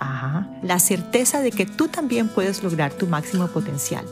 Ajá, 0.00 0.48
la 0.62 0.78
certeza 0.78 1.42
de 1.42 1.52
que 1.52 1.66
tú 1.66 1.88
también 1.88 2.28
puedes 2.28 2.62
lograr 2.62 2.92
tu 2.92 3.06
máximo 3.06 3.46
potencial, 3.48 4.04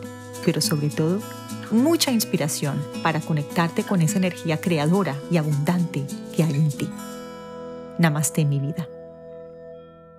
pero 0.45 0.61
sobre 0.61 0.91
todo, 0.91 1.21
mucha 1.71 2.13
inspiración 2.13 2.81
para 3.03 3.21
conectarte 3.21 3.83
con 3.83 4.03
esa 4.03 4.19
energía 4.19 4.61
creadora 4.61 5.17
y 5.31 5.39
abundante 5.39 6.07
que 6.37 6.45
hay 6.45 6.55
en 6.55 6.71
ti. 6.71 6.89
Namaste 7.99 8.45
mi 8.45 8.61
vida 8.61 8.87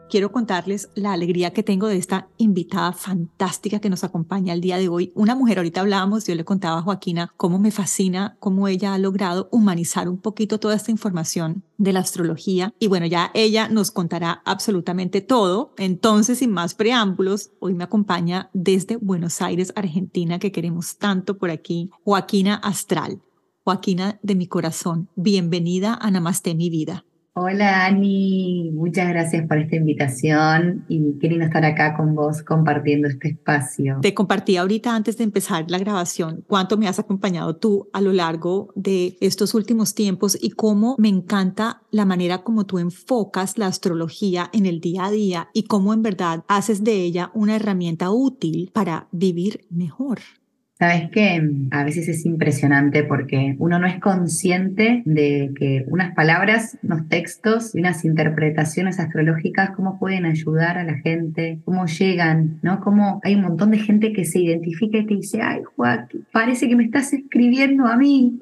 quiero 0.10 0.32
contarles 0.32 0.90
la 0.96 1.14
alegría 1.14 1.52
que 1.52 1.64
tengo 1.64 1.88
de 1.88 1.98
esta 1.98 2.28
invitada 2.38 2.92
fantástica 2.92 3.80
que 3.80 3.90
nos 3.90 4.04
acompaña 4.04 4.54
el 4.54 4.62
día 4.62 4.78
de 4.78 4.90
hoy. 4.90 5.12
Una 5.16 5.36
mujer, 5.36 5.60
ahorita 5.60 5.82
hablábamos, 5.82 6.26
yo 6.26 6.36
le 6.36 6.44
contaba 6.44 6.80
a 6.80 6.82
Joaquina 6.82 7.32
cómo 7.38 7.60
me 7.60 7.72
fascina, 7.72 8.36
cómo 8.40 8.68
ella 8.68 8.94
ha 8.94 8.98
logrado 8.98 9.48
humanizar 9.52 10.10
un 10.10 10.18
poquito 10.18 10.60
toda 10.60 10.76
esta 10.76 10.92
información 10.92 11.64
de 11.78 11.94
la 11.94 12.00
astrología. 12.00 12.74
Y 12.80 12.88
bueno, 12.88 13.06
ya 13.06 13.32
ella 13.34 13.70
nos 13.70 13.92
contará 13.92 14.42
absolutamente 14.46 15.22
todo. 15.22 15.74
Entonces, 15.78 16.40
sin 16.40 16.52
más 16.52 16.74
preámbulos, 16.74 17.52
hoy 17.60 17.76
me 17.76 17.84
acompaña 17.84 18.50
desde 18.54 18.98
Buenos 18.98 19.42
Aires, 19.42 19.72
Argentina, 19.76 20.40
que 20.40 20.52
queremos 20.52 20.98
tanto 20.98 21.38
por 21.38 21.52
aquí, 21.52 21.90
Joaquina 22.04 22.56
Astral. 22.56 23.22
Joaquina 23.64 24.20
de 24.24 24.36
mi 24.36 24.48
corazón, 24.48 25.10
bienvenida 25.16 25.94
a 25.94 26.10
Namaste 26.10 26.56
mi 26.56 26.70
vida. 26.70 27.06
Hola 27.42 27.86
Ani, 27.86 28.70
muchas 28.74 29.08
gracias 29.08 29.48
por 29.48 29.60
esta 29.60 29.78
invitación 29.78 30.84
y 30.90 31.18
qué 31.22 31.30
lindo 31.30 31.46
estar 31.46 31.64
acá 31.64 31.96
con 31.96 32.14
vos 32.14 32.44
compartiendo 32.44 33.08
este 33.08 33.30
espacio. 33.30 34.00
Te 34.02 34.14
compartí 34.14 34.58
ahorita 34.58 34.94
antes 34.94 35.18
de 35.18 35.24
empezar 35.24 35.64
la 35.72 35.78
grabación 35.78 36.44
cuánto 36.48 36.76
me 36.76 36.90
has 36.90 37.00
acompañado 37.00 37.56
tú 37.56 37.88
a 37.94 38.02
lo 38.02 38.12
largo 38.12 38.74
de 38.76 39.16
estos 39.22 39.54
últimos 39.54 39.96
tiempos 39.96 40.38
y 40.42 40.50
cómo 40.50 40.98
me 41.00 41.08
encanta 41.08 41.82
la 41.92 42.04
manera 42.04 42.40
como 42.40 42.66
tú 42.66 42.78
enfocas 42.78 43.58
la 43.58 43.68
astrología 43.68 44.50
en 44.52 44.66
el 44.66 44.82
día 44.82 45.06
a 45.06 45.12
día 45.12 45.48
y 45.54 45.64
cómo 45.64 45.94
en 45.94 46.02
verdad 46.02 46.44
haces 46.50 46.84
de 46.84 46.96
ella 46.96 47.32
una 47.34 47.56
herramienta 47.56 48.12
útil 48.12 48.70
para 48.74 49.08
vivir 49.14 49.62
mejor. 49.70 50.20
Sabes 50.80 51.10
que 51.12 51.42
a 51.72 51.84
veces 51.84 52.08
es 52.08 52.26
impresionante 52.26 53.04
porque 53.04 53.58
uno 53.60 53.80
no 53.80 53.86
es 53.86 54.00
consciente 54.00 55.04
de 55.06 55.52
que 55.54 55.84
unas 55.88 56.16
palabras, 56.16 56.78
unos 56.84 57.10
textos 57.10 57.76
y 57.76 57.80
unas 57.80 58.06
interpretaciones 58.06 58.98
astrológicas, 58.98 59.72
cómo 59.76 60.00
pueden 60.00 60.26
ayudar 60.26 60.78
a 60.78 60.86
la 60.86 60.98
gente, 61.00 61.60
cómo 61.66 61.86
llegan, 61.86 62.60
¿no? 62.62 62.80
Cómo 62.80 63.20
hay 63.26 63.36
un 63.36 63.42
montón 63.42 63.72
de 63.72 63.80
gente 63.80 64.14
que 64.14 64.24
se 64.24 64.40
identifica 64.40 65.00
y 65.00 65.06
te 65.06 65.16
dice, 65.16 65.42
ay, 65.42 65.64
Joaquín, 65.76 66.26
parece 66.32 66.70
que 66.70 66.78
me 66.78 66.86
estás 66.86 67.12
escribiendo 67.12 67.86
a 67.86 67.98
mí. 67.98 68.42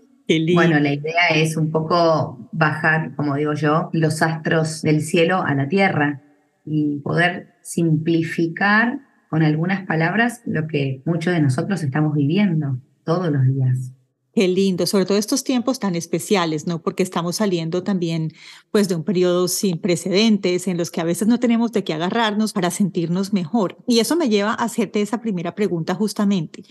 Bueno, 0.53 0.79
la 0.79 0.93
idea 0.93 1.29
es 1.33 1.57
un 1.57 1.71
poco 1.71 2.49
bajar, 2.51 3.15
como 3.15 3.35
digo 3.35 3.53
yo, 3.53 3.89
los 3.93 4.21
astros 4.21 4.83
del 4.83 5.01
cielo 5.01 5.41
a 5.41 5.55
la 5.55 5.67
tierra 5.69 6.21
y 6.65 6.99
poder 6.99 7.55
simplificar 7.63 8.99
con 9.29 9.43
algunas 9.43 9.85
palabras 9.85 10.41
lo 10.45 10.67
que 10.67 11.01
muchos 11.05 11.33
de 11.33 11.41
nosotros 11.41 11.83
estamos 11.83 12.13
viviendo 12.13 12.79
todos 13.03 13.31
los 13.31 13.45
días. 13.47 13.91
Qué 14.33 14.47
lindo, 14.47 14.85
sobre 14.85 15.05
todo 15.05 15.17
estos 15.17 15.43
tiempos 15.43 15.79
tan 15.79 15.95
especiales, 15.95 16.67
¿no? 16.67 16.83
Porque 16.83 17.01
estamos 17.01 17.37
saliendo 17.37 17.81
también 17.81 18.31
pues 18.69 18.87
de 18.87 18.93
un 18.93 19.03
periodo 19.03 19.47
sin 19.47 19.79
precedentes 19.79 20.67
en 20.67 20.77
los 20.77 20.91
que 20.91 21.01
a 21.01 21.05
veces 21.05 21.27
no 21.27 21.39
tenemos 21.39 21.71
de 21.71 21.83
qué 21.83 21.93
agarrarnos 21.93 22.53
para 22.53 22.69
sentirnos 22.69 23.33
mejor. 23.33 23.77
Y 23.87 23.99
eso 23.99 24.15
me 24.15 24.29
lleva 24.29 24.51
a 24.51 24.65
hacerte 24.65 25.01
esa 25.01 25.21
primera 25.21 25.55
pregunta 25.55 25.95
justamente. 25.95 26.63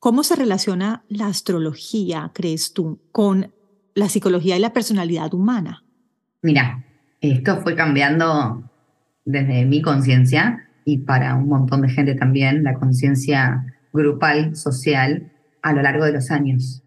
¿Cómo 0.00 0.24
se 0.24 0.34
relaciona 0.34 1.04
la 1.08 1.28
astrología, 1.28 2.32
crees 2.34 2.72
tú, 2.72 3.00
con 3.12 3.54
la 3.94 4.08
psicología 4.08 4.56
y 4.56 4.60
la 4.60 4.72
personalidad 4.72 5.32
humana? 5.34 5.84
Mira, 6.42 6.84
esto 7.20 7.60
fue 7.62 7.76
cambiando 7.76 8.68
desde 9.24 9.64
mi 9.66 9.80
conciencia 9.80 10.68
y 10.84 10.98
para 10.98 11.34
un 11.34 11.48
montón 11.48 11.82
de 11.82 11.88
gente 11.88 12.14
también 12.14 12.62
la 12.62 12.74
conciencia 12.74 13.64
grupal, 13.92 14.56
social, 14.56 15.32
a 15.62 15.72
lo 15.72 15.82
largo 15.82 16.04
de 16.04 16.12
los 16.12 16.30
años. 16.30 16.82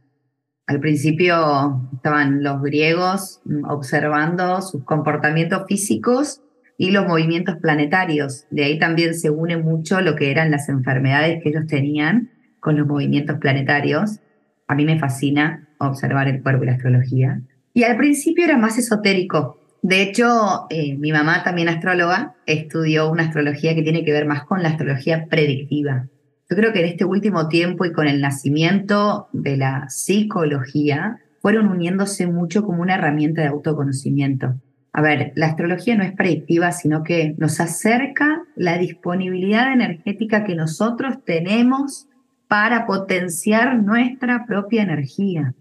Al 0.68 0.80
principio 0.80 1.90
estaban 1.94 2.44
los 2.44 2.62
griegos 2.62 3.42
observando 3.70 4.62
sus 4.62 4.84
comportamientos 4.84 5.64
físicos 5.68 6.42
y 6.78 6.92
los 6.92 7.08
movimientos 7.08 7.56
planetarios. 7.56 8.46
De 8.52 8.66
ahí 8.66 8.78
también 8.78 9.16
se 9.16 9.30
une 9.30 9.58
mucho 9.58 10.02
lo 10.02 10.16
que 10.16 10.30
eran 10.30 10.52
las 10.52 10.70
enfermedades 10.70 11.42
que 11.42 11.50
ellos 11.50 11.66
tenían 11.68 12.32
con 12.60 12.78
los 12.78 12.86
movimientos 12.86 13.40
planetarios. 13.40 14.20
A 14.68 14.76
mí 14.76 14.86
me 14.86 15.00
fascina 15.00 15.70
observar 15.80 16.28
el 16.28 16.44
cuerpo 16.44 16.64
y 16.64 16.68
la 16.68 16.74
astrología. 16.74 17.42
Y 17.74 17.84
al 17.84 17.96
principio 17.96 18.44
era 18.44 18.58
más 18.58 18.78
esotérico, 18.78 19.57
de 19.82 20.02
hecho, 20.02 20.68
eh, 20.70 20.96
mi 20.98 21.12
mamá, 21.12 21.44
también 21.44 21.70
astróloga, 21.70 22.36
estudió 22.46 23.12
una 23.12 23.24
astrología 23.24 23.76
que 23.76 23.84
tiene 23.84 24.04
que 24.04 24.12
ver 24.12 24.26
más 24.26 24.44
con 24.44 24.64
la 24.64 24.70
astrología 24.70 25.28
predictiva. 25.30 26.08
Yo 26.50 26.56
creo 26.56 26.74
que 26.74 26.80
en 26.80 26.86
este 26.88 27.06
último 27.06 27.48
tiempo 27.48 27.86
y 27.86 27.92
con 27.92 28.08
el 28.08 28.22
nacimiento 28.22 29.28
de 29.34 29.58
la 29.58 29.90
psicología, 29.90 31.20
fueron 31.42 31.68
uniéndose 31.68 32.28
mucho 32.28 32.64
como 32.64 32.82
una 32.82 32.96
herramienta 32.96 33.42
de 33.42 33.48
autoconocimiento. 33.48 34.56
A 34.92 35.02
ver, 35.02 35.32
la 35.36 35.46
astrología 35.46 35.96
no 35.96 36.04
es 36.04 36.12
predictiva, 36.12 36.72
sino 36.72 37.04
que 37.04 37.36
nos 37.38 37.60
acerca 37.60 38.44
la 38.56 38.78
disponibilidad 38.78 39.72
energética 39.72 40.44
que 40.44 40.56
nosotros 40.56 41.24
tenemos 41.24 42.08
para 42.48 42.86
potenciar 42.86 43.82
nuestra 43.82 44.46
propia 44.46 44.84
energía. 44.84 45.54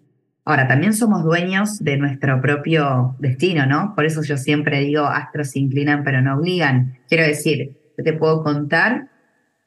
Ahora, 0.48 0.68
también 0.68 0.94
somos 0.94 1.24
dueños 1.24 1.82
de 1.82 1.96
nuestro 1.96 2.40
propio 2.40 3.16
destino, 3.18 3.66
¿no? 3.66 3.94
Por 3.96 4.04
eso 4.04 4.22
yo 4.22 4.36
siempre 4.36 4.78
digo, 4.78 5.04
astros 5.04 5.50
se 5.50 5.58
inclinan 5.58 6.04
pero 6.04 6.22
no 6.22 6.36
obligan. 6.36 7.00
Quiero 7.08 7.24
decir, 7.24 7.76
yo 7.98 8.04
te 8.04 8.12
puedo 8.12 8.44
contar 8.44 9.08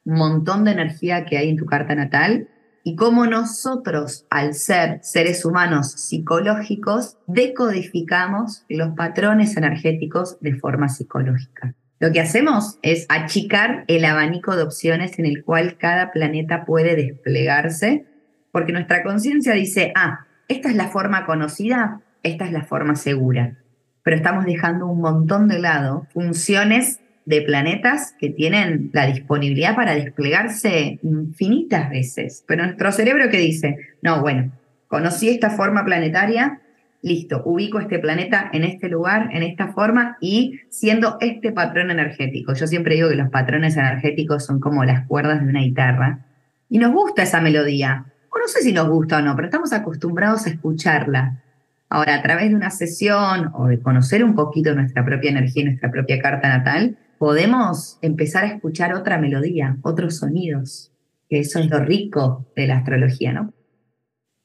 un 0.06 0.18
montón 0.18 0.63
de 0.63 0.72
energía 0.72 1.25
que 1.25 1.38
hay 1.38 1.50
en 1.50 1.57
tu 1.57 1.66
carta 1.66 1.95
natal 1.95 2.47
y 2.85 2.95
cómo 2.95 3.25
nosotros, 3.25 4.25
al 4.29 4.53
ser 4.53 5.00
seres 5.03 5.44
humanos 5.44 5.91
psicológicos, 5.91 7.18
decodificamos 7.28 8.63
los 8.69 8.95
patrones 8.95 9.57
energéticos 9.57 10.39
de 10.39 10.56
forma 10.56 10.88
psicológica. 10.88 11.75
Lo 12.00 12.13
que 12.13 12.22
hacemos 12.22 12.79
es 12.84 13.06
achicar 13.09 13.84
el 13.88 14.06
abanico 14.06 14.56
de 14.56 14.63
opciones 14.63 15.19
en 15.19 15.25
el 15.25 15.44
cual 15.44 15.78
cada 15.78 16.13
planeta 16.13 16.63
puede 16.63 16.95
desplegarse, 16.95 18.06
porque 18.53 18.72
nuestra 18.72 19.03
conciencia 19.03 19.51
dice, 19.51 19.91
ah, 19.97 20.25
esta 20.49 20.69
es 20.69 20.75
la 20.75 20.89
forma 20.89 21.25
conocida, 21.25 22.01
esta 22.23 22.43
es 22.43 22.51
la 22.51 22.63
forma 22.63 22.95
segura. 22.95 23.55
Pero 24.03 24.17
estamos 24.17 24.45
dejando 24.45 24.87
un 24.87 24.99
montón 24.99 25.47
de 25.47 25.59
lado 25.59 26.07
funciones 26.11 26.99
de 27.25 27.41
planetas 27.43 28.15
que 28.19 28.31
tienen 28.31 28.89
la 28.91 29.05
disponibilidad 29.05 29.75
para 29.75 29.93
desplegarse 29.93 30.99
infinitas 31.03 31.89
veces. 31.91 32.43
Pero 32.47 32.65
nuestro 32.65 32.91
cerebro 32.91 33.29
que 33.29 33.38
dice, 33.38 33.77
no, 34.01 34.21
bueno, 34.21 34.51
conocí 34.88 35.29
esta 35.29 35.51
forma 35.51 35.85
planetaria, 35.85 36.59
listo, 37.03 37.43
ubico 37.45 37.79
este 37.79 37.99
planeta 37.99 38.49
en 38.51 38.63
este 38.63 38.89
lugar, 38.89 39.29
en 39.31 39.43
esta 39.43 39.67
forma 39.67 40.17
y 40.19 40.61
siendo 40.69 41.17
este 41.21 41.51
patrón 41.51 41.91
energético. 41.91 42.55
Yo 42.55 42.65
siempre 42.65 42.95
digo 42.95 43.09
que 43.09 43.15
los 43.15 43.29
patrones 43.29 43.77
energéticos 43.77 44.45
son 44.45 44.59
como 44.59 44.83
las 44.83 45.06
cuerdas 45.06 45.41
de 45.41 45.47
una 45.47 45.62
guitarra. 45.62 46.25
Y 46.68 46.79
nos 46.79 46.91
gusta 46.91 47.21
esa 47.21 47.39
melodía, 47.39 48.06
no 48.37 48.47
sé 48.47 48.61
si 48.61 48.73
nos 48.73 48.89
gusta 48.89 49.17
o 49.17 49.21
no, 49.21 49.35
pero 49.35 49.47
estamos 49.47 49.73
acostumbrados 49.73 50.45
a 50.45 50.49
escucharla. 50.49 51.43
Ahora, 51.89 52.15
a 52.15 52.21
través 52.21 52.49
de 52.49 52.55
una 52.55 52.69
sesión 52.69 53.51
o 53.53 53.67
de 53.67 53.79
conocer 53.79 54.23
un 54.23 54.35
poquito 54.35 54.75
nuestra 54.75 55.03
propia 55.03 55.31
energía 55.31 55.65
nuestra 55.65 55.89
propia 55.89 56.21
carta 56.21 56.47
natal, 56.47 56.97
podemos 57.17 57.97
empezar 58.01 58.43
a 58.43 58.47
escuchar 58.47 58.93
otra 58.93 59.17
melodía, 59.17 59.77
otros 59.81 60.17
sonidos, 60.17 60.91
que 61.29 61.39
eso 61.39 61.59
es 61.59 61.69
lo 61.69 61.79
rico 61.79 62.45
de 62.55 62.67
la 62.67 62.77
astrología, 62.77 63.33
¿no? 63.33 63.53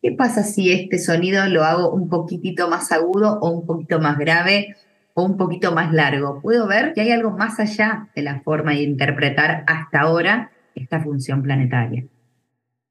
¿Qué 0.02 0.12
pasa 0.12 0.42
si 0.42 0.70
este 0.70 0.98
sonido 0.98 1.46
lo 1.46 1.64
hago 1.64 1.90
un 1.90 2.10
poquitito 2.10 2.69
más 2.69 2.92
agudo 2.92 3.38
o 3.40 3.50
un 3.50 3.66
poquito 3.66 4.00
más 4.00 4.19
grave 4.19 4.76
o 5.14 5.25
un 5.25 5.38
poquito 5.38 5.75
más 5.75 5.94
largo? 5.94 6.42
Puedo 6.42 6.66
ver 6.66 6.92
que 6.92 7.00
hay 7.00 7.10
algo 7.10 7.31
más 7.31 7.58
allá 7.58 8.08
de 8.14 8.22
la 8.22 8.40
forma 8.40 8.72
de 8.72 8.82
interpretar 8.82 9.64
hasta 9.66 10.00
ahora 10.00 10.50
esta 10.75 11.00
función 11.00 11.42
planetaria. 11.42 12.04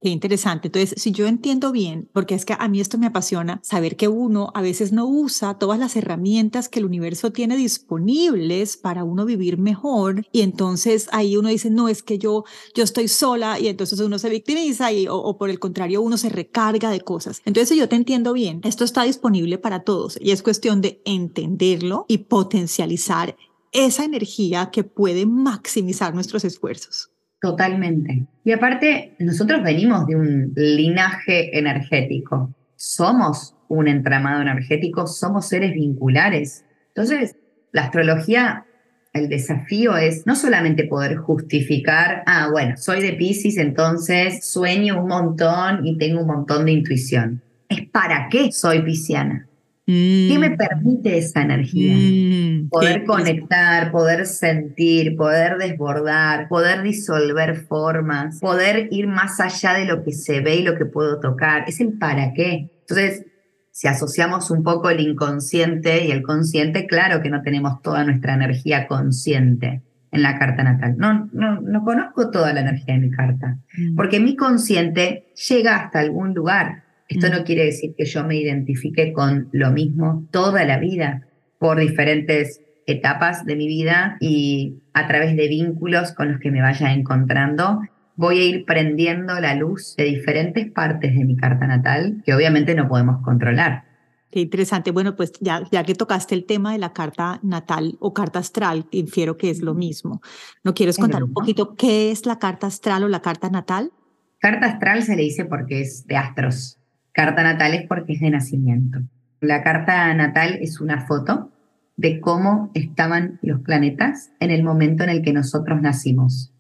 Qué 0.04 0.10
interesante. 0.10 0.68
Entonces, 0.68 1.02
si 1.02 1.14
yo 1.14 1.28
entiendo 1.28 1.72
bien, 1.72 2.10
porque 2.12 2.36
es 2.36 2.44
que 2.44 2.58
a 2.60 2.68
mí 2.68 2.82
esto 2.82 2.98
me 2.98 3.06
apasiona, 3.06 3.62
saber 3.64 3.96
que 3.96 4.10
uno 4.10 4.52
a 4.54 4.62
veces 4.62 4.92
no 4.92 5.08
usa 5.08 5.58
todas 5.58 5.80
las 5.80 5.96
herramientas 5.96 6.68
que 6.68 6.80
el 6.80 6.86
universo 6.86 7.32
tiene 7.32 7.56
disponibles 7.56 8.76
para 8.76 9.06
uno 9.06 9.24
vivir 9.24 9.58
mejor 9.58 10.28
y 10.34 10.42
entonces 10.42 11.08
ahí 11.14 11.38
uno 11.38 11.48
dice, 11.48 11.70
no, 11.70 11.88
es 11.88 12.04
que 12.04 12.18
yo, 12.18 12.44
yo 12.76 12.84
estoy 12.84 13.08
sola 13.08 13.62
y 13.62 13.70
entonces 13.70 13.98
uno 14.02 14.20
se 14.20 14.28
victimiza 14.28 14.92
y, 14.92 15.08
o, 15.08 15.16
o 15.16 15.38
por 15.38 15.50
el 15.50 15.60
contrario 15.60 16.02
uno 16.02 16.18
se 16.18 16.28
recarga 16.28 16.90
de 16.90 17.00
cosas. 17.00 17.42
Entonces, 17.46 17.70
si 17.70 17.78
yo 17.78 17.88
te 17.88 17.96
entiendo 17.96 18.34
bien, 18.34 18.60
esto 18.66 18.84
está 18.84 19.04
disponible 19.04 19.58
para 19.58 19.86
todos 19.86 20.20
y 20.20 20.32
es 20.32 20.44
cuestión 20.44 20.82
de 20.82 21.02
entenderlo 21.06 22.04
y 22.10 22.18
potencializar 22.18 23.38
esa 23.72 24.04
energía 24.04 24.70
que 24.70 24.84
puede 24.84 25.26
maximizar 25.26 26.14
nuestros 26.14 26.44
esfuerzos. 26.44 27.13
Totalmente. 27.44 28.26
Y 28.46 28.54
aparte, 28.54 29.16
nosotros 29.20 29.62
venimos 29.64 30.08
de 30.08 30.16
un 30.16 30.54
linaje 30.56 31.60
energético. 31.60 32.56
Somos 32.78 33.54
un 33.68 33.90
entramado 33.90 34.42
energético, 34.42 35.08
somos 35.08 35.50
seres 35.50 35.74
vinculares. 35.74 36.64
Entonces, 36.96 37.36
la 37.74 37.82
astrología, 37.82 38.66
el 39.12 39.28
desafío 39.28 39.98
es 39.98 40.26
no 40.26 40.38
solamente 40.38 40.86
poder 40.86 41.18
justificar, 41.18 42.24
ah, 42.28 42.48
bueno, 42.50 42.78
soy 42.78 43.02
de 43.02 43.12
Pisces, 43.12 43.58
entonces 43.58 44.50
sueño 44.50 45.02
un 45.02 45.10
montón 45.10 45.86
y 45.86 45.98
tengo 45.98 46.22
un 46.22 46.28
montón 46.28 46.64
de 46.64 46.72
intuición. 46.72 47.42
Es 47.68 47.82
para 47.90 48.30
qué 48.30 48.54
soy 48.54 48.84
pisciana. 48.84 49.50
¿Qué 49.86 50.38
me 50.40 50.52
mm. 50.52 50.58
permite 50.58 51.18
esa 51.18 51.42
energía? 51.42 51.94
Mm, 51.94 52.70
poder 52.70 53.04
conectar, 53.04 53.92
poder 53.92 54.26
sentir, 54.26 55.18
poder 55.18 55.58
desbordar, 55.58 56.48
poder 56.48 56.84
disolver 56.84 57.66
formas, 57.68 58.40
poder 58.40 58.88
ir 58.92 59.08
más 59.08 59.42
allá 59.42 59.74
de 59.74 59.86
lo 59.86 60.04
que 60.04 60.14
se 60.14 60.40
ve 60.40 60.56
y 60.56 60.64
lo 60.64 60.78
que 60.78 60.86
puedo 60.86 61.20
tocar. 61.20 61.66
Es 61.68 61.82
el 61.82 61.98
para 61.98 62.34
qué. 62.34 62.72
Entonces, 62.80 63.26
si 63.72 63.88
asociamos 63.88 64.52
un 64.52 64.64
poco 64.64 64.90
el 64.90 65.02
inconsciente 65.02 66.06
y 66.06 66.12
el 66.12 66.22
consciente, 66.22 66.88
claro 66.88 67.22
que 67.22 67.30
no 67.30 67.42
tenemos 67.42 67.82
toda 67.82 68.06
nuestra 68.06 68.36
energía 68.36 68.88
consciente 68.88 69.82
en 70.12 70.22
la 70.22 70.40
carta 70.40 70.64
natal. 70.64 70.96
No, 70.98 71.30
no, 71.34 71.60
no 71.60 71.84
conozco 71.84 72.32
toda 72.32 72.54
la 72.54 72.62
energía 72.62 72.94
de 72.94 73.02
mi 73.02 73.12
carta, 73.12 73.58
mm. 73.78 73.96
porque 73.96 74.22
mi 74.22 74.38
consciente 74.38 75.34
llega 75.50 75.76
hasta 75.76 76.00
algún 76.00 76.34
lugar 76.34 76.83
esto 77.14 77.30
no 77.30 77.44
quiere 77.44 77.66
decir 77.66 77.96
que 77.98 78.06
yo 78.06 78.24
me 78.24 78.36
identifique 78.36 79.14
con 79.14 79.50
lo 79.52 79.72
mismo 79.72 80.28
toda 80.32 80.66
la 80.66 80.78
vida 80.78 81.28
por 81.60 81.80
diferentes 81.80 82.62
etapas 82.86 83.46
de 83.46 83.56
mi 83.56 83.68
vida 83.68 84.18
y 84.20 84.82
a 84.94 85.08
través 85.08 85.36
de 85.36 85.48
vínculos 85.48 86.12
con 86.12 86.32
los 86.32 86.40
que 86.40 86.52
me 86.52 86.62
vaya 86.62 86.92
encontrando, 86.94 87.82
voy 88.16 88.40
a 88.40 88.44
ir 88.44 88.66
prendiendo 88.66 89.40
la 89.40 89.56
luz 89.56 89.96
de 89.96 90.06
diferentes 90.06 90.72
partes 90.72 91.16
de 91.16 91.26
mi 91.26 91.36
carta 91.36 91.68
natal 91.68 92.22
que 92.26 92.34
obviamente 92.34 92.76
no 92.76 92.88
podemos 92.88 93.24
controlar. 93.24 93.86
Qué 94.30 94.40
interesante. 94.40 94.90
Bueno, 94.90 95.16
pues 95.16 95.32
ya, 95.42 95.62
ya 95.72 95.84
que 95.84 95.94
tocaste 95.94 96.34
el 96.34 96.46
tema 96.46 96.74
de 96.74 96.80
la 96.80 96.92
carta 96.92 97.40
natal 97.44 97.98
o 98.00 98.14
carta 98.14 98.40
astral, 98.40 98.88
infiero 98.90 99.38
que 99.38 99.52
es 99.52 99.62
lo 99.62 99.76
mismo. 99.76 100.22
¿No 100.64 100.74
quieres 100.74 100.98
contar 100.98 101.24
un 101.24 101.34
poquito 101.34 101.76
qué 101.76 102.10
es 102.10 102.26
la 102.26 102.40
carta 102.40 102.66
astral 102.66 103.04
o 103.04 103.08
la 103.08 103.22
carta 103.22 103.50
natal? 103.50 103.92
Carta 104.40 104.66
astral 104.66 105.04
se 105.04 105.16
le 105.16 105.22
dice 105.22 105.46
porque 105.46 105.82
es 105.82 106.08
de 106.08 106.18
astros. 106.18 106.80
Carta 107.14 107.44
natal 107.44 107.76
es 107.76 107.88
porque 107.88 108.14
es 108.14 108.22
de 108.22 108.32
nacimiento. 108.32 109.00
La 109.40 109.62
carta 109.62 110.12
natal 110.16 110.58
es 110.62 110.82
una 110.82 111.06
foto 111.06 111.52
de 111.96 112.20
cómo 112.20 112.72
estaban 112.74 113.40
los 113.44 113.62
planetas 113.62 114.32
en 114.40 114.50
el 114.50 114.64
momento 114.64 115.04
en 115.04 115.10
el 115.10 115.22
que 115.22 115.32
nosotros 115.32 115.80
nacimos. 115.80 116.52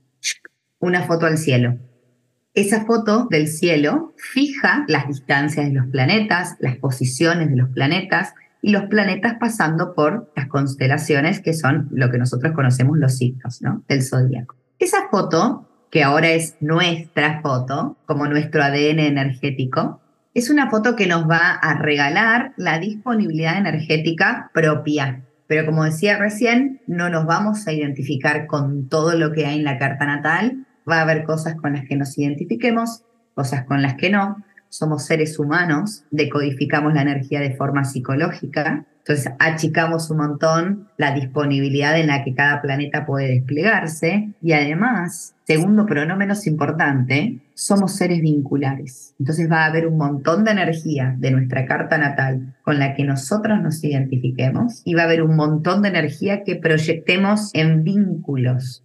Una 0.79 1.01
foto 1.03 1.25
al 1.25 1.39
cielo. 1.39 1.79
Esa 2.53 2.85
foto 2.85 3.25
del 3.31 3.47
cielo 3.47 4.13
fija 4.15 4.85
las 4.87 5.07
distancias 5.07 5.65
de 5.65 5.73
los 5.73 5.87
planetas, 5.87 6.55
las 6.59 6.77
posiciones 6.77 7.49
de 7.49 7.55
los 7.55 7.69
planetas 7.69 8.35
y 8.61 8.69
los 8.69 8.83
planetas 8.83 9.37
pasando 9.39 9.95
por 9.95 10.31
las 10.35 10.47
constelaciones 10.47 11.39
que 11.39 11.53
son 11.53 11.89
lo 11.91 12.11
que 12.11 12.19
nosotros 12.19 12.53
conocemos 12.53 12.99
los 12.99 13.17
signos 13.17 13.59
¿no? 13.63 13.83
del 13.87 14.03
zodíaco. 14.03 14.55
Esa 14.77 15.09
foto, 15.09 15.67
que 15.89 16.03
ahora 16.03 16.29
es 16.29 16.57
nuestra 16.59 17.41
foto, 17.41 17.97
como 18.05 18.27
nuestro 18.27 18.63
ADN 18.63 18.99
energético, 18.99 20.02
es 20.33 20.49
una 20.49 20.69
foto 20.69 20.95
que 20.95 21.07
nos 21.07 21.29
va 21.29 21.51
a 21.51 21.77
regalar 21.77 22.53
la 22.57 22.79
disponibilidad 22.79 23.57
energética 23.57 24.49
propia. 24.53 25.23
Pero 25.47 25.65
como 25.65 25.83
decía 25.83 26.17
recién, 26.17 26.81
no 26.87 27.09
nos 27.09 27.25
vamos 27.25 27.67
a 27.67 27.73
identificar 27.73 28.47
con 28.47 28.89
todo 28.89 29.15
lo 29.15 29.31
que 29.31 29.45
hay 29.45 29.59
en 29.59 29.63
la 29.63 29.77
carta 29.77 30.05
natal. 30.05 30.65
Va 30.89 30.97
a 30.97 31.01
haber 31.01 31.23
cosas 31.23 31.55
con 31.55 31.73
las 31.73 31.85
que 31.85 31.95
nos 31.95 32.17
identifiquemos, 32.17 33.03
cosas 33.35 33.65
con 33.65 33.81
las 33.81 33.95
que 33.95 34.09
no. 34.09 34.43
Somos 34.69 35.05
seres 35.05 35.37
humanos, 35.37 36.05
decodificamos 36.09 36.93
la 36.95 37.03
energía 37.03 37.39
de 37.39 37.55
forma 37.55 37.83
psicológica 37.83 38.87
entonces 39.05 39.33
achicamos 39.37 40.09
un 40.09 40.17
montón 40.17 40.87
la 40.97 41.13
disponibilidad 41.13 41.99
en 41.99 42.07
la 42.07 42.23
que 42.23 42.33
cada 42.33 42.61
planeta 42.61 43.05
puede 43.05 43.27
desplegarse 43.27 44.29
y 44.41 44.53
además, 44.53 45.35
segundo 45.45 45.85
pero 45.85 46.05
no 46.05 46.15
menos 46.15 46.47
importante, 46.47 47.39
somos 47.53 47.97
seres 47.97 48.21
vinculares. 48.21 49.13
Entonces 49.19 49.51
va 49.51 49.63
a 49.63 49.65
haber 49.65 49.87
un 49.87 49.97
montón 49.97 50.45
de 50.45 50.51
energía 50.51 51.15
de 51.17 51.31
nuestra 51.31 51.65
carta 51.65 51.97
natal 51.97 52.55
con 52.63 52.79
la 52.79 52.95
que 52.95 53.03
nosotros 53.03 53.61
nos 53.61 53.83
identifiquemos 53.83 54.81
y 54.85 54.93
va 54.93 55.01
a 55.01 55.05
haber 55.05 55.21
un 55.21 55.35
montón 55.35 55.81
de 55.81 55.89
energía 55.89 56.43
que 56.45 56.55
proyectemos 56.55 57.49
en 57.53 57.83
vínculos. 57.83 58.81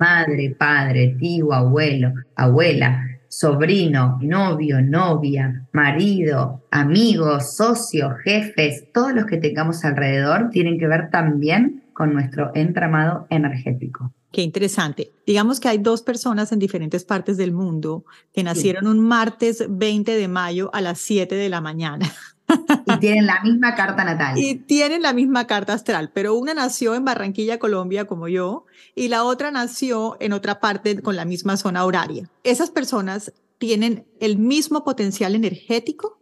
Madre, 0.00 0.56
padre, 0.58 1.14
tío, 1.16 1.52
abuelo, 1.52 2.12
abuela, 2.34 3.04
sobrino, 3.28 4.18
novio, 4.22 4.80
novia, 4.82 5.66
marido, 5.72 6.62
amigos, 6.70 7.56
socios, 7.56 8.12
jefes, 8.24 8.86
todos 8.92 9.12
los 9.12 9.26
que 9.26 9.36
tengamos 9.36 9.84
alrededor 9.84 10.50
tienen 10.50 10.78
que 10.78 10.86
ver 10.86 11.10
también 11.10 11.84
con 11.92 12.12
nuestro 12.12 12.52
entramado 12.54 13.26
energético. 13.30 14.12
Qué 14.30 14.42
interesante. 14.42 15.12
Digamos 15.26 15.58
que 15.58 15.68
hay 15.68 15.78
dos 15.78 16.02
personas 16.02 16.52
en 16.52 16.58
diferentes 16.58 17.04
partes 17.04 17.36
del 17.36 17.52
mundo 17.52 18.04
que 18.32 18.42
nacieron 18.42 18.86
un 18.86 19.00
martes 19.00 19.64
20 19.68 20.14
de 20.14 20.28
mayo 20.28 20.70
a 20.74 20.80
las 20.80 20.98
7 20.98 21.34
de 21.34 21.48
la 21.48 21.60
mañana. 21.60 22.06
Y 22.86 22.98
tienen 22.98 23.26
la 23.26 23.42
misma 23.42 23.74
carta 23.74 24.04
natal. 24.04 24.38
Y 24.38 24.54
tienen 24.56 25.02
la 25.02 25.12
misma 25.12 25.46
carta 25.46 25.74
astral, 25.74 26.10
pero 26.12 26.34
una 26.34 26.54
nació 26.54 26.94
en 26.94 27.04
Barranquilla, 27.04 27.58
Colombia, 27.58 28.06
como 28.06 28.28
yo, 28.28 28.64
y 28.94 29.08
la 29.08 29.24
otra 29.24 29.50
nació 29.50 30.16
en 30.20 30.32
otra 30.32 30.60
parte 30.60 31.00
con 31.02 31.16
la 31.16 31.24
misma 31.24 31.56
zona 31.56 31.84
horaria. 31.84 32.30
¿Esas 32.44 32.70
personas 32.70 33.32
tienen 33.58 34.06
el 34.20 34.38
mismo 34.38 34.84
potencial 34.84 35.34
energético? 35.34 36.17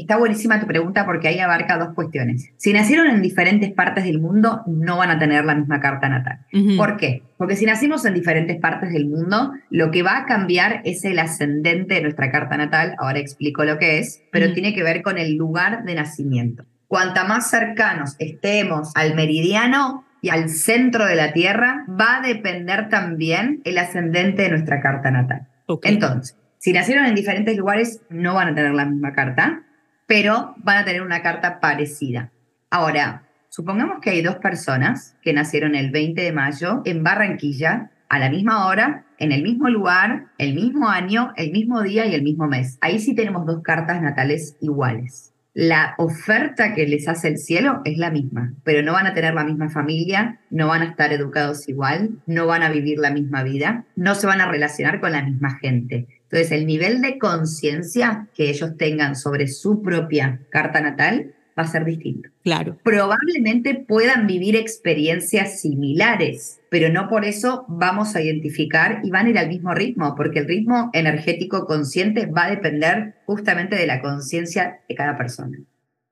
Está 0.00 0.16
buenísima 0.16 0.60
tu 0.60 0.66
pregunta 0.66 1.04
porque 1.04 1.28
ahí 1.28 1.38
abarca 1.38 1.78
dos 1.78 1.94
cuestiones. 1.94 2.50
Si 2.56 2.72
nacieron 2.72 3.08
en 3.08 3.22
diferentes 3.22 3.72
partes 3.72 4.04
del 4.04 4.20
mundo, 4.20 4.62
no 4.66 4.98
van 4.98 5.10
a 5.10 5.18
tener 5.18 5.44
la 5.44 5.54
misma 5.54 5.80
carta 5.80 6.08
natal. 6.08 6.40
¿Por 6.76 6.96
qué? 6.96 7.22
Porque 7.38 7.56
si 7.56 7.66
nacimos 7.66 8.04
en 8.04 8.14
diferentes 8.14 8.58
partes 8.60 8.92
del 8.92 9.06
mundo, 9.06 9.52
lo 9.70 9.90
que 9.90 10.02
va 10.02 10.18
a 10.18 10.26
cambiar 10.26 10.80
es 10.84 11.04
el 11.04 11.18
ascendente 11.18 11.94
de 11.94 12.02
nuestra 12.02 12.30
carta 12.30 12.56
natal. 12.56 12.94
Ahora 12.98 13.18
explico 13.18 13.64
lo 13.64 13.78
que 13.78 13.98
es, 13.98 14.22
pero 14.32 14.52
tiene 14.52 14.74
que 14.74 14.82
ver 14.82 15.02
con 15.02 15.18
el 15.18 15.36
lugar 15.36 15.84
de 15.84 15.94
nacimiento. 15.94 16.64
Cuanta 16.88 17.24
más 17.24 17.50
cercanos 17.50 18.14
estemos 18.18 18.92
al 18.94 19.14
meridiano 19.14 20.04
y 20.22 20.30
al 20.30 20.48
centro 20.48 21.06
de 21.06 21.14
la 21.14 21.32
Tierra, 21.32 21.84
va 21.88 22.16
a 22.16 22.20
depender 22.20 22.88
también 22.88 23.60
el 23.64 23.78
ascendente 23.78 24.42
de 24.42 24.50
nuestra 24.50 24.80
carta 24.80 25.10
natal. 25.10 25.46
Entonces, 25.82 26.36
si 26.58 26.72
nacieron 26.72 27.06
en 27.06 27.14
diferentes 27.14 27.56
lugares, 27.56 28.00
no 28.08 28.34
van 28.34 28.48
a 28.48 28.54
tener 28.54 28.72
la 28.72 28.86
misma 28.86 29.12
carta 29.12 29.62
pero 30.06 30.54
van 30.58 30.78
a 30.78 30.84
tener 30.84 31.02
una 31.02 31.22
carta 31.22 31.60
parecida. 31.60 32.30
Ahora, 32.70 33.24
supongamos 33.48 34.00
que 34.00 34.10
hay 34.10 34.22
dos 34.22 34.36
personas 34.36 35.16
que 35.22 35.32
nacieron 35.32 35.74
el 35.74 35.90
20 35.90 36.22
de 36.22 36.32
mayo 36.32 36.82
en 36.84 37.02
Barranquilla, 37.02 37.90
a 38.08 38.18
la 38.18 38.30
misma 38.30 38.66
hora, 38.66 39.04
en 39.18 39.32
el 39.32 39.42
mismo 39.42 39.68
lugar, 39.68 40.26
el 40.38 40.54
mismo 40.54 40.88
año, 40.88 41.32
el 41.36 41.50
mismo 41.50 41.82
día 41.82 42.06
y 42.06 42.14
el 42.14 42.22
mismo 42.22 42.46
mes. 42.46 42.78
Ahí 42.80 42.98
sí 43.00 43.14
tenemos 43.14 43.46
dos 43.46 43.62
cartas 43.62 44.00
natales 44.00 44.56
iguales. 44.60 45.32
La 45.54 45.94
oferta 45.96 46.74
que 46.74 46.86
les 46.86 47.08
hace 47.08 47.28
el 47.28 47.38
cielo 47.38 47.80
es 47.86 47.96
la 47.96 48.10
misma, 48.10 48.52
pero 48.62 48.82
no 48.82 48.92
van 48.92 49.06
a 49.06 49.14
tener 49.14 49.32
la 49.32 49.42
misma 49.42 49.70
familia, 49.70 50.38
no 50.50 50.68
van 50.68 50.82
a 50.82 50.84
estar 50.84 51.14
educados 51.14 51.66
igual, 51.66 52.10
no 52.26 52.46
van 52.46 52.62
a 52.62 52.68
vivir 52.68 52.98
la 52.98 53.10
misma 53.10 53.42
vida, 53.42 53.86
no 53.96 54.14
se 54.14 54.26
van 54.26 54.42
a 54.42 54.50
relacionar 54.50 55.00
con 55.00 55.12
la 55.12 55.22
misma 55.22 55.56
gente. 55.58 56.08
Entonces, 56.30 56.52
el 56.52 56.66
nivel 56.66 57.00
de 57.02 57.18
conciencia 57.18 58.28
que 58.34 58.50
ellos 58.50 58.76
tengan 58.76 59.14
sobre 59.14 59.46
su 59.46 59.80
propia 59.82 60.40
carta 60.50 60.80
natal 60.80 61.34
va 61.58 61.62
a 61.62 61.68
ser 61.68 61.84
distinto. 61.84 62.28
Claro. 62.42 62.76
Probablemente 62.82 63.74
puedan 63.74 64.26
vivir 64.26 64.56
experiencias 64.56 65.60
similares, 65.60 66.60
pero 66.68 66.92
no 66.92 67.08
por 67.08 67.24
eso 67.24 67.64
vamos 67.68 68.14
a 68.14 68.20
identificar 68.20 69.00
y 69.04 69.10
van 69.10 69.26
a 69.26 69.30
ir 69.30 69.38
al 69.38 69.48
mismo 69.48 69.74
ritmo, 69.74 70.14
porque 70.16 70.40
el 70.40 70.48
ritmo 70.48 70.90
energético 70.92 71.66
consciente 71.66 72.26
va 72.26 72.46
a 72.46 72.50
depender 72.50 73.14
justamente 73.24 73.76
de 73.76 73.86
la 73.86 74.02
conciencia 74.02 74.80
de 74.88 74.94
cada 74.94 75.16
persona. 75.16 75.58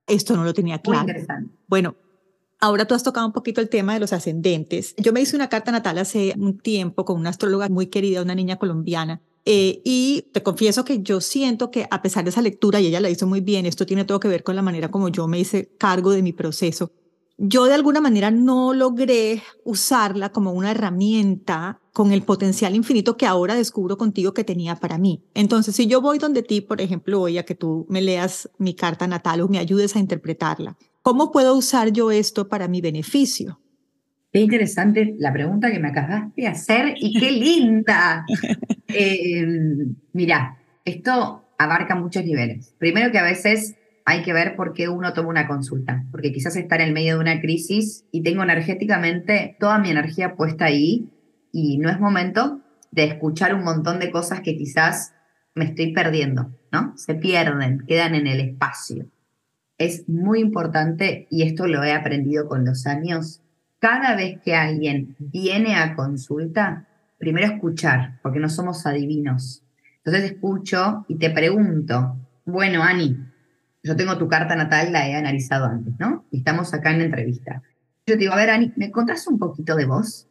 Esto 0.06 0.36
no 0.36 0.44
lo 0.44 0.54
tenía 0.54 0.78
claro. 0.78 1.02
Muy 1.02 1.10
interesante. 1.10 1.50
Bueno, 1.66 1.96
Ahora 2.60 2.86
tú 2.86 2.94
has 2.94 3.02
tocado 3.02 3.26
un 3.26 3.32
poquito 3.32 3.60
el 3.60 3.68
tema 3.68 3.92
de 3.92 4.00
los 4.00 4.14
ascendentes. 4.14 4.94
Yo 4.96 5.12
me 5.12 5.20
hice 5.20 5.36
una 5.36 5.50
carta 5.50 5.70
natal 5.70 5.98
hace 5.98 6.32
un 6.38 6.56
tiempo 6.58 7.04
con 7.04 7.20
una 7.20 7.28
astróloga 7.28 7.68
muy 7.68 7.88
querida, 7.88 8.22
una 8.22 8.34
niña 8.34 8.56
colombiana, 8.56 9.20
Eh, 9.46 9.82
y 9.84 10.22
te 10.32 10.42
confieso 10.42 10.84
que 10.84 11.02
yo 11.02 11.20
siento 11.20 11.70
que 11.70 11.86
a 11.90 12.00
pesar 12.00 12.24
de 12.24 12.30
esa 12.30 12.40
lectura, 12.42 12.80
y 12.80 12.86
ella 12.86 13.00
la 13.00 13.10
hizo 13.10 13.26
muy 13.26 13.40
bien, 13.40 13.66
esto 13.66 13.84
tiene 13.84 14.04
todo 14.04 14.20
que 14.20 14.28
ver 14.28 14.42
con 14.42 14.56
la 14.56 14.62
manera 14.62 14.90
como 14.90 15.08
yo 15.08 15.28
me 15.28 15.38
hice 15.38 15.70
cargo 15.78 16.12
de 16.12 16.22
mi 16.22 16.32
proceso, 16.32 16.92
yo 17.36 17.64
de 17.64 17.74
alguna 17.74 18.00
manera 18.00 18.30
no 18.30 18.72
logré 18.74 19.42
usarla 19.64 20.30
como 20.30 20.52
una 20.52 20.70
herramienta 20.70 21.80
con 21.92 22.12
el 22.12 22.22
potencial 22.22 22.74
infinito 22.74 23.16
que 23.16 23.26
ahora 23.26 23.54
descubro 23.54 23.98
contigo 23.98 24.32
que 24.32 24.44
tenía 24.44 24.76
para 24.76 24.98
mí. 24.98 25.24
Entonces, 25.34 25.74
si 25.74 25.86
yo 25.86 26.00
voy 26.00 26.18
donde 26.18 26.42
ti, 26.42 26.60
por 26.60 26.80
ejemplo, 26.80 27.20
hoy 27.20 27.38
a 27.38 27.44
que 27.44 27.54
tú 27.54 27.86
me 27.88 28.02
leas 28.02 28.48
mi 28.58 28.74
carta 28.74 29.06
natal 29.06 29.40
o 29.40 29.48
me 29.48 29.58
ayudes 29.58 29.96
a 29.96 29.98
interpretarla, 29.98 30.76
¿cómo 31.02 31.32
puedo 31.32 31.54
usar 31.54 31.92
yo 31.92 32.10
esto 32.10 32.48
para 32.48 32.68
mi 32.68 32.80
beneficio? 32.80 33.58
Qué 34.34 34.40
interesante 34.40 35.14
la 35.20 35.32
pregunta 35.32 35.70
que 35.70 35.78
me 35.78 35.90
acabaste 35.90 36.42
de 36.42 36.48
hacer 36.48 36.94
y 36.96 37.20
qué 37.20 37.30
linda. 37.30 38.26
eh, 38.88 39.46
mira, 40.12 40.58
esto 40.84 41.44
abarca 41.56 41.94
muchos 41.94 42.24
niveles. 42.24 42.74
Primero 42.78 43.12
que 43.12 43.20
a 43.20 43.22
veces 43.22 43.76
hay 44.04 44.22
que 44.22 44.32
ver 44.32 44.56
por 44.56 44.72
qué 44.72 44.88
uno 44.88 45.12
toma 45.12 45.28
una 45.28 45.46
consulta, 45.46 46.04
porque 46.10 46.32
quizás 46.32 46.56
está 46.56 46.74
en 46.74 46.80
el 46.80 46.92
medio 46.92 47.14
de 47.14 47.20
una 47.20 47.40
crisis 47.40 48.06
y 48.10 48.24
tengo 48.24 48.42
energéticamente 48.42 49.56
toda 49.60 49.78
mi 49.78 49.92
energía 49.92 50.34
puesta 50.34 50.64
ahí 50.64 51.08
y 51.52 51.78
no 51.78 51.88
es 51.88 52.00
momento 52.00 52.60
de 52.90 53.04
escuchar 53.04 53.54
un 53.54 53.62
montón 53.62 54.00
de 54.00 54.10
cosas 54.10 54.40
que 54.40 54.56
quizás 54.56 55.14
me 55.54 55.66
estoy 55.66 55.92
perdiendo, 55.92 56.50
¿no? 56.72 56.92
Se 56.96 57.14
pierden, 57.14 57.84
quedan 57.86 58.16
en 58.16 58.26
el 58.26 58.40
espacio. 58.40 59.06
Es 59.78 60.08
muy 60.08 60.40
importante, 60.40 61.28
y 61.30 61.44
esto 61.44 61.68
lo 61.68 61.84
he 61.84 61.92
aprendido 61.92 62.48
con 62.48 62.64
los 62.64 62.86
años, 62.86 63.43
cada 63.84 64.16
vez 64.16 64.40
que 64.40 64.54
alguien 64.54 65.14
viene 65.18 65.76
a 65.76 65.94
consulta, 65.94 66.86
primero 67.18 67.48
escuchar, 67.48 68.18
porque 68.22 68.40
no 68.40 68.48
somos 68.48 68.86
adivinos. 68.86 69.62
Entonces 69.98 70.32
escucho 70.32 71.04
y 71.06 71.16
te 71.16 71.28
pregunto, 71.28 72.16
bueno, 72.46 72.82
Ani, 72.82 73.14
yo 73.82 73.94
tengo 73.94 74.16
tu 74.16 74.26
carta 74.26 74.56
natal, 74.56 74.90
la 74.90 75.06
he 75.06 75.14
analizado 75.14 75.66
antes, 75.66 75.92
¿no? 75.98 76.24
Y 76.30 76.38
estamos 76.38 76.72
acá 76.72 76.92
en 76.92 77.00
la 77.00 77.04
entrevista. 77.04 77.60
Yo 78.06 78.14
te 78.14 78.20
digo, 78.20 78.32
a 78.32 78.36
ver, 78.36 78.48
Ani, 78.48 78.72
¿me 78.76 78.90
contás 78.90 79.26
un 79.26 79.38
poquito 79.38 79.76
de 79.76 79.84
vos? 79.84 80.28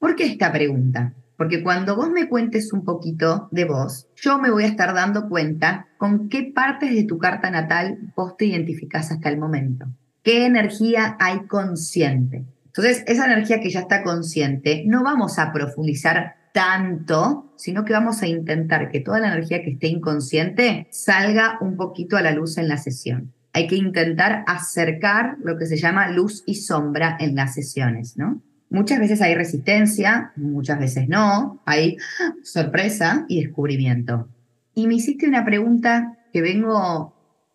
¿Por 0.00 0.16
qué 0.16 0.24
esta 0.24 0.50
pregunta? 0.50 1.12
Porque 1.36 1.62
cuando 1.62 1.94
vos 1.94 2.10
me 2.10 2.28
cuentes 2.28 2.72
un 2.72 2.84
poquito 2.84 3.46
de 3.52 3.66
vos, 3.66 4.08
yo 4.16 4.40
me 4.40 4.50
voy 4.50 4.64
a 4.64 4.68
estar 4.68 4.92
dando 4.92 5.28
cuenta 5.28 5.86
con 5.96 6.28
qué 6.28 6.50
partes 6.52 6.92
de 6.92 7.04
tu 7.04 7.18
carta 7.18 7.52
natal 7.52 7.98
vos 8.16 8.36
te 8.36 8.46
identificás 8.46 9.12
hasta 9.12 9.28
el 9.28 9.38
momento. 9.38 9.86
¿Qué 10.24 10.44
energía 10.44 11.16
hay 11.20 11.46
consciente? 11.46 12.46
Entonces, 12.76 13.04
esa 13.06 13.24
energía 13.24 13.60
que 13.60 13.70
ya 13.70 13.80
está 13.80 14.02
consciente, 14.02 14.84
no 14.86 15.02
vamos 15.02 15.38
a 15.38 15.50
profundizar 15.50 16.34
tanto, 16.52 17.52
sino 17.56 17.84
que 17.84 17.94
vamos 17.94 18.22
a 18.22 18.26
intentar 18.26 18.90
que 18.90 19.00
toda 19.00 19.18
la 19.18 19.28
energía 19.28 19.62
que 19.62 19.70
esté 19.70 19.88
inconsciente 19.88 20.86
salga 20.90 21.58
un 21.62 21.76
poquito 21.76 22.16
a 22.16 22.22
la 22.22 22.32
luz 22.32 22.58
en 22.58 22.68
la 22.68 22.76
sesión. 22.76 23.32
Hay 23.54 23.66
que 23.66 23.76
intentar 23.76 24.44
acercar 24.46 25.36
lo 25.42 25.56
que 25.56 25.64
se 25.64 25.78
llama 25.78 26.10
luz 26.10 26.42
y 26.46 26.56
sombra 26.56 27.16
en 27.18 27.34
las 27.34 27.54
sesiones, 27.54 28.18
¿no? 28.18 28.42
Muchas 28.68 28.98
veces 28.98 29.22
hay 29.22 29.34
resistencia, 29.34 30.32
muchas 30.36 30.78
veces 30.78 31.08
no, 31.08 31.62
hay 31.64 31.96
sorpresa 32.42 33.24
y 33.28 33.42
descubrimiento. 33.42 34.28
Y 34.74 34.86
me 34.86 34.96
hiciste 34.96 35.26
una 35.26 35.46
pregunta 35.46 36.18
que 36.30 36.42
vengo 36.42 37.14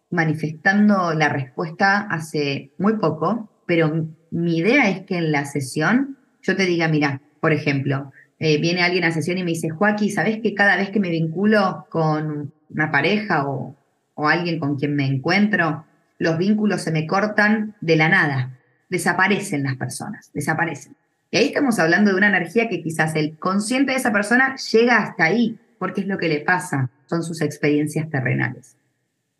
manifestando 0.10 1.14
la 1.14 1.30
respuesta 1.30 2.00
hace 2.10 2.72
muy 2.80 2.98
poco, 2.98 3.52
pero 3.68 4.08
mi 4.32 4.58
idea 4.58 4.90
es 4.90 5.02
que 5.02 5.18
en 5.18 5.32
la 5.32 5.46
sesión 5.46 6.18
yo 6.42 6.56
te 6.56 6.66
diga, 6.66 6.88
mira, 6.88 7.22
por 7.40 7.54
ejemplo, 7.54 8.12
eh, 8.40 8.60
viene 8.60 8.82
alguien 8.82 9.04
a 9.04 9.12
sesión 9.12 9.38
y 9.38 9.44
me 9.44 9.52
dice, 9.52 9.70
Joaquín, 9.70 10.12
¿sabes 10.12 10.40
que 10.42 10.56
cada 10.56 10.76
vez 10.76 10.90
que 10.90 11.00
me 11.00 11.10
vinculo 11.10 11.86
con 11.90 12.52
una 12.70 12.92
pareja 12.92 13.48
o, 13.48 13.76
alguien 14.16 14.60
con 14.60 14.78
quien 14.78 14.96
me 14.96 15.06
encuentro, 15.06 15.84
los 16.20 16.38
vínculos 16.38 16.82
se 16.82 16.92
me 16.92 17.06
cortan 17.06 17.76
de 17.82 17.96
la 17.96 18.10
nada? 18.10 18.58
Desaparecen 18.90 19.64
las 19.64 19.76
personas, 19.76 20.32
desaparecen. 20.34 20.96
Y 21.30 21.38
ahí 21.38 21.46
estamos 21.48 21.80
hablando 21.80 22.12
de 22.12 22.18
una 22.18 22.30
energía 22.30 22.68
que 22.68 22.82
quizás 22.82 23.16
el 23.16 23.38
consciente 23.38 23.92
de 23.92 23.98
esa 23.98 24.12
persona 24.12 24.56
llega 24.72 24.98
hasta 24.98 25.26
ahí, 25.26 25.60
porque 25.78 26.02
es 26.02 26.08
lo 26.08 26.18
que 26.18 26.30
le 26.30 26.42
pasa, 26.42 26.90
son 27.08 27.24
sus 27.24 27.42
experiencias 27.42 28.10
terrenales. 28.10 28.76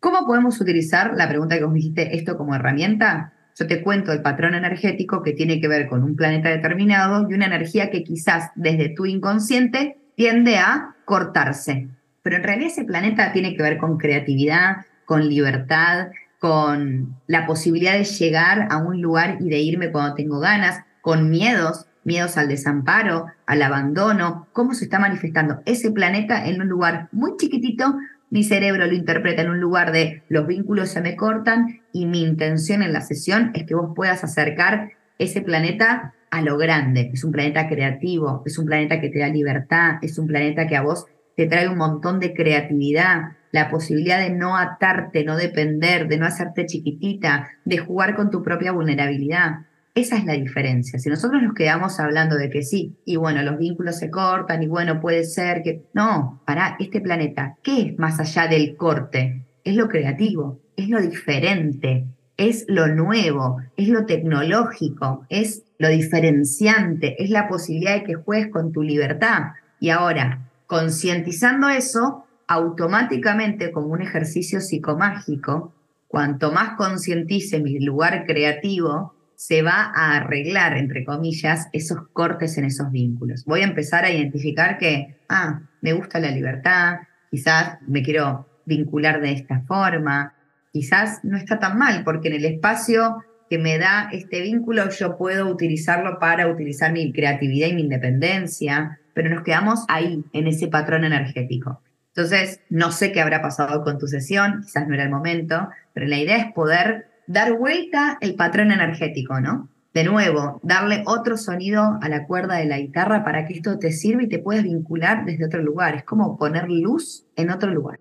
¿Cómo 0.00 0.26
podemos 0.26 0.60
utilizar, 0.60 1.14
la 1.14 1.28
pregunta 1.28 1.58
que 1.58 1.64
vos 1.64 1.74
dijiste, 1.74 2.16
esto 2.16 2.36
como 2.36 2.54
herramienta? 2.54 3.32
Yo 3.58 3.66
te 3.66 3.82
cuento 3.82 4.12
el 4.12 4.22
patrón 4.22 4.54
energético 4.54 5.22
que 5.22 5.32
tiene 5.32 5.60
que 5.60 5.68
ver 5.68 5.88
con 5.88 6.02
un 6.02 6.16
planeta 6.16 6.48
determinado 6.48 7.28
y 7.28 7.34
una 7.34 7.46
energía 7.46 7.90
que 7.90 8.04
quizás 8.04 8.50
desde 8.54 8.88
tu 8.90 9.06
inconsciente 9.06 9.98
tiende 10.14 10.56
a 10.58 10.96
cortarse. 11.04 11.88
Pero 12.22 12.36
en 12.36 12.42
realidad 12.42 12.70
ese 12.70 12.84
planeta 12.84 13.32
tiene 13.32 13.56
que 13.56 13.62
ver 13.62 13.78
con 13.78 13.98
creatividad, 13.98 14.86
con 15.04 15.28
libertad, 15.28 16.08
con 16.38 17.16
la 17.26 17.46
posibilidad 17.46 17.94
de 17.94 18.04
llegar 18.04 18.68
a 18.70 18.78
un 18.78 19.00
lugar 19.00 19.38
y 19.40 19.48
de 19.48 19.58
irme 19.58 19.92
cuando 19.92 20.14
tengo 20.14 20.40
ganas, 20.40 20.80
con 21.00 21.30
miedos, 21.30 21.86
miedos 22.04 22.36
al 22.36 22.48
desamparo, 22.48 23.26
al 23.46 23.62
abandono, 23.62 24.48
cómo 24.52 24.74
se 24.74 24.84
está 24.84 24.98
manifestando 24.98 25.60
ese 25.66 25.90
planeta 25.90 26.46
en 26.46 26.60
un 26.60 26.68
lugar 26.68 27.08
muy 27.12 27.36
chiquitito 27.36 27.94
mi 28.32 28.44
cerebro 28.44 28.86
lo 28.86 28.94
interpreta 28.94 29.42
en 29.42 29.50
un 29.50 29.60
lugar 29.60 29.92
de 29.92 30.22
los 30.30 30.46
vínculos 30.46 30.88
se 30.88 31.02
me 31.02 31.16
cortan 31.16 31.81
y 31.92 32.06
mi 32.06 32.22
intención 32.22 32.82
en 32.82 32.92
la 32.92 33.00
sesión 33.00 33.50
es 33.54 33.64
que 33.64 33.74
vos 33.74 33.92
puedas 33.94 34.24
acercar 34.24 34.92
ese 35.18 35.42
planeta 35.42 36.14
a 36.30 36.40
lo 36.40 36.56
grande. 36.56 37.10
Es 37.12 37.24
un 37.24 37.32
planeta 37.32 37.68
creativo, 37.68 38.42
es 38.46 38.58
un 38.58 38.66
planeta 38.66 39.00
que 39.00 39.10
te 39.10 39.18
da 39.18 39.28
libertad, 39.28 39.96
es 40.02 40.18
un 40.18 40.26
planeta 40.26 40.66
que 40.66 40.76
a 40.76 40.82
vos 40.82 41.06
te 41.36 41.46
trae 41.46 41.68
un 41.68 41.78
montón 41.78 42.20
de 42.20 42.34
creatividad, 42.34 43.36
la 43.52 43.68
posibilidad 43.70 44.18
de 44.18 44.30
no 44.30 44.56
atarte, 44.56 45.24
no 45.24 45.36
depender, 45.36 46.08
de 46.08 46.18
no 46.18 46.26
hacerte 46.26 46.66
chiquitita, 46.66 47.50
de 47.64 47.78
jugar 47.78 48.16
con 48.16 48.30
tu 48.30 48.42
propia 48.42 48.72
vulnerabilidad. 48.72 49.66
Esa 49.94 50.16
es 50.16 50.24
la 50.24 50.32
diferencia. 50.32 50.98
Si 50.98 51.10
nosotros 51.10 51.42
nos 51.42 51.52
quedamos 51.52 52.00
hablando 52.00 52.36
de 52.36 52.48
que 52.48 52.62
sí, 52.62 52.96
y 53.04 53.16
bueno, 53.16 53.42
los 53.42 53.58
vínculos 53.58 53.98
se 53.98 54.10
cortan, 54.10 54.62
y 54.62 54.66
bueno, 54.66 55.00
puede 55.00 55.24
ser 55.24 55.62
que... 55.62 55.84
No, 55.92 56.42
para 56.46 56.76
este 56.80 57.02
planeta, 57.02 57.56
¿qué 57.62 57.82
es 57.82 57.98
más 57.98 58.18
allá 58.18 58.48
del 58.48 58.74
corte? 58.76 59.44
Es 59.64 59.76
lo 59.76 59.88
creativo, 59.88 60.61
es 60.76 60.88
lo 60.88 61.00
diferente, 61.00 62.06
es 62.36 62.64
lo 62.68 62.88
nuevo, 62.88 63.60
es 63.76 63.88
lo 63.88 64.06
tecnológico, 64.06 65.26
es 65.28 65.62
lo 65.78 65.88
diferenciante, 65.88 67.22
es 67.22 67.30
la 67.30 67.48
posibilidad 67.48 67.94
de 67.94 68.04
que 68.04 68.14
juegues 68.14 68.50
con 68.50 68.72
tu 68.72 68.82
libertad. 68.82 69.52
Y 69.80 69.90
ahora, 69.90 70.50
concientizando 70.66 71.68
eso, 71.68 72.24
automáticamente 72.46 73.72
como 73.72 73.88
un 73.88 74.02
ejercicio 74.02 74.60
psicomágico, 74.60 75.72
cuanto 76.08 76.52
más 76.52 76.76
concientice 76.76 77.60
mi 77.60 77.78
lugar 77.80 78.26
creativo, 78.26 79.14
se 79.34 79.62
va 79.62 79.90
a 79.94 80.16
arreglar, 80.16 80.76
entre 80.76 81.04
comillas, 81.04 81.68
esos 81.72 82.06
cortes 82.12 82.58
en 82.58 82.64
esos 82.66 82.92
vínculos. 82.92 83.44
Voy 83.44 83.62
a 83.62 83.64
empezar 83.64 84.04
a 84.04 84.12
identificar 84.12 84.78
que, 84.78 85.16
ah, 85.28 85.62
me 85.80 85.94
gusta 85.94 86.20
la 86.20 86.30
libertad, 86.30 86.98
quizás 87.30 87.78
me 87.88 88.02
quiero 88.02 88.46
vincular 88.66 89.20
de 89.20 89.32
esta 89.32 89.62
forma, 89.62 90.34
quizás 90.72 91.20
no 91.22 91.36
está 91.36 91.58
tan 91.58 91.78
mal, 91.78 92.02
porque 92.04 92.28
en 92.28 92.34
el 92.34 92.44
espacio 92.44 93.22
que 93.48 93.58
me 93.58 93.78
da 93.78 94.08
este 94.12 94.40
vínculo 94.40 94.88
yo 94.88 95.18
puedo 95.18 95.46
utilizarlo 95.46 96.18
para 96.18 96.48
utilizar 96.48 96.92
mi 96.92 97.12
creatividad 97.12 97.68
y 97.68 97.74
mi 97.74 97.82
independencia, 97.82 98.98
pero 99.14 99.28
nos 99.28 99.44
quedamos 99.44 99.84
ahí, 99.88 100.24
en 100.32 100.46
ese 100.46 100.68
patrón 100.68 101.04
energético. 101.04 101.82
Entonces, 102.14 102.60
no 102.70 102.90
sé 102.92 103.12
qué 103.12 103.20
habrá 103.20 103.40
pasado 103.40 103.82
con 103.84 103.98
tu 103.98 104.06
sesión, 104.06 104.62
quizás 104.62 104.86
no 104.86 104.94
era 104.94 105.04
el 105.04 105.10
momento, 105.10 105.68
pero 105.92 106.06
la 106.06 106.18
idea 106.18 106.36
es 106.36 106.52
poder 106.52 107.06
dar 107.26 107.52
vuelta 107.56 108.18
el 108.20 108.34
patrón 108.34 108.70
energético, 108.72 109.40
¿no? 109.40 109.68
De 109.94 110.04
nuevo, 110.04 110.58
darle 110.62 111.02
otro 111.06 111.36
sonido 111.36 111.98
a 112.00 112.08
la 112.08 112.26
cuerda 112.26 112.56
de 112.56 112.64
la 112.64 112.78
guitarra 112.78 113.24
para 113.24 113.46
que 113.46 113.54
esto 113.54 113.78
te 113.78 113.92
sirva 113.92 114.22
y 114.22 114.28
te 114.28 114.38
puedas 114.38 114.62
vincular 114.62 115.26
desde 115.26 115.44
otro 115.44 115.62
lugar. 115.62 115.94
Es 115.94 116.04
como 116.04 116.38
poner 116.38 116.70
luz 116.70 117.26
en 117.36 117.50
otro 117.50 117.70
lugar. 117.70 117.98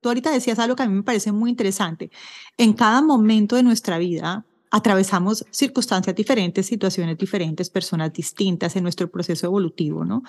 Tú 0.00 0.08
ahorita 0.08 0.30
decías 0.30 0.58
algo 0.58 0.76
que 0.76 0.82
a 0.82 0.88
mí 0.88 0.94
me 0.94 1.02
parece 1.02 1.32
muy 1.32 1.50
interesante. 1.50 2.10
En 2.56 2.72
cada 2.72 3.02
momento 3.02 3.56
de 3.56 3.62
nuestra 3.62 3.98
vida 3.98 4.44
atravesamos 4.70 5.44
circunstancias 5.50 6.14
diferentes, 6.14 6.66
situaciones 6.66 7.16
diferentes, 7.16 7.70
personas 7.70 8.12
distintas 8.12 8.76
en 8.76 8.82
nuestro 8.82 9.10
proceso 9.10 9.46
evolutivo, 9.46 10.04
¿no? 10.04 10.22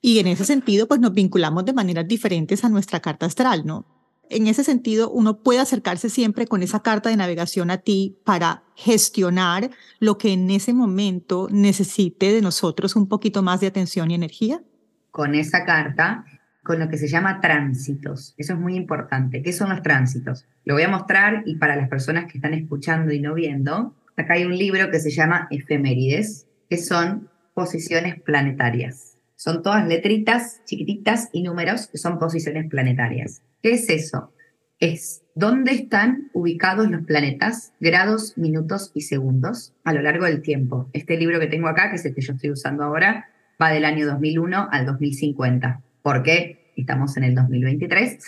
Y 0.00 0.20
en 0.20 0.28
ese 0.28 0.44
sentido, 0.44 0.86
pues 0.86 1.00
nos 1.00 1.12
vinculamos 1.12 1.64
de 1.64 1.72
maneras 1.72 2.06
diferentes 2.06 2.64
a 2.64 2.68
nuestra 2.68 3.00
carta 3.00 3.26
astral, 3.26 3.66
¿no? 3.66 3.86
en 4.30 4.46
ese 4.46 4.64
sentido, 4.64 5.10
uno 5.10 5.42
puede 5.42 5.58
acercarse 5.58 6.08
siempre 6.08 6.46
con 6.46 6.62
esa 6.62 6.80
carta 6.80 7.10
de 7.10 7.16
navegación 7.16 7.70
a 7.70 7.78
ti 7.78 8.16
para 8.24 8.62
gestionar 8.76 9.70
lo 9.98 10.16
que 10.16 10.32
en 10.32 10.50
ese 10.50 10.72
momento 10.72 11.48
necesite 11.50 12.32
de 12.32 12.40
nosotros 12.40 12.96
un 12.96 13.08
poquito 13.08 13.42
más 13.42 13.60
de 13.60 13.66
atención 13.66 14.10
y 14.10 14.14
energía. 14.14 14.62
Con 15.10 15.34
esa 15.34 15.64
carta, 15.64 16.24
con 16.70 16.78
lo 16.78 16.88
que 16.88 16.98
se 16.98 17.08
llama 17.08 17.40
tránsitos. 17.40 18.32
Eso 18.38 18.52
es 18.52 18.58
muy 18.60 18.76
importante. 18.76 19.42
¿Qué 19.42 19.52
son 19.52 19.70
los 19.70 19.82
tránsitos? 19.82 20.46
Lo 20.64 20.74
voy 20.74 20.84
a 20.84 20.88
mostrar 20.88 21.42
y 21.44 21.56
para 21.56 21.74
las 21.74 21.88
personas 21.88 22.30
que 22.30 22.38
están 22.38 22.54
escuchando 22.54 23.12
y 23.12 23.18
no 23.18 23.34
viendo, 23.34 23.96
acá 24.16 24.34
hay 24.34 24.44
un 24.44 24.56
libro 24.56 24.88
que 24.88 25.00
se 25.00 25.10
llama 25.10 25.48
Efemérides, 25.50 26.46
que 26.68 26.76
son 26.76 27.28
posiciones 27.54 28.20
planetarias. 28.22 29.16
Son 29.34 29.64
todas 29.64 29.84
letritas 29.88 30.60
chiquititas 30.64 31.28
y 31.32 31.42
números 31.42 31.88
que 31.88 31.98
son 31.98 32.20
posiciones 32.20 32.70
planetarias. 32.70 33.42
¿Qué 33.64 33.72
es 33.72 33.88
eso? 33.88 34.32
Es 34.78 35.24
dónde 35.34 35.72
están 35.72 36.30
ubicados 36.34 36.88
los 36.88 37.02
planetas, 37.02 37.72
grados, 37.80 38.38
minutos 38.38 38.92
y 38.94 39.00
segundos 39.00 39.74
a 39.82 39.92
lo 39.92 40.02
largo 40.02 40.24
del 40.26 40.40
tiempo. 40.40 40.88
Este 40.92 41.16
libro 41.16 41.40
que 41.40 41.48
tengo 41.48 41.66
acá, 41.66 41.90
que 41.90 41.96
es 41.96 42.04
el 42.04 42.14
que 42.14 42.20
yo 42.20 42.34
estoy 42.34 42.52
usando 42.52 42.84
ahora, 42.84 43.28
va 43.60 43.70
del 43.70 43.84
año 43.84 44.06
2001 44.06 44.68
al 44.70 44.86
2050. 44.86 45.82
¿Por 46.02 46.22
qué? 46.22 46.59
Estamos 46.80 47.16
en 47.16 47.24
el 47.24 47.34
2023 47.34 48.18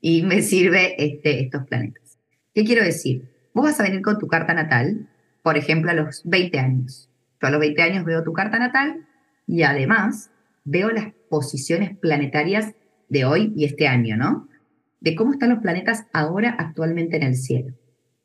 y 0.00 0.22
me 0.22 0.42
sirve 0.42 1.02
este, 1.02 1.40
estos 1.40 1.66
planetas. 1.66 2.18
¿Qué 2.54 2.64
quiero 2.64 2.84
decir? 2.84 3.28
Vos 3.52 3.64
vas 3.64 3.80
a 3.80 3.82
venir 3.82 4.02
con 4.02 4.18
tu 4.18 4.26
carta 4.26 4.54
natal, 4.54 5.08
por 5.42 5.56
ejemplo, 5.56 5.90
a 5.90 5.94
los 5.94 6.22
20 6.24 6.58
años. 6.58 7.10
Yo 7.40 7.48
a 7.48 7.50
los 7.50 7.60
20 7.60 7.82
años 7.82 8.04
veo 8.04 8.22
tu 8.22 8.32
carta 8.32 8.58
natal 8.58 9.06
y 9.46 9.62
además 9.62 10.30
veo 10.64 10.90
las 10.90 11.12
posiciones 11.28 11.96
planetarias 11.96 12.74
de 13.08 13.24
hoy 13.24 13.52
y 13.56 13.64
este 13.64 13.88
año, 13.88 14.16
¿no? 14.16 14.48
De 15.00 15.16
cómo 15.16 15.32
están 15.32 15.50
los 15.50 15.58
planetas 15.60 16.06
ahora 16.12 16.54
actualmente 16.58 17.16
en 17.16 17.22
el 17.24 17.34
cielo. 17.34 17.74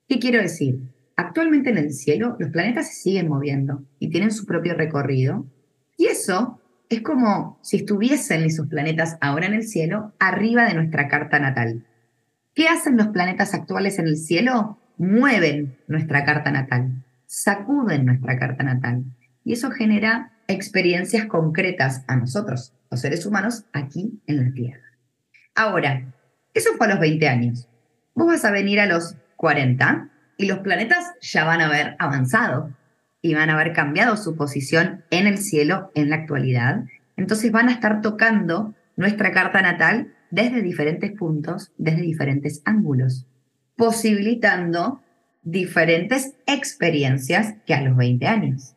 ¿Qué 0.07 0.19
quiero 0.19 0.41
decir? 0.41 0.77
Actualmente 1.15 1.69
en 1.69 1.77
el 1.77 1.91
cielo 1.91 2.35
los 2.39 2.51
planetas 2.51 2.89
se 2.89 3.01
siguen 3.01 3.29
moviendo 3.29 3.83
y 3.99 4.09
tienen 4.09 4.31
su 4.31 4.45
propio 4.45 4.75
recorrido. 4.75 5.47
Y 5.97 6.05
eso 6.05 6.59
es 6.89 7.01
como 7.01 7.59
si 7.61 7.77
estuviesen 7.77 8.43
esos 8.43 8.67
planetas 8.67 9.17
ahora 9.21 9.47
en 9.47 9.53
el 9.53 9.63
cielo 9.63 10.13
arriba 10.19 10.65
de 10.65 10.75
nuestra 10.75 11.07
carta 11.07 11.39
natal. 11.39 11.85
¿Qué 12.53 12.67
hacen 12.67 12.97
los 12.97 13.07
planetas 13.07 13.53
actuales 13.53 13.99
en 13.99 14.07
el 14.07 14.17
cielo? 14.17 14.79
Mueven 14.97 15.77
nuestra 15.87 16.23
carta 16.23 16.51
natal, 16.51 17.03
sacuden 17.25 18.05
nuestra 18.05 18.39
carta 18.39 18.63
natal. 18.63 19.03
Y 19.43 19.53
eso 19.53 19.71
genera 19.71 20.31
experiencias 20.47 21.25
concretas 21.25 22.03
a 22.07 22.15
nosotros, 22.15 22.73
los 22.89 23.01
seres 23.01 23.25
humanos, 23.25 23.65
aquí 23.73 24.21
en 24.27 24.45
la 24.45 24.53
Tierra. 24.53 24.83
Ahora, 25.55 26.13
eso 26.53 26.69
fue 26.77 26.87
a 26.87 26.91
los 26.91 26.99
20 26.99 27.27
años. 27.27 27.67
Vos 28.13 28.27
vas 28.27 28.45
a 28.45 28.51
venir 28.51 28.79
a 28.79 28.85
los 28.85 29.17
40 29.35 30.09
y 30.37 30.45
los 30.45 30.59
planetas 30.59 31.13
ya 31.21 31.43
van 31.43 31.61
a 31.61 31.67
haber 31.67 31.95
avanzado 31.99 32.71
y 33.25 33.33
van 33.33 33.49
a 33.49 33.55
haber 33.55 33.73
cambiado 33.73 34.17
su 34.17 34.35
posición 34.35 35.03
en 35.09 35.25
el 35.25 35.39
cielo 35.39 35.91
en 35.95 36.11
la 36.11 36.17
actualidad. 36.17 36.85
Entonces 37.17 37.51
van 37.51 37.69
a 37.69 37.71
estar 37.71 38.01
tocando 38.01 38.75
nuestra 38.95 39.31
carta 39.31 39.63
natal 39.63 40.13
desde 40.29 40.61
diferentes 40.61 41.11
puntos, 41.11 41.71
desde 41.79 42.03
diferentes 42.03 42.61
ángulos, 42.65 43.25
posibilitando 43.75 45.01
diferentes 45.41 46.35
experiencias 46.45 47.55
que 47.65 47.73
a 47.73 47.81
los 47.81 47.97
20 47.97 48.27
años 48.27 48.75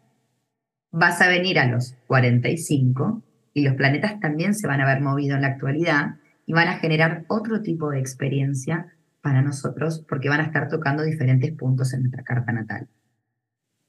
vas 0.91 1.21
a 1.21 1.29
venir 1.29 1.59
a 1.59 1.67
los 1.67 1.95
45 2.07 3.23
y 3.53 3.65
los 3.65 3.75
planetas 3.75 4.19
también 4.19 4.55
se 4.55 4.67
van 4.67 4.81
a 4.81 4.85
haber 4.85 5.03
movido 5.03 5.37
en 5.37 5.43
la 5.43 5.49
actualidad 5.49 6.17
y 6.47 6.55
van 6.55 6.69
a 6.69 6.79
generar 6.79 7.27
otro 7.29 7.61
tipo 7.61 7.91
de 7.91 7.99
experiencia 7.99 8.87
para 9.21 9.43
nosotros 9.43 10.03
porque 10.09 10.31
van 10.31 10.41
a 10.41 10.45
estar 10.45 10.71
tocando 10.71 11.03
diferentes 11.03 11.53
puntos 11.53 11.93
en 11.93 12.01
nuestra 12.01 12.23
carta 12.23 12.51
natal. 12.51 12.89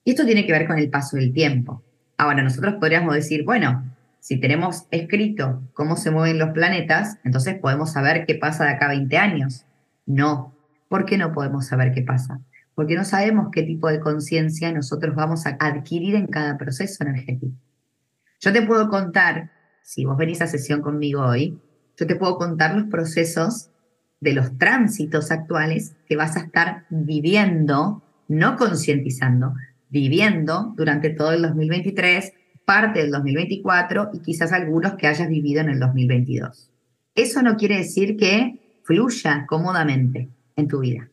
Y 0.03 0.11
esto 0.11 0.25
tiene 0.25 0.45
que 0.45 0.51
ver 0.51 0.67
con 0.67 0.77
el 0.77 0.89
paso 0.89 1.17
del 1.17 1.33
tiempo. 1.33 1.83
Ahora, 2.17 2.41
nosotros 2.41 2.75
podríamos 2.79 3.13
decir, 3.13 3.43
bueno, 3.43 3.83
si 4.19 4.39
tenemos 4.39 4.85
escrito 4.91 5.61
cómo 5.73 5.95
se 5.95 6.11
mueven 6.11 6.39
los 6.39 6.49
planetas, 6.49 7.17
entonces 7.23 7.57
podemos 7.59 7.91
saber 7.91 8.25
qué 8.25 8.35
pasa 8.35 8.65
de 8.65 8.71
acá 8.71 8.85
a 8.85 8.89
20 8.89 9.17
años. 9.17 9.65
No. 10.05 10.53
¿Por 10.87 11.05
qué 11.05 11.17
no 11.17 11.31
podemos 11.33 11.67
saber 11.67 11.91
qué 11.93 12.01
pasa? 12.01 12.41
porque 12.79 12.95
no 12.95 13.03
sabemos 13.03 13.49
qué 13.51 13.63
tipo 13.63 13.89
de 13.89 13.99
conciencia 13.99 14.71
nosotros 14.71 15.13
vamos 15.13 15.45
a 15.45 15.57
adquirir 15.59 16.15
en 16.15 16.27
cada 16.27 16.57
proceso 16.57 17.03
energético. 17.03 17.53
Yo 18.39 18.53
te 18.53 18.61
puedo 18.61 18.87
contar, 18.87 19.51
si 19.83 20.05
vos 20.05 20.15
venís 20.15 20.41
a 20.41 20.47
sesión 20.47 20.79
conmigo 20.79 21.21
hoy, 21.23 21.59
yo 21.97 22.07
te 22.07 22.15
puedo 22.15 22.37
contar 22.37 22.75
los 22.75 22.85
procesos 22.85 23.69
de 24.21 24.31
los 24.31 24.57
tránsitos 24.57 25.29
actuales 25.29 25.97
que 26.07 26.15
vas 26.15 26.37
a 26.37 26.39
estar 26.39 26.85
viviendo, 26.89 28.01
no 28.29 28.55
concientizando, 28.55 29.55
viviendo 29.89 30.73
durante 30.77 31.09
todo 31.09 31.33
el 31.33 31.41
2023, 31.41 32.33
parte 32.65 32.99
del 32.99 33.11
2024 33.11 34.11
y 34.13 34.19
quizás 34.19 34.51
algunos 34.51 34.93
que 34.95 35.07
hayas 35.07 35.27
vivido 35.27 35.61
en 35.61 35.69
el 35.69 35.79
2022. 35.79 36.69
Eso 37.15 37.41
no 37.41 37.57
quiere 37.57 37.77
decir 37.77 38.15
que 38.15 38.81
fluya 38.83 39.45
cómodamente 39.47 40.29
en 40.55 40.67
tu 40.67 40.79
vida. 40.79 41.09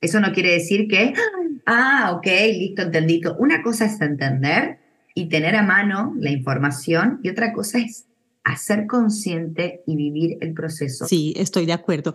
Eso 0.00 0.20
no 0.20 0.32
quiere 0.32 0.52
decir 0.52 0.88
que, 0.88 1.14
ah, 1.66 2.12
ok, 2.16 2.26
listo, 2.52 2.82
entendido. 2.82 3.36
Una 3.38 3.62
cosa 3.62 3.86
es 3.86 4.00
entender 4.00 4.78
y 5.14 5.28
tener 5.28 5.56
a 5.56 5.62
mano 5.62 6.14
la 6.18 6.30
información 6.30 7.20
y 7.22 7.30
otra 7.30 7.52
cosa 7.52 7.78
es 7.78 8.06
hacer 8.44 8.86
consciente 8.86 9.82
y 9.86 9.96
vivir 9.96 10.38
el 10.40 10.54
proceso. 10.54 11.06
Sí, 11.06 11.34
estoy 11.36 11.66
de 11.66 11.72
acuerdo. 11.72 12.14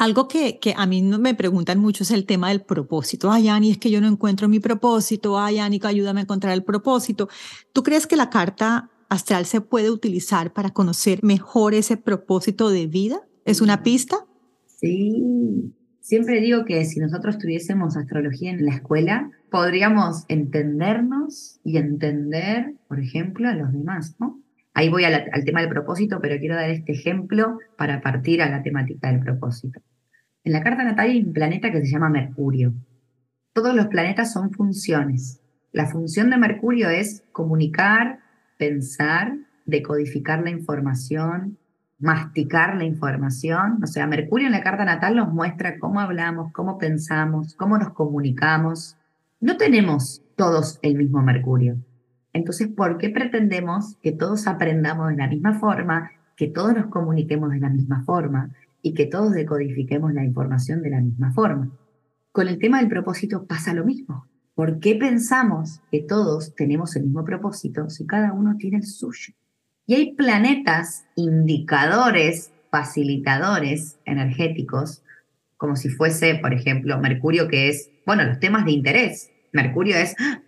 Algo 0.00 0.28
que, 0.28 0.58
que 0.58 0.72
a 0.78 0.86
mí 0.86 1.02
me 1.02 1.34
preguntan 1.34 1.78
mucho 1.78 2.04
es 2.04 2.10
el 2.10 2.24
tema 2.24 2.48
del 2.48 2.62
propósito. 2.62 3.30
Ay, 3.30 3.48
Ani, 3.48 3.70
es 3.70 3.76
que 3.76 3.90
yo 3.90 4.00
no 4.00 4.08
encuentro 4.08 4.48
mi 4.48 4.58
propósito. 4.58 5.38
Ay, 5.38 5.58
Ani, 5.58 5.78
ayúdame 5.82 6.20
a 6.20 6.22
encontrar 6.22 6.54
el 6.54 6.64
propósito. 6.64 7.28
¿Tú 7.74 7.82
crees 7.82 8.06
que 8.06 8.16
la 8.16 8.30
carta 8.30 8.90
astral 9.10 9.44
se 9.44 9.60
puede 9.60 9.90
utilizar 9.90 10.54
para 10.54 10.70
conocer 10.70 11.22
mejor 11.22 11.74
ese 11.74 11.98
propósito 11.98 12.70
de 12.70 12.86
vida? 12.86 13.20
¿Es 13.44 13.60
una 13.60 13.82
pista? 13.82 14.24
Sí, 14.66 15.22
Siempre 16.10 16.40
digo 16.40 16.64
que 16.64 16.84
si 16.86 16.98
nosotros 16.98 17.38
tuviésemos 17.38 17.96
astrología 17.96 18.50
en 18.50 18.64
la 18.64 18.74
escuela, 18.74 19.30
podríamos 19.48 20.24
entendernos 20.26 21.60
y 21.62 21.76
entender, 21.76 22.74
por 22.88 22.98
ejemplo, 22.98 23.48
a 23.48 23.54
los 23.54 23.72
demás, 23.72 24.16
¿no? 24.18 24.39
Ahí 24.74 24.88
voy 24.88 25.04
al 25.04 25.44
tema 25.44 25.60
del 25.60 25.68
propósito, 25.68 26.20
pero 26.20 26.38
quiero 26.38 26.54
dar 26.54 26.70
este 26.70 26.92
ejemplo 26.92 27.58
para 27.76 28.00
partir 28.00 28.40
a 28.42 28.48
la 28.48 28.62
temática 28.62 29.10
del 29.10 29.20
propósito. 29.20 29.80
En 30.44 30.52
la 30.52 30.62
carta 30.62 30.84
natal 30.84 31.10
hay 31.10 31.22
un 31.22 31.32
planeta 31.32 31.70
que 31.70 31.80
se 31.80 31.90
llama 31.90 32.08
Mercurio. 32.08 32.72
Todos 33.52 33.74
los 33.74 33.88
planetas 33.88 34.32
son 34.32 34.52
funciones. 34.52 35.42
La 35.72 35.86
función 35.86 36.30
de 36.30 36.38
Mercurio 36.38 36.88
es 36.88 37.24
comunicar, 37.32 38.20
pensar, 38.58 39.34
decodificar 39.66 40.42
la 40.42 40.50
información, 40.50 41.58
masticar 41.98 42.76
la 42.76 42.84
información. 42.84 43.80
O 43.82 43.86
sea, 43.86 44.06
Mercurio 44.06 44.46
en 44.46 44.52
la 44.52 44.62
carta 44.62 44.84
natal 44.84 45.16
nos 45.16 45.32
muestra 45.32 45.78
cómo 45.78 46.00
hablamos, 46.00 46.52
cómo 46.52 46.78
pensamos, 46.78 47.54
cómo 47.54 47.76
nos 47.76 47.90
comunicamos. 47.90 48.96
No 49.40 49.56
tenemos 49.56 50.22
todos 50.36 50.78
el 50.82 50.96
mismo 50.96 51.22
Mercurio. 51.22 51.76
Entonces, 52.32 52.68
¿por 52.68 52.98
qué 52.98 53.10
pretendemos 53.10 53.96
que 54.02 54.12
todos 54.12 54.46
aprendamos 54.46 55.10
de 55.10 55.16
la 55.16 55.28
misma 55.28 55.58
forma, 55.58 56.10
que 56.36 56.48
todos 56.48 56.74
nos 56.74 56.86
comuniquemos 56.86 57.50
de 57.50 57.60
la 57.60 57.68
misma 57.68 58.04
forma 58.04 58.50
y 58.82 58.94
que 58.94 59.06
todos 59.06 59.32
decodifiquemos 59.32 60.14
la 60.14 60.24
información 60.24 60.82
de 60.82 60.90
la 60.90 61.00
misma 61.00 61.32
forma? 61.32 61.70
Con 62.32 62.48
el 62.48 62.58
tema 62.58 62.78
del 62.78 62.88
propósito 62.88 63.46
pasa 63.46 63.74
lo 63.74 63.84
mismo. 63.84 64.26
¿Por 64.54 64.78
qué 64.78 64.94
pensamos 64.94 65.80
que 65.90 66.00
todos 66.00 66.54
tenemos 66.54 66.94
el 66.94 67.04
mismo 67.04 67.24
propósito 67.24 67.90
si 67.90 68.06
cada 68.06 68.32
uno 68.32 68.56
tiene 68.56 68.78
el 68.78 68.84
suyo? 68.84 69.34
Y 69.86 69.94
hay 69.94 70.14
planetas 70.14 71.06
indicadores, 71.16 72.52
facilitadores 72.70 73.98
energéticos, 74.04 75.02
como 75.56 75.76
si 75.76 75.88
fuese, 75.88 76.36
por 76.36 76.54
ejemplo, 76.54 76.98
Mercurio, 77.00 77.48
que 77.48 77.68
es, 77.68 77.90
bueno, 78.06 78.22
los 78.24 78.38
temas 78.38 78.64
de 78.64 78.72
interés. 78.72 79.30
Mercurio 79.52 79.96
es 79.96 80.14
¡ah! 80.20 80.40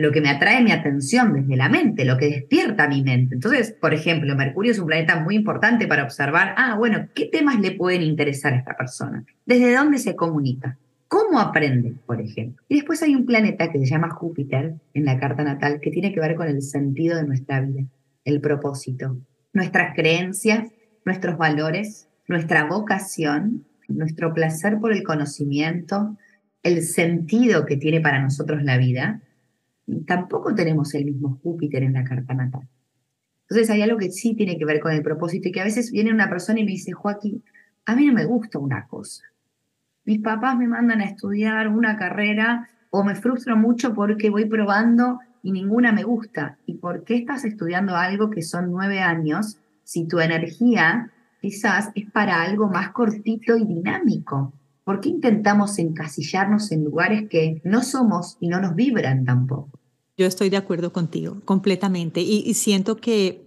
Lo 0.00 0.12
que 0.12 0.22
me 0.22 0.30
atrae 0.30 0.62
mi 0.62 0.72
atención 0.72 1.34
desde 1.34 1.56
la 1.56 1.68
mente, 1.68 2.06
lo 2.06 2.16
que 2.16 2.30
despierta 2.30 2.88
mi 2.88 3.02
mente. 3.02 3.34
Entonces, 3.34 3.72
por 3.78 3.92
ejemplo, 3.92 4.34
Mercurio 4.34 4.72
es 4.72 4.78
un 4.78 4.86
planeta 4.86 5.20
muy 5.20 5.34
importante 5.34 5.86
para 5.86 6.04
observar, 6.04 6.54
ah, 6.56 6.74
bueno, 6.78 7.08
¿qué 7.14 7.26
temas 7.26 7.60
le 7.60 7.72
pueden 7.72 8.00
interesar 8.00 8.54
a 8.54 8.56
esta 8.56 8.74
persona? 8.78 9.26
¿Desde 9.44 9.74
dónde 9.74 9.98
se 9.98 10.16
comunica? 10.16 10.78
¿Cómo 11.06 11.38
aprende, 11.38 11.92
por 12.06 12.18
ejemplo? 12.18 12.64
Y 12.66 12.76
después 12.76 13.02
hay 13.02 13.14
un 13.14 13.26
planeta 13.26 13.70
que 13.70 13.78
se 13.78 13.84
llama 13.84 14.08
Júpiter 14.08 14.76
en 14.94 15.04
la 15.04 15.20
carta 15.20 15.44
natal 15.44 15.80
que 15.82 15.90
tiene 15.90 16.14
que 16.14 16.20
ver 16.20 16.34
con 16.34 16.48
el 16.48 16.62
sentido 16.62 17.18
de 17.18 17.26
nuestra 17.26 17.60
vida 17.60 17.84
el 18.24 18.40
propósito, 18.40 19.18
nuestras 19.52 19.94
creencias, 19.94 20.70
nuestros 21.04 21.36
valores, 21.36 22.08
nuestra 22.26 22.64
vocación, 22.64 23.66
nuestro 23.88 24.32
placer 24.32 24.78
por 24.80 24.92
el 24.92 25.02
conocimiento, 25.02 26.16
el 26.62 26.84
sentido 26.84 27.66
que 27.66 27.76
tiene 27.76 28.00
para 28.00 28.22
nosotros 28.22 28.62
la 28.62 28.78
vida, 28.78 29.20
tampoco 30.06 30.54
tenemos 30.54 30.94
el 30.94 31.04
mismo 31.06 31.38
Júpiter 31.42 31.82
en 31.82 31.94
la 31.94 32.04
carta 32.04 32.34
natal. 32.34 32.68
Entonces 33.42 33.70
hay 33.70 33.82
algo 33.82 33.98
que 33.98 34.10
sí 34.10 34.36
tiene 34.36 34.56
que 34.56 34.64
ver 34.64 34.78
con 34.78 34.92
el 34.92 35.02
propósito 35.02 35.48
y 35.48 35.52
que 35.52 35.60
a 35.60 35.64
veces 35.64 35.90
viene 35.90 36.12
una 36.12 36.28
persona 36.28 36.60
y 36.60 36.64
me 36.64 36.70
dice, 36.70 36.92
Joaquín, 36.92 37.42
a 37.84 37.96
mí 37.96 38.06
no 38.06 38.12
me 38.12 38.24
gusta 38.24 38.60
una 38.60 38.86
cosa. 38.86 39.24
Mis 40.04 40.20
papás 40.20 40.56
me 40.56 40.68
mandan 40.68 41.00
a 41.00 41.04
estudiar 41.04 41.68
una 41.68 41.96
carrera 41.96 42.68
o 42.90 43.02
me 43.02 43.16
frustro 43.16 43.56
mucho 43.56 43.92
porque 43.92 44.30
voy 44.30 44.44
probando 44.44 45.18
y 45.42 45.50
ninguna 45.50 45.92
me 45.92 46.04
gusta. 46.04 46.58
¿Y 46.66 46.74
por 46.74 47.02
qué 47.02 47.16
estás 47.16 47.44
estudiando 47.44 47.96
algo 47.96 48.30
que 48.30 48.42
son 48.42 48.70
nueve 48.70 49.00
años 49.00 49.58
si 49.82 50.06
tu 50.06 50.20
energía 50.20 51.10
quizás 51.40 51.90
es 51.96 52.08
para 52.10 52.42
algo 52.42 52.68
más 52.68 52.90
cortito 52.90 53.56
y 53.56 53.64
dinámico? 53.64 54.52
¿Por 54.84 55.00
qué 55.00 55.08
intentamos 55.08 55.78
encasillarnos 55.78 56.70
en 56.70 56.84
lugares 56.84 57.28
que 57.28 57.60
no 57.64 57.82
somos 57.82 58.36
y 58.38 58.48
no 58.48 58.60
nos 58.60 58.76
vibran 58.76 59.24
tampoco? 59.24 59.79
Yo 60.20 60.26
estoy 60.26 60.50
de 60.50 60.58
acuerdo 60.58 60.92
contigo, 60.92 61.40
completamente. 61.46 62.20
Y, 62.20 62.52
siento 62.52 62.96
que 62.96 63.42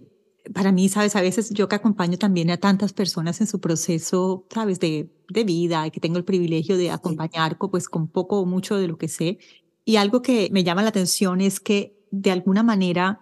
para 0.52 0.72
mí, 0.72 0.88
sabes, 0.88 1.14
a 1.14 1.20
veces 1.20 1.50
yo 1.50 1.68
que 1.68 1.76
acompaño 1.76 2.18
también 2.18 2.50
a 2.50 2.56
tantas 2.56 2.92
personas 2.92 3.40
en 3.40 3.46
su 3.46 3.60
proceso, 3.60 4.44
sabes, 4.52 4.80
de, 4.80 5.08
de 5.28 5.44
vida, 5.44 5.86
y 5.86 5.92
que 5.92 6.00
tengo 6.00 6.18
el 6.18 6.24
privilegio 6.24 6.76
de 6.76 6.90
acompañar 6.90 7.58
pues 7.58 7.88
con 7.88 8.08
poco 8.08 8.40
o 8.40 8.44
mucho 8.44 8.76
de 8.76 8.88
lo 8.88 8.98
que 8.98 9.06
sé. 9.06 9.38
Y 9.84 9.94
algo 9.94 10.20
que 10.20 10.48
me 10.50 10.64
llama 10.64 10.82
la 10.82 10.88
atención 10.88 11.40
es 11.40 11.60
que 11.60 11.96
de 12.10 12.32
alguna 12.32 12.64
manera 12.64 13.20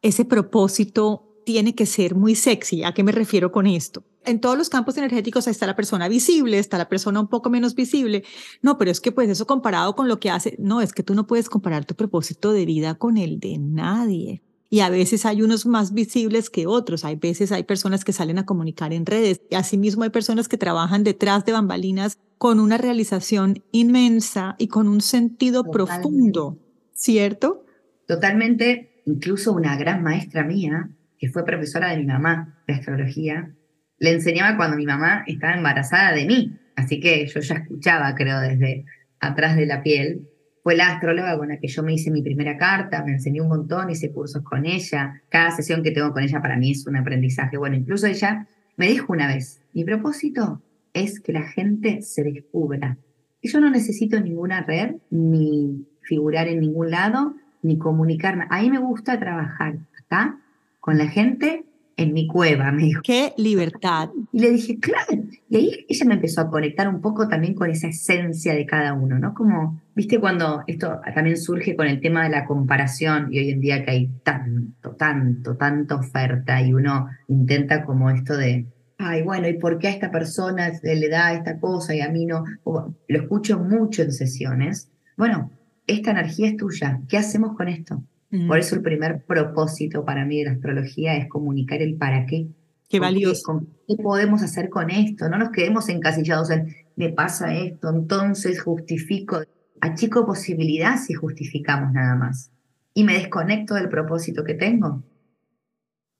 ese 0.00 0.24
propósito 0.24 1.33
tiene 1.44 1.74
que 1.74 1.86
ser 1.86 2.14
muy 2.14 2.34
sexy. 2.34 2.84
¿A 2.84 2.92
qué 2.92 3.02
me 3.02 3.12
refiero 3.12 3.52
con 3.52 3.66
esto? 3.66 4.04
En 4.24 4.40
todos 4.40 4.56
los 4.56 4.70
campos 4.70 4.96
energéticos 4.96 5.46
está 5.46 5.66
la 5.66 5.76
persona 5.76 6.08
visible, 6.08 6.58
está 6.58 6.78
la 6.78 6.88
persona 6.88 7.20
un 7.20 7.28
poco 7.28 7.50
menos 7.50 7.74
visible. 7.74 8.24
No, 8.62 8.78
pero 8.78 8.90
es 8.90 9.00
que 9.00 9.12
pues 9.12 9.28
eso 9.28 9.46
comparado 9.46 9.94
con 9.94 10.08
lo 10.08 10.18
que 10.18 10.30
hace, 10.30 10.56
no, 10.58 10.80
es 10.80 10.92
que 10.92 11.02
tú 11.02 11.14
no 11.14 11.26
puedes 11.26 11.48
comparar 11.48 11.84
tu 11.84 11.94
propósito 11.94 12.52
de 12.52 12.64
vida 12.64 12.94
con 12.94 13.16
el 13.18 13.38
de 13.38 13.58
nadie 13.58 14.42
y 14.74 14.80
a 14.80 14.90
veces 14.90 15.24
hay 15.24 15.40
unos 15.40 15.66
más 15.66 15.92
visibles 15.92 16.50
que 16.50 16.66
otros. 16.66 17.04
Hay 17.04 17.14
veces 17.14 17.52
hay 17.52 17.62
personas 17.62 18.04
que 18.04 18.12
salen 18.12 18.38
a 18.38 18.44
comunicar 18.44 18.92
en 18.92 19.06
redes 19.06 19.40
y 19.48 19.54
asimismo 19.54 20.02
hay 20.02 20.10
personas 20.10 20.48
que 20.48 20.58
trabajan 20.58 21.04
detrás 21.04 21.44
de 21.44 21.52
bambalinas 21.52 22.18
con 22.38 22.58
una 22.58 22.76
realización 22.76 23.62
inmensa 23.70 24.56
y 24.58 24.66
con 24.66 24.88
un 24.88 25.00
sentido 25.00 25.70
profundo, 25.70 26.58
¿cierto? 26.92 27.64
Totalmente, 28.08 29.00
incluso 29.06 29.52
una 29.52 29.76
gran 29.76 30.02
maestra 30.02 30.42
mía, 30.42 30.90
fue 31.28 31.44
profesora 31.44 31.90
de 31.90 31.98
mi 31.98 32.06
mamá 32.06 32.62
de 32.66 32.74
astrología, 32.74 33.50
le 33.98 34.12
enseñaba 34.12 34.56
cuando 34.56 34.76
mi 34.76 34.86
mamá 34.86 35.24
estaba 35.26 35.54
embarazada 35.54 36.12
de 36.12 36.26
mí. 36.26 36.58
Así 36.76 37.00
que 37.00 37.26
yo 37.26 37.40
ya 37.40 37.54
escuchaba, 37.56 38.14
creo, 38.14 38.40
desde 38.40 38.84
atrás 39.20 39.56
de 39.56 39.66
la 39.66 39.82
piel 39.82 40.28
fue 40.62 40.76
la 40.76 40.94
astróloga 40.94 41.36
con 41.36 41.48
la 41.48 41.58
que 41.58 41.68
yo 41.68 41.82
me 41.82 41.92
hice 41.92 42.10
mi 42.10 42.22
primera 42.22 42.56
carta, 42.56 43.04
me 43.04 43.12
enseñó 43.12 43.42
un 43.42 43.50
montón, 43.50 43.90
hice 43.90 44.10
cursos 44.10 44.42
con 44.42 44.64
ella. 44.64 45.20
Cada 45.28 45.50
sesión 45.50 45.82
que 45.82 45.90
tengo 45.90 46.12
con 46.12 46.22
ella 46.22 46.40
para 46.40 46.56
mí 46.56 46.70
es 46.70 46.86
un 46.86 46.96
aprendizaje. 46.96 47.58
Bueno, 47.58 47.76
incluso 47.76 48.06
ella 48.06 48.48
me 48.76 48.88
dijo 48.88 49.12
una 49.12 49.28
vez, 49.28 49.60
mi 49.74 49.84
propósito 49.84 50.62
es 50.94 51.20
que 51.20 51.34
la 51.34 51.42
gente 51.42 52.00
se 52.00 52.24
descubra. 52.24 52.96
Y 53.42 53.50
yo 53.50 53.60
no 53.60 53.68
necesito 53.68 54.18
ninguna 54.18 54.62
red, 54.62 54.94
ni 55.10 55.86
figurar 56.00 56.48
en 56.48 56.60
ningún 56.60 56.90
lado, 56.90 57.34
ni 57.62 57.76
comunicarme. 57.76 58.46
A 58.48 58.62
mí 58.62 58.70
me 58.70 58.78
gusta 58.78 59.20
trabajar 59.20 59.76
acá 59.98 60.38
con 60.84 60.98
la 60.98 61.08
gente 61.08 61.64
en 61.96 62.12
mi 62.12 62.26
cueva, 62.26 62.70
me 62.70 62.82
dijo. 62.82 63.00
Qué 63.02 63.32
libertad. 63.38 64.10
Y 64.32 64.38
le 64.38 64.50
dije, 64.50 64.78
claro. 64.78 65.24
Y 65.48 65.56
ahí 65.56 65.86
ella 65.88 66.04
me 66.04 66.14
empezó 66.16 66.42
a 66.42 66.50
conectar 66.50 66.86
un 66.90 67.00
poco 67.00 67.26
también 67.26 67.54
con 67.54 67.70
esa 67.70 67.88
esencia 67.88 68.52
de 68.52 68.66
cada 68.66 68.92
uno, 68.92 69.18
¿no? 69.18 69.32
Como, 69.32 69.80
viste, 69.94 70.20
cuando 70.20 70.62
esto 70.66 71.00
también 71.14 71.38
surge 71.38 71.74
con 71.74 71.86
el 71.86 72.02
tema 72.02 72.24
de 72.24 72.28
la 72.28 72.44
comparación 72.44 73.28
y 73.32 73.38
hoy 73.38 73.50
en 73.52 73.60
día 73.62 73.82
que 73.82 73.92
hay 73.92 74.10
tanto, 74.22 74.90
tanto, 74.90 75.56
tanta 75.56 75.94
oferta 75.94 76.60
y 76.60 76.74
uno 76.74 77.08
intenta 77.28 77.82
como 77.86 78.10
esto 78.10 78.36
de, 78.36 78.66
ay, 78.98 79.22
bueno, 79.22 79.48
¿y 79.48 79.54
por 79.54 79.78
qué 79.78 79.88
a 79.88 79.92
esta 79.92 80.10
persona 80.10 80.70
le 80.82 81.08
da 81.08 81.32
esta 81.32 81.58
cosa 81.58 81.94
y 81.94 82.02
a 82.02 82.10
mí 82.10 82.26
no? 82.26 82.44
lo 82.66 82.94
escucho 83.08 83.58
mucho 83.58 84.02
en 84.02 84.12
sesiones. 84.12 84.90
Bueno, 85.16 85.50
esta 85.86 86.10
energía 86.10 86.48
es 86.48 86.58
tuya. 86.58 87.00
¿Qué 87.08 87.16
hacemos 87.16 87.56
con 87.56 87.68
esto? 87.68 88.02
Por 88.48 88.58
eso 88.58 88.74
el 88.74 88.82
primer 88.82 89.24
propósito 89.24 90.04
para 90.04 90.24
mí 90.24 90.38
de 90.38 90.46
la 90.46 90.52
astrología 90.52 91.16
es 91.16 91.28
comunicar 91.28 91.80
el 91.82 91.96
para 91.96 92.26
qué. 92.26 92.48
Qué 92.88 92.98
valioso. 92.98 93.62
Qué, 93.86 93.96
podemos 93.96 94.42
hacer 94.42 94.70
con 94.70 94.90
esto? 94.90 95.28
No 95.28 95.38
nos 95.38 95.50
quedemos 95.50 95.88
encasillados 95.88 96.50
en 96.50 96.74
me 96.96 97.10
pasa 97.10 97.54
esto, 97.54 97.90
entonces 97.90 98.62
justifico. 98.62 99.42
Achico 99.80 100.24
posibilidad 100.26 100.96
si 100.98 101.14
justificamos 101.14 101.92
nada 101.92 102.16
más. 102.16 102.50
Y 102.94 103.04
me 103.04 103.14
desconecto 103.14 103.74
del 103.74 103.88
propósito 103.88 104.44
que 104.44 104.54
tengo. 104.54 105.02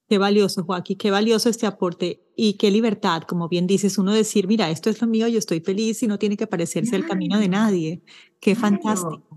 Qué 0.09 0.19
valioso, 0.19 0.65
Joaquín, 0.65 0.99
qué 0.99 1.11
valioso 1.11 1.49
este 1.49 1.67
aporte 1.67 2.21
y 2.37 2.55
qué 2.55 2.71
libertad, 2.71 3.23
como 3.23 3.49
bien 3.49 3.67
dices, 3.67 3.97
uno 3.97 4.13
decir, 4.13 4.47
mira, 4.47 4.69
esto 4.71 4.91
es 4.91 5.01
lo 5.01 5.07
mío, 5.09 5.29
yo 5.29 5.39
estoy 5.39 5.61
feliz 5.61 6.03
y 6.03 6.07
no 6.07 6.19
tiene 6.19 6.37
que 6.37 6.47
parecerse 6.47 6.95
el 6.95 7.07
camino 7.07 7.39
de 7.39 7.49
nadie. 7.49 8.03
Qué 8.39 8.55
fantástico. 8.55 9.34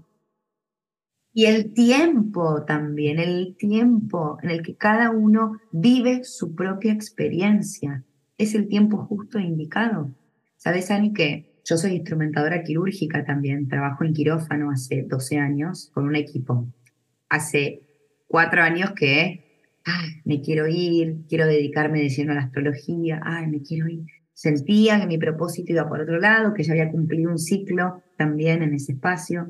Y 1.37 1.45
el 1.45 1.71
tiempo 1.71 2.63
también, 2.65 3.19
el 3.19 3.55
tiempo 3.59 4.39
en 4.41 4.49
el 4.49 4.63
que 4.63 4.75
cada 4.75 5.11
uno 5.11 5.59
vive 5.71 6.23
su 6.23 6.55
propia 6.55 6.91
experiencia. 6.91 8.03
Es 8.39 8.55
el 8.55 8.67
tiempo 8.67 9.05
justo 9.05 9.37
e 9.37 9.43
indicado. 9.43 10.15
Sabes, 10.55 10.89
Ani, 10.89 11.13
que 11.13 11.61
yo 11.63 11.77
soy 11.77 11.91
instrumentadora 11.91 12.63
quirúrgica 12.63 13.23
también. 13.23 13.67
Trabajo 13.67 14.03
en 14.03 14.13
quirófano 14.13 14.71
hace 14.71 15.03
12 15.03 15.37
años 15.37 15.91
con 15.93 16.07
un 16.07 16.15
equipo. 16.15 16.73
Hace 17.29 17.83
cuatro 18.25 18.63
años 18.63 18.93
que 18.93 19.69
me 20.25 20.41
quiero 20.41 20.67
ir, 20.67 21.17
quiero 21.29 21.45
dedicarme 21.45 22.01
de 22.01 22.31
a 22.31 22.33
la 22.33 22.41
astrología, 22.41 23.21
ay, 23.23 23.45
me 23.45 23.61
quiero 23.61 23.87
ir. 23.87 24.07
Sentía 24.33 24.99
que 24.99 25.05
mi 25.05 25.19
propósito 25.19 25.71
iba 25.71 25.87
por 25.87 26.01
otro 26.01 26.19
lado, 26.19 26.55
que 26.55 26.63
ya 26.63 26.71
había 26.71 26.89
cumplido 26.89 27.29
un 27.29 27.37
ciclo 27.37 28.01
también 28.17 28.63
en 28.63 28.73
ese 28.73 28.93
espacio 28.93 29.47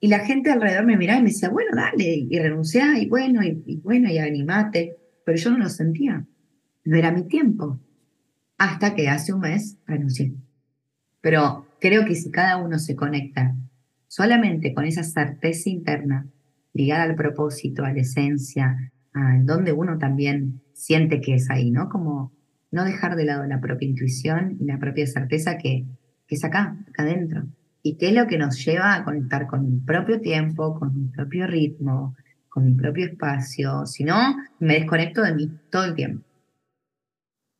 y 0.00 0.08
la 0.08 0.20
gente 0.20 0.50
alrededor 0.50 0.86
me 0.86 0.96
miraba 0.96 1.20
y 1.20 1.22
me 1.22 1.28
decía, 1.28 1.50
bueno, 1.50 1.72
dale, 1.74 2.26
y 2.28 2.38
renunciá, 2.38 2.98
y 2.98 3.06
bueno, 3.06 3.42
y, 3.44 3.80
bueno, 3.82 4.08
y 4.08 4.16
animate. 4.16 4.96
Pero 5.24 5.36
yo 5.36 5.50
no 5.50 5.58
lo 5.58 5.68
sentía. 5.68 6.26
No 6.84 6.96
era 6.96 7.12
mi 7.12 7.24
tiempo. 7.24 7.78
Hasta 8.56 8.94
que 8.94 9.08
hace 9.08 9.34
un 9.34 9.40
mes 9.40 9.78
renuncié. 9.86 10.32
Pero 11.20 11.66
creo 11.80 12.06
que 12.06 12.14
si 12.14 12.30
cada 12.30 12.56
uno 12.56 12.78
se 12.78 12.96
conecta 12.96 13.54
solamente 14.08 14.72
con 14.72 14.86
esa 14.86 15.02
certeza 15.02 15.68
interna, 15.68 16.26
ligada 16.72 17.02
al 17.02 17.14
propósito, 17.14 17.84
a 17.84 17.92
la 17.92 18.00
esencia, 18.00 18.90
a 19.12 19.38
donde 19.42 19.72
uno 19.72 19.98
también 19.98 20.62
siente 20.72 21.20
que 21.20 21.34
es 21.34 21.50
ahí, 21.50 21.70
¿no? 21.70 21.90
Como 21.90 22.32
no 22.70 22.84
dejar 22.84 23.16
de 23.16 23.26
lado 23.26 23.44
la 23.44 23.60
propia 23.60 23.86
intuición 23.86 24.56
y 24.58 24.64
la 24.64 24.78
propia 24.78 25.06
certeza 25.06 25.58
que, 25.58 25.84
que 26.26 26.34
es 26.36 26.44
acá, 26.44 26.78
acá 26.88 27.02
adentro 27.02 27.46
y 27.82 27.96
qué 27.96 28.08
es 28.08 28.14
lo 28.14 28.26
que 28.26 28.38
nos 28.38 28.64
lleva 28.64 28.94
a 28.94 29.04
conectar 29.04 29.46
con 29.46 29.68
mi 29.68 29.80
propio 29.80 30.20
tiempo, 30.20 30.78
con 30.78 30.94
mi 30.94 31.08
propio 31.08 31.46
ritmo, 31.46 32.14
con 32.48 32.64
mi 32.64 32.74
propio 32.74 33.06
espacio. 33.06 33.86
Si 33.86 34.04
no, 34.04 34.36
me 34.58 34.74
desconecto 34.74 35.22
de 35.22 35.34
mí 35.34 35.50
todo 35.70 35.84
el 35.84 35.94
tiempo. 35.94 36.24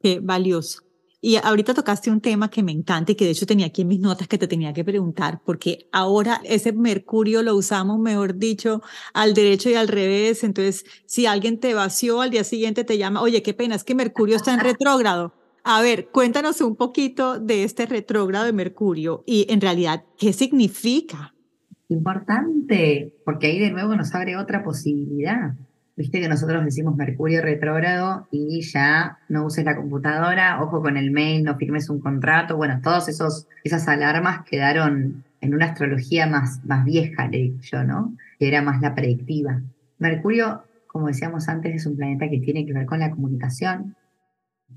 Qué 0.00 0.20
valioso. 0.20 0.83
Y 1.22 1.37
ahorita 1.37 1.74
tocaste 1.74 2.11
un 2.11 2.22
tema 2.22 2.48
que 2.48 2.62
me 2.62 2.72
encanta 2.72 3.12
y 3.12 3.14
que 3.14 3.26
de 3.26 3.33
hecho 3.33 3.44
tenía 3.44 3.66
aquí 3.66 3.83
en 3.83 3.88
mis 3.88 4.00
notas 4.00 4.26
que 4.26 4.38
te 4.38 4.48
tenía 4.48 4.72
que 4.72 4.85
preguntar, 4.85 5.42
porque 5.44 5.87
ahora 5.92 6.40
ese 6.44 6.72
Mercurio 6.72 7.42
lo 7.42 7.54
usamos, 7.54 7.98
mejor 7.98 8.37
dicho, 8.37 8.83
al 9.12 9.35
derecho 9.35 9.68
y 9.68 9.74
al 9.74 9.88
revés. 9.88 10.44
Entonces, 10.44 10.85
si 11.04 11.26
alguien 11.26 11.61
te 11.61 11.74
vació, 11.74 12.22
al 12.22 12.30
día 12.30 12.42
siguiente 12.42 12.85
te 12.85 12.96
llama, 12.96 13.20
oye, 13.20 13.42
qué 13.42 13.52
pena, 13.52 13.74
es 13.74 13.85
que 13.85 13.94
Mercurio 13.94 14.37
está 14.37 14.54
en 14.54 14.61
retrógrado. 14.61 15.35
A 15.62 15.83
ver, 15.83 16.09
cuéntanos 16.09 16.61
un 16.61 16.77
poquito 16.77 17.38
de 17.38 17.64
este 17.64 17.87
retrógrado 17.87 18.46
de 18.46 18.53
Mercurio 18.53 19.23
y 19.27 19.46
en 19.51 19.61
realidad, 19.61 20.05
¿qué 20.18 20.33
significa? 20.33 21.35
Importante, 21.88 23.14
porque 23.25 23.49
ahí 23.49 23.59
de 23.59 23.70
nuevo 23.70 23.94
nos 23.94 24.14
abre 24.14 24.37
otra 24.37 24.62
posibilidad. 24.62 25.55
Viste 25.96 26.20
que 26.20 26.29
nosotros 26.29 26.64
decimos 26.64 26.96
Mercurio 26.96 27.42
retrógrado 27.42 28.27
y 28.31 28.62
ya 28.62 29.18
no 29.29 29.44
uses 29.44 29.64
la 29.66 29.77
computadora, 29.77 30.62
ojo 30.62 30.81
con 30.81 30.96
el 30.96 31.11
mail, 31.11 31.44
no 31.44 31.57
firmes 31.57 31.90
un 31.90 32.01
contrato. 32.01 32.57
Bueno, 32.57 32.81
todas 32.83 33.09
esas 33.09 33.88
alarmas 33.88 34.44
quedaron 34.49 35.25
en 35.42 35.55
una 35.55 35.66
astrología 35.66 36.27
más, 36.27 36.64
más 36.64 36.85
vieja, 36.87 37.29
le 37.29 37.53
yo, 37.61 37.85
¿no? 37.85 38.14
Que 38.38 38.49
era 38.49 38.62
más 38.62 38.81
la 38.81 38.94
predictiva. 38.94 39.61
Mercurio, 39.99 40.62
como 40.87 41.09
decíamos 41.09 41.49
antes, 41.49 41.75
es 41.75 41.87
un 41.87 41.96
planeta 41.96 42.31
que 42.31 42.38
tiene 42.38 42.64
que 42.64 42.73
ver 42.73 42.87
con 42.87 43.01
la 43.01 43.11
comunicación, 43.11 43.94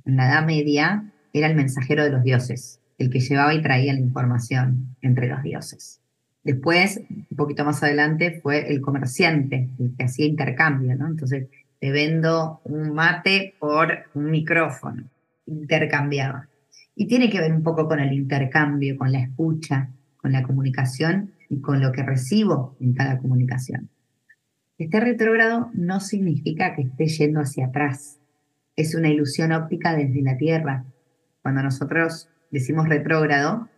en 0.06 0.18
la 0.18 0.28
Edad 0.28 0.46
Media 0.46 1.12
era 1.34 1.48
el 1.48 1.56
mensajero 1.56 2.04
de 2.04 2.12
los 2.12 2.24
dioses, 2.24 2.80
el 2.98 3.10
que 3.10 3.20
llevaba 3.20 3.54
y 3.54 3.62
traía 3.62 3.94
la 3.94 4.00
información 4.00 4.96
entre 5.02 5.28
los 5.28 5.42
dioses. 5.44 6.02
Después, 6.44 7.02
un 7.10 7.38
poquito 7.38 7.64
más 7.64 7.82
adelante, 7.84 8.40
fue 8.42 8.72
el 8.72 8.82
comerciante, 8.82 9.70
el 9.80 9.96
que 9.98 10.04
hacía 10.04 10.26
intercambio, 10.26 10.96
¿no? 10.96 11.08
Entonces, 11.08 11.48
te 11.80 11.92
vendo 11.92 12.62
un 12.66 12.94
mate 12.94 13.56
por 13.60 14.06
un 14.14 14.30
micrófono, 14.30 15.04
intercambiaba. 15.46 16.48
Y 16.96 17.08
tiene 17.08 17.30
que 17.30 17.40
ver 17.40 17.54
un 17.54 17.64
poco 17.64 17.88
con 17.88 18.00
el 18.00 18.14
intercambio, 18.14 18.98
con 18.98 19.12
la 19.12 19.20
escucha, 19.20 19.90
con 20.18 20.32
la 20.32 20.44
comunicación 20.44 21.32
y 21.50 21.60
con 21.60 21.82
lo 21.82 21.92
que 21.92 22.04
recibo 22.04 22.76
en 22.80 22.94
cada 22.94 23.18
comunicación. 23.18 23.90
Este 24.78 25.00
retrógrado 25.00 25.72
no 25.74 26.00
significa 26.00 26.76
que 26.76 26.84
esté 26.84 27.08
yendo 27.08 27.40
hacia 27.40 27.68
atrás, 27.68 28.20
es 28.76 28.96
una 28.96 29.10
ilusión 29.10 29.52
óptica 29.52 29.96
desde 29.96 30.22
la 30.22 30.38
Tierra. 30.38 30.86
Cuando 31.42 31.62
nosotros 31.62 32.30
decimos 32.52 32.90
retrógrado, 32.90 33.70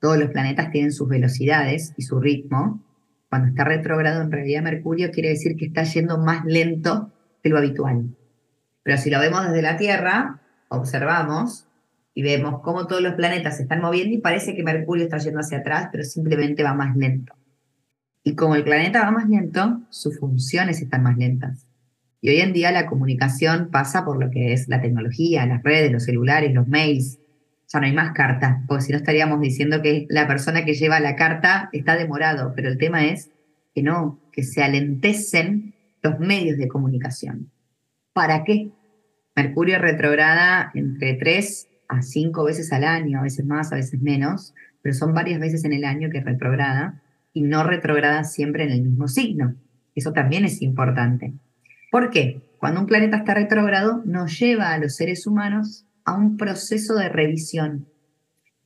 todos 0.00 0.18
los 0.18 0.30
planetas 0.30 0.70
tienen 0.70 0.92
sus 0.92 1.08
velocidades 1.08 1.94
y 1.96 2.02
su 2.02 2.20
ritmo. 2.20 2.82
Cuando 3.28 3.48
está 3.48 3.64
retrógrado, 3.64 4.22
en 4.22 4.30
realidad 4.30 4.62
Mercurio 4.62 5.10
quiere 5.10 5.30
decir 5.30 5.56
que 5.56 5.66
está 5.66 5.82
yendo 5.84 6.18
más 6.18 6.44
lento 6.44 7.12
que 7.42 7.48
lo 7.48 7.58
habitual. 7.58 8.16
Pero 8.82 8.98
si 8.98 9.10
lo 9.10 9.18
vemos 9.18 9.44
desde 9.44 9.62
la 9.62 9.76
Tierra, 9.76 10.40
observamos 10.68 11.66
y 12.14 12.22
vemos 12.22 12.60
cómo 12.62 12.86
todos 12.86 13.02
los 13.02 13.14
planetas 13.14 13.56
se 13.56 13.64
están 13.64 13.80
moviendo 13.80 14.14
y 14.14 14.18
parece 14.18 14.54
que 14.54 14.62
Mercurio 14.62 15.04
está 15.04 15.18
yendo 15.18 15.40
hacia 15.40 15.58
atrás, 15.58 15.88
pero 15.90 16.04
simplemente 16.04 16.62
va 16.62 16.72
más 16.72 16.96
lento. 16.96 17.34
Y 18.22 18.34
como 18.34 18.54
el 18.54 18.64
planeta 18.64 19.02
va 19.02 19.10
más 19.10 19.28
lento, 19.28 19.82
sus 19.90 20.18
funciones 20.18 20.80
están 20.80 21.02
más 21.02 21.16
lentas. 21.16 21.65
Y 22.20 22.30
hoy 22.30 22.40
en 22.40 22.52
día 22.52 22.72
la 22.72 22.86
comunicación 22.86 23.70
pasa 23.70 24.04
por 24.04 24.22
lo 24.22 24.30
que 24.30 24.52
es 24.52 24.68
la 24.68 24.80
tecnología, 24.80 25.46
las 25.46 25.62
redes, 25.62 25.92
los 25.92 26.04
celulares, 26.04 26.52
los 26.54 26.66
mails. 26.66 27.18
Ya 27.68 27.80
no 27.80 27.86
hay 27.86 27.92
más 27.92 28.12
cartas, 28.12 28.58
porque 28.66 28.84
si 28.84 28.92
no 28.92 28.98
estaríamos 28.98 29.40
diciendo 29.40 29.82
que 29.82 30.06
la 30.08 30.26
persona 30.26 30.64
que 30.64 30.74
lleva 30.74 31.00
la 31.00 31.16
carta 31.16 31.68
está 31.72 31.96
demorado, 31.96 32.52
pero 32.54 32.68
el 32.68 32.78
tema 32.78 33.06
es 33.06 33.30
que 33.74 33.82
no, 33.82 34.20
que 34.32 34.42
se 34.42 34.62
alentecen 34.62 35.74
los 36.02 36.18
medios 36.18 36.58
de 36.58 36.68
comunicación. 36.68 37.50
¿Para 38.12 38.44
qué? 38.44 38.70
Mercurio 39.34 39.78
retrograda 39.78 40.70
entre 40.74 41.14
tres 41.14 41.68
a 41.88 42.02
cinco 42.02 42.44
veces 42.44 42.72
al 42.72 42.84
año, 42.84 43.18
a 43.18 43.22
veces 43.22 43.44
más, 43.44 43.72
a 43.72 43.76
veces 43.76 44.00
menos, 44.00 44.54
pero 44.80 44.94
son 44.94 45.12
varias 45.12 45.40
veces 45.40 45.64
en 45.64 45.72
el 45.72 45.84
año 45.84 46.08
que 46.10 46.20
retrograda 46.20 47.02
y 47.32 47.42
no 47.42 47.64
retrograda 47.64 48.24
siempre 48.24 48.64
en 48.64 48.70
el 48.70 48.82
mismo 48.82 49.08
signo. 49.08 49.54
Eso 49.94 50.12
también 50.12 50.44
es 50.44 50.62
importante. 50.62 51.34
¿Por 51.90 52.10
qué? 52.10 52.42
Cuando 52.58 52.80
un 52.80 52.86
planeta 52.86 53.18
está 53.18 53.34
retrógrado, 53.34 54.02
nos 54.04 54.38
lleva 54.38 54.72
a 54.72 54.78
los 54.78 54.96
seres 54.96 55.26
humanos 55.26 55.86
a 56.04 56.14
un 56.16 56.36
proceso 56.36 56.94
de 56.94 57.08
revisión. 57.08 57.88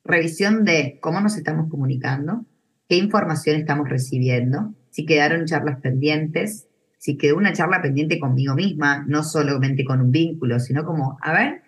Revisión 0.04 0.64
de 0.64 0.98
cómo 1.00 1.20
nos 1.20 1.36
estamos 1.36 1.68
comunicando, 1.70 2.46
qué 2.88 2.96
información 2.96 3.56
estamos 3.56 3.88
recibiendo, 3.88 4.74
si 4.90 5.04
quedaron 5.04 5.44
charlas 5.46 5.80
pendientes, 5.80 6.66
si 6.98 7.16
quedó 7.16 7.36
una 7.36 7.52
charla 7.52 7.82
pendiente 7.82 8.18
conmigo 8.18 8.54
misma, 8.54 9.04
no 9.06 9.22
solamente 9.22 9.84
con 9.84 10.00
un 10.00 10.10
vínculo, 10.10 10.58
sino 10.58 10.84
como, 10.84 11.18
a 11.20 11.32
ver, 11.32 11.62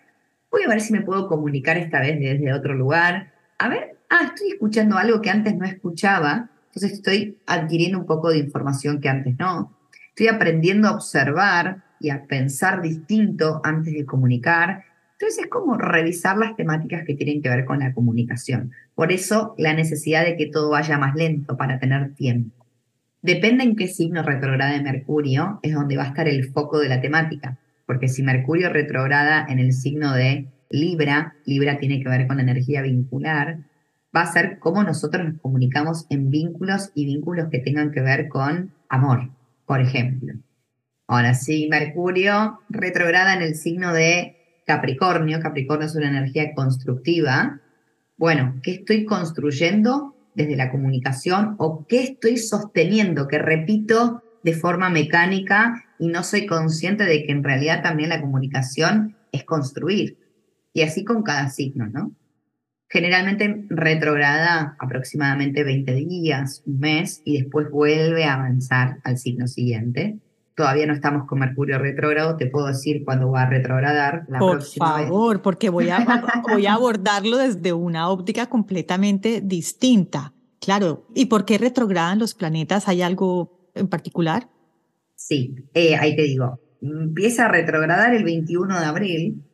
voy 0.51 0.63
a 0.65 0.69
ver 0.69 0.81
si 0.81 0.93
me 0.93 1.03
puedo 1.03 1.29
comunicar 1.29 1.77
esta 1.77 2.01
vez 2.01 2.19
desde 2.19 2.53
otro 2.53 2.75
lugar. 2.75 3.33
A 3.59 3.69
ver, 3.69 3.99
ah, 4.11 4.27
estoy 4.27 4.53
escuchando 4.53 4.99
algo 4.99 5.21
que 5.21 5.31
antes 5.31 5.57
no 5.57 5.65
escuchaba, 5.65 6.51
entonces 6.67 6.93
estoy 6.93 7.39
adquiriendo 7.47 7.99
un 7.99 8.07
poco 8.07 8.31
de 8.31 8.39
información 8.39 9.01
que 9.01 9.09
antes 9.09 9.39
no. 9.39 9.82
Estoy 10.13 10.29
aprendiendo 10.29 10.89
a 10.89 10.95
observar 10.95 11.85
y 11.99 12.11
a 12.11 12.27
pensar 12.27 12.83
distinto 12.83 13.63
antes 13.65 13.95
de 13.95 14.05
comunicar. 14.05 14.85
Entonces 15.13 15.45
es 15.45 15.51
como 15.51 15.79
revisar 15.79 16.37
las 16.37 16.55
temáticas 16.55 17.05
que 17.07 17.15
tienen 17.15 17.41
que 17.41 17.49
ver 17.49 17.65
con 17.65 17.79
la 17.79 17.95
comunicación. 17.95 18.73
Por 18.95 19.11
eso 19.11 19.55
la 19.57 19.73
necesidad 19.73 20.23
de 20.23 20.37
que 20.37 20.51
todo 20.51 20.69
vaya 20.69 20.99
más 20.99 21.15
lento 21.15 21.57
para 21.57 21.79
tener 21.79 22.15
tiempo. 22.15 22.67
Depende 23.23 23.65
en 23.65 23.75
qué 23.75 23.89
signo 23.89 24.23
retrograda 24.23 24.83
Mercurio 24.83 25.61
es 25.63 25.73
donde 25.73 25.97
va 25.97 26.03
a 26.03 26.09
estar 26.09 26.29
el 26.29 26.45
foco 26.53 26.79
de 26.79 26.91
la 26.91 27.01
temática, 27.01 27.57
porque 27.87 28.09
si 28.09 28.23
Mercurio 28.23 28.69
retrograda 28.69 29.47
en 29.49 29.61
el 29.61 29.73
signo 29.73 30.13
de 30.13 30.49
Libra, 30.69 31.37
Libra 31.47 31.79
tiene 31.79 32.03
que 32.03 32.09
ver 32.11 32.27
con 32.27 32.37
la 32.37 32.43
energía 32.43 32.83
vincular, 32.83 33.61
va 34.15 34.23
a 34.23 34.33
ser 34.33 34.59
cómo 34.59 34.83
nosotros 34.83 35.27
nos 35.27 35.41
comunicamos 35.41 36.05
en 36.11 36.31
vínculos 36.31 36.91
y 36.95 37.07
vínculos 37.07 37.49
que 37.49 37.61
tengan 37.61 37.93
que 37.93 38.03
ver 38.03 38.29
con 38.29 38.73
amor, 38.91 39.31
por 39.67 39.81
ejemplo. 39.81 40.35
Ahora, 41.07 41.35
si 41.35 41.69
Mercurio 41.69 42.61
retrograda 42.69 43.35
en 43.35 43.43
el 43.43 43.55
signo 43.55 43.93
de 43.93 44.63
Capricornio, 44.67 45.41
Capricornio 45.41 45.87
es 45.87 45.95
una 45.95 46.09
energía 46.09 46.55
constructiva, 46.55 47.61
bueno, 48.17 48.61
¿qué 48.63 48.73
estoy 48.73 49.05
construyendo 49.05 50.15
desde 50.35 50.57
la 50.57 50.71
comunicación 50.71 51.55
o 51.59 51.87
qué 51.87 52.03
estoy 52.03 52.39
sosteniendo, 52.39 53.29
que 53.29 53.39
repito 53.39 54.23
de 54.43 54.55
forma 54.55 54.91
mecánica 54.91 55.85
y 55.99 56.09
no 56.09 56.23
soy 56.25 56.47
consciente 56.47 57.05
de 57.05 57.25
que 57.25 57.33
en 57.33 57.45
realidad 57.45 57.83
también 57.83 58.09
la 58.09 58.21
comunicación 58.21 59.17
es 59.31 59.45
construir. 59.45 60.19
Y 60.73 60.83
así 60.83 61.05
con 61.05 61.23
cada 61.23 61.49
signo, 61.51 61.87
¿no? 61.87 62.13
Generalmente 62.93 63.65
retrograda 63.71 64.77
aproximadamente 64.79 65.65
20 65.65 65.95
días, 65.95 66.63
un 66.67 66.79
mes, 66.79 67.23
y 67.25 67.39
después 67.41 67.71
vuelve 67.71 68.25
a 68.25 68.35
avanzar 68.35 68.99
al 69.03 69.17
signo 69.17 69.47
siguiente. 69.47 70.19
Todavía 70.55 70.87
no 70.87 70.93
estamos 70.93 71.27
con 71.27 71.39
Mercurio 71.39 71.79
retrógrado, 71.79 72.37
te 72.37 72.49
puedo 72.49 72.67
decir 72.67 73.03
cuándo 73.07 73.31
va 73.31 73.45
a 73.45 73.49
retrogradar. 73.49 74.27
La 74.29 74.39
Por 74.39 74.63
favor, 74.63 75.41
porque 75.41 75.71
voy 75.71 75.89
a, 75.89 76.05
voy 76.51 76.67
a 76.67 76.75
abordarlo 76.75 77.39
desde 77.39 77.73
una 77.73 78.11
óptica 78.11 78.51
completamente 78.51 79.41
distinta. 79.43 80.35
Claro, 80.61 81.07
¿y 81.15 81.25
por 81.27 81.47
qué 81.47 81.57
retrogradan 81.57 82.19
los 82.19 82.35
planetas? 82.35 82.89
¿Hay 82.89 83.01
algo 83.01 83.71
en 83.75 83.89
particular? 83.89 84.51
Sí, 85.15 85.55
eh, 85.73 85.97
ahí 85.97 86.15
te 86.15 86.25
digo, 86.25 86.61
empieza 86.83 87.47
a 87.47 87.49
retrogradar 87.49 88.15
el 88.15 88.25
21 88.25 88.79
de 88.79 88.85
abril 88.85 89.45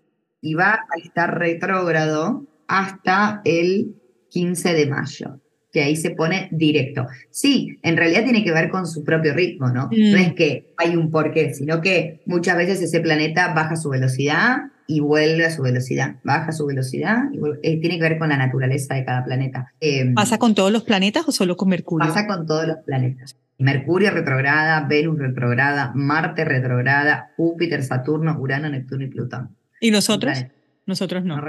y 0.40 0.54
va 0.54 0.72
a 0.72 0.98
estar 1.00 1.38
retrógrado 1.38 2.48
hasta 2.68 3.40
el 3.44 3.96
15 4.30 4.74
de 4.74 4.86
mayo 4.86 5.40
que 5.72 5.82
ahí 5.82 5.96
se 5.96 6.10
pone 6.10 6.48
directo. 6.50 7.06
Sí, 7.30 7.78
en 7.82 7.96
realidad 7.96 8.24
tiene 8.24 8.42
que 8.42 8.52
ver 8.52 8.70
con 8.70 8.86
su 8.86 9.04
propio 9.04 9.34
ritmo, 9.34 9.68
¿no? 9.68 9.88
No 9.90 10.16
es 10.16 10.32
mm. 10.32 10.34
que 10.34 10.72
hay 10.78 10.96
un 10.96 11.10
porqué, 11.10 11.52
sino 11.52 11.80
que 11.80 12.22
muchas 12.26 12.56
veces 12.56 12.80
ese 12.80 13.00
planeta 13.00 13.52
baja 13.52 13.76
su 13.76 13.90
velocidad 13.90 14.58
y 14.86 15.00
vuelve 15.00 15.44
a 15.44 15.50
su 15.50 15.62
velocidad, 15.62 16.16
baja 16.24 16.52
su 16.52 16.64
velocidad, 16.64 17.24
y 17.32 17.38
eh, 17.62 17.78
tiene 17.78 17.96
que 17.96 18.02
ver 18.02 18.18
con 18.18 18.30
la 18.30 18.38
naturaleza 18.38 18.94
de 18.94 19.04
cada 19.04 19.24
planeta. 19.24 19.72
Em, 19.80 20.14
¿Pasa 20.14 20.38
con 20.38 20.54
todos 20.54 20.72
los 20.72 20.84
planetas 20.84 21.28
o 21.28 21.32
solo 21.32 21.56
con 21.58 21.68
Mercurio? 21.68 22.08
Pasa 22.08 22.26
con 22.26 22.46
todos 22.46 22.66
los 22.66 22.78
planetas. 22.78 23.36
Mercurio 23.58 24.10
retrograda, 24.12 24.80
Venus 24.88 25.18
retrograda, 25.18 25.92
Marte 25.94 26.44
retrograda, 26.46 27.32
Júpiter, 27.36 27.82
Saturno, 27.82 28.38
Urano, 28.40 28.70
Neptuno 28.70 29.04
y 29.04 29.08
Plutón. 29.08 29.54
¿Y 29.80 29.90
nosotros? 29.90 30.46
Nosotros 30.88 31.24
no. 31.24 31.36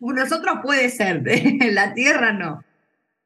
Nosotros 0.00 0.58
puede 0.62 0.88
ser, 0.90 1.22
la 1.72 1.92
Tierra 1.92 2.32
no. 2.32 2.62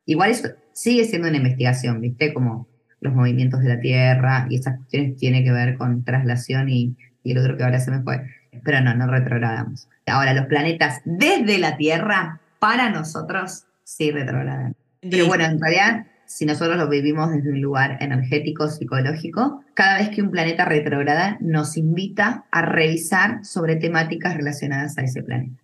Igual 0.06 0.30
eso 0.30 0.48
sigue 0.72 1.04
siendo 1.04 1.28
una 1.28 1.36
investigación, 1.36 2.00
¿viste? 2.00 2.32
Como 2.32 2.66
los 3.00 3.14
movimientos 3.14 3.60
de 3.60 3.68
la 3.68 3.78
Tierra 3.78 4.46
y 4.48 4.56
esas 4.56 4.78
cuestiones 4.78 5.18
tiene 5.18 5.44
que 5.44 5.52
ver 5.52 5.76
con 5.76 6.02
traslación 6.02 6.70
y, 6.70 6.96
y 7.22 7.32
el 7.32 7.38
otro 7.38 7.58
que 7.58 7.64
ahora 7.64 7.78
se 7.78 7.90
me 7.90 8.00
fue. 8.02 8.26
Pero 8.64 8.80
no, 8.80 8.94
no 8.94 9.06
retrogradamos. 9.06 9.86
Ahora, 10.06 10.32
los 10.32 10.46
planetas 10.46 11.02
desde 11.04 11.58
la 11.58 11.76
Tierra, 11.76 12.40
para 12.58 12.88
nosotros, 12.88 13.66
sí 13.84 14.10
retrogradan. 14.10 14.74
Pero 15.02 15.26
bueno, 15.26 15.44
en 15.44 15.60
realidad, 15.60 16.06
si 16.32 16.46
nosotros 16.46 16.78
lo 16.78 16.88
vivimos 16.88 17.30
desde 17.30 17.50
un 17.50 17.60
lugar 17.60 17.98
energético, 18.00 18.66
psicológico, 18.68 19.62
cada 19.74 19.98
vez 19.98 20.08
que 20.08 20.22
un 20.22 20.30
planeta 20.30 20.64
retrograda 20.64 21.36
nos 21.42 21.76
invita 21.76 22.46
a 22.50 22.62
revisar 22.62 23.44
sobre 23.44 23.76
temáticas 23.76 24.34
relacionadas 24.34 24.96
a 24.96 25.02
ese 25.02 25.22
planeta. 25.22 25.62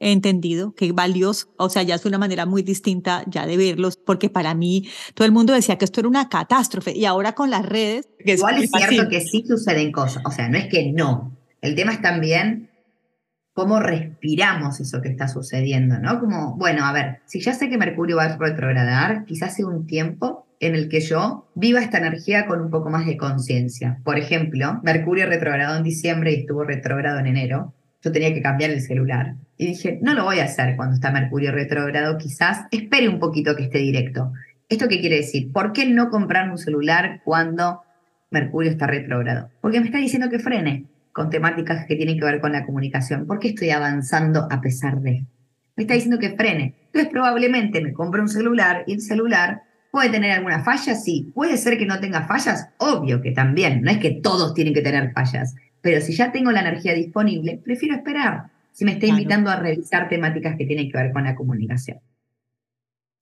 He 0.00 0.10
entendido 0.10 0.74
que 0.74 0.90
valioso, 0.90 1.54
o 1.56 1.70
sea, 1.70 1.84
ya 1.84 1.94
es 1.94 2.04
una 2.04 2.18
manera 2.18 2.46
muy 2.46 2.62
distinta 2.62 3.22
ya 3.28 3.46
de 3.46 3.56
verlos, 3.56 3.96
porque 3.96 4.28
para 4.28 4.54
mí 4.54 4.88
todo 5.14 5.24
el 5.24 5.30
mundo 5.30 5.52
decía 5.52 5.78
que 5.78 5.84
esto 5.84 6.00
era 6.00 6.08
una 6.08 6.28
catástrofe 6.28 6.90
y 6.90 7.04
ahora 7.04 7.36
con 7.36 7.48
las 7.48 7.64
redes... 7.64 8.08
Igual 8.24 8.60
es, 8.60 8.70
cierto 8.72 9.08
que 9.08 9.20
sí 9.20 9.44
suceden 9.46 9.92
cosas, 9.92 10.24
o 10.26 10.32
sea, 10.32 10.48
no 10.48 10.58
es 10.58 10.66
que 10.66 10.90
no, 10.90 11.38
el 11.60 11.76
tema 11.76 11.92
es 11.92 12.02
también 12.02 12.71
cómo 13.52 13.80
respiramos 13.80 14.80
eso 14.80 15.02
que 15.02 15.08
está 15.08 15.28
sucediendo, 15.28 15.98
¿no? 15.98 16.20
Como, 16.20 16.56
bueno, 16.56 16.84
a 16.84 16.92
ver, 16.92 17.20
si 17.26 17.40
ya 17.40 17.52
sé 17.52 17.68
que 17.68 17.78
Mercurio 17.78 18.16
va 18.16 18.24
a 18.24 18.36
retrogradar, 18.36 19.24
quizás 19.24 19.54
sea 19.54 19.66
un 19.66 19.86
tiempo 19.86 20.46
en 20.60 20.74
el 20.74 20.88
que 20.88 21.00
yo 21.00 21.48
viva 21.54 21.80
esta 21.80 21.98
energía 21.98 22.46
con 22.46 22.60
un 22.60 22.70
poco 22.70 22.88
más 22.88 23.06
de 23.06 23.16
conciencia. 23.16 23.98
Por 24.04 24.18
ejemplo, 24.18 24.80
Mercurio 24.82 25.26
retrogradó 25.26 25.76
en 25.76 25.82
diciembre 25.82 26.32
y 26.32 26.40
estuvo 26.40 26.64
retrogrado 26.64 27.18
en 27.18 27.26
enero 27.26 27.74
yo 28.02 28.12
tenía 28.12 28.34
que 28.34 28.42
cambiar 28.42 28.70
el 28.70 28.80
celular. 28.80 29.36
Y 29.56 29.66
dije, 29.66 29.98
no 30.02 30.14
lo 30.14 30.24
voy 30.24 30.40
a 30.40 30.44
hacer 30.44 30.76
cuando 30.76 30.94
está 30.94 31.12
Mercurio 31.12 31.52
retrógrado, 31.52 32.18
quizás 32.18 32.66
espere 32.70 33.08
un 33.08 33.20
poquito 33.20 33.54
que 33.54 33.64
esté 33.64 33.78
directo. 33.78 34.32
¿Esto 34.68 34.88
qué 34.88 35.00
quiere 35.00 35.16
decir? 35.16 35.52
¿Por 35.52 35.72
qué 35.72 35.86
no 35.86 36.10
comprar 36.10 36.50
un 36.50 36.58
celular 36.58 37.20
cuando 37.24 37.82
Mercurio 38.30 38.70
está 38.70 38.86
retrógrado? 38.86 39.50
Porque 39.60 39.80
me 39.80 39.86
está 39.86 39.98
diciendo 39.98 40.28
que 40.30 40.40
frene 40.40 40.86
con 41.12 41.30
temáticas 41.30 41.86
que 41.86 41.96
tienen 41.96 42.18
que 42.18 42.24
ver 42.24 42.40
con 42.40 42.52
la 42.52 42.64
comunicación. 42.64 43.26
¿Por 43.26 43.38
qué 43.38 43.48
estoy 43.48 43.70
avanzando 43.70 44.48
a 44.50 44.60
pesar 44.60 45.00
de? 45.00 45.24
Me 45.76 45.84
está 45.84 45.94
diciendo 45.94 46.18
que 46.18 46.36
frene. 46.36 46.74
Entonces 46.86 47.10
probablemente 47.10 47.80
me 47.80 47.92
compre 47.92 48.20
un 48.20 48.28
celular 48.28 48.84
y 48.86 48.94
el 48.94 49.00
celular 49.00 49.62
puede 49.90 50.10
tener 50.10 50.32
alguna 50.32 50.64
falla, 50.64 50.94
sí. 50.94 51.30
Puede 51.34 51.56
ser 51.56 51.78
que 51.78 51.86
no 51.86 52.00
tenga 52.00 52.26
fallas, 52.26 52.68
obvio 52.78 53.20
que 53.20 53.32
también. 53.32 53.82
No 53.82 53.90
es 53.90 53.98
que 53.98 54.10
todos 54.10 54.54
tienen 54.54 54.74
que 54.74 54.82
tener 54.82 55.12
fallas. 55.12 55.54
Pero 55.80 56.00
si 56.00 56.14
ya 56.14 56.32
tengo 56.32 56.50
la 56.50 56.60
energía 56.60 56.94
disponible, 56.94 57.60
prefiero 57.62 57.94
esperar 57.94 58.50
si 58.72 58.84
me 58.84 58.92
está 58.92 59.06
invitando 59.06 59.50
a 59.50 59.56
revisar 59.56 60.08
temáticas 60.08 60.56
que 60.56 60.64
tienen 60.64 60.90
que 60.90 60.96
ver 60.96 61.12
con 61.12 61.24
la 61.24 61.34
comunicación. 61.34 61.98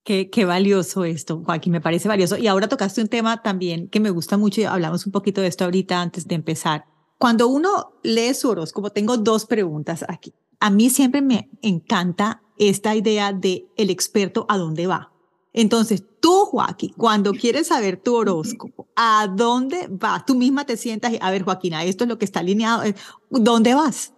Qué, 0.05 0.31
qué, 0.31 0.45
valioso 0.45 1.05
esto, 1.05 1.43
Joaquín, 1.45 1.73
me 1.73 1.81
parece 1.81 2.09
valioso. 2.09 2.39
Y 2.39 2.47
ahora 2.47 2.69
tocaste 2.69 3.03
un 3.03 3.09
tema 3.09 3.43
también 3.43 3.89
que 3.89 4.01
me 4.01 4.11
gusta 4.11 4.39
mucho 4.39 4.61
y 4.61 4.65
hablamos 4.65 5.07
un 5.07 5.13
poquito 5.13 5.41
de 5.41 5.49
esto 5.49 5.65
ahorita 5.65 6.01
antes 6.01 6.27
de 6.27 6.37
empezar. 6.37 6.85
Cuando 7.21 7.49
uno 7.49 7.93
lee 8.03 8.33
su 8.33 8.49
horóscopo, 8.49 8.93
tengo 8.93 9.19
dos 9.19 9.45
preguntas 9.45 10.07
aquí. 10.09 10.33
A 10.59 10.71
mí 10.71 10.89
siempre 10.89 11.21
me 11.21 11.51
encanta 11.61 12.41
esta 12.59 12.95
idea 12.95 13.35
de 13.35 13.67
el 13.77 13.91
experto 13.91 14.47
a 14.49 14.57
dónde 14.57 14.87
va. 14.87 15.13
Entonces, 15.53 16.03
tú, 16.19 16.47
Joaquín, 16.47 16.95
cuando 16.97 17.33
quieres 17.33 17.67
saber 17.67 17.99
tu 17.99 18.15
horóscopo, 18.15 18.89
¿a 18.97 19.29
dónde 19.37 19.87
vas? 19.91 20.25
Tú 20.25 20.35
misma 20.35 20.65
te 20.65 20.79
sientas 20.79 21.13
y, 21.13 21.19
a 21.21 21.31
ver, 21.31 21.43
Joaquina, 21.43 21.85
esto 21.85 22.05
es 22.05 22.09
lo 22.09 22.17
que 22.17 22.25
está 22.25 22.41
alineado. 22.41 22.85
Eh, 22.85 22.95
¿Dónde 23.29 23.75
vas? 23.75 24.15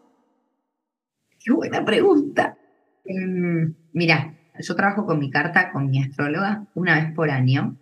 Qué 1.44 1.52
buena 1.52 1.84
pregunta. 1.84 2.56
Em, 3.04 3.74
mira, 3.92 4.38
yo 4.60 4.76
trabajo 4.76 5.06
con 5.06 5.18
mi 5.18 5.28
carta, 5.28 5.72
con 5.72 5.90
mi 5.90 6.00
astróloga, 6.00 6.68
una 6.76 7.02
vez 7.02 7.12
por 7.16 7.30
año, 7.30 7.76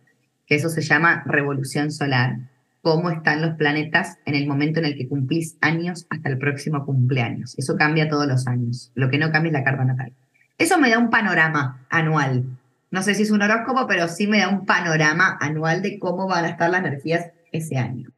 que 0.46 0.54
eso 0.54 0.70
se 0.70 0.80
llama 0.80 1.24
revolución 1.26 1.92
solar, 1.92 2.49
cómo 2.82 3.10
están 3.10 3.42
los 3.42 3.56
planetas 3.56 4.18
en 4.24 4.34
el 4.34 4.46
momento 4.46 4.80
en 4.80 4.86
el 4.86 4.96
que 4.96 5.08
cumplís 5.08 5.56
años 5.60 6.06
hasta 6.10 6.28
el 6.28 6.38
próximo 6.38 6.84
cumpleaños. 6.84 7.58
Eso 7.58 7.76
cambia 7.76 8.08
todos 8.08 8.26
los 8.26 8.46
años. 8.46 8.90
Lo 8.94 9.10
que 9.10 9.18
no 9.18 9.30
cambia 9.30 9.50
es 9.50 9.54
la 9.54 9.64
carta 9.64 9.84
natal. 9.84 10.12
Eso 10.58 10.78
me 10.78 10.90
da 10.90 10.98
un 10.98 11.10
panorama 11.10 11.86
anual. 11.90 12.44
No 12.90 13.02
sé 13.02 13.14
si 13.14 13.22
es 13.22 13.30
un 13.30 13.42
horóscopo, 13.42 13.86
pero 13.86 14.08
sí 14.08 14.26
me 14.26 14.38
da 14.38 14.48
un 14.48 14.66
panorama 14.66 15.36
anual 15.40 15.82
de 15.82 15.98
cómo 15.98 16.26
van 16.26 16.44
a 16.44 16.48
estar 16.48 16.70
las 16.70 16.80
energías 16.80 17.30
ese 17.52 17.76
año. 17.76 18.10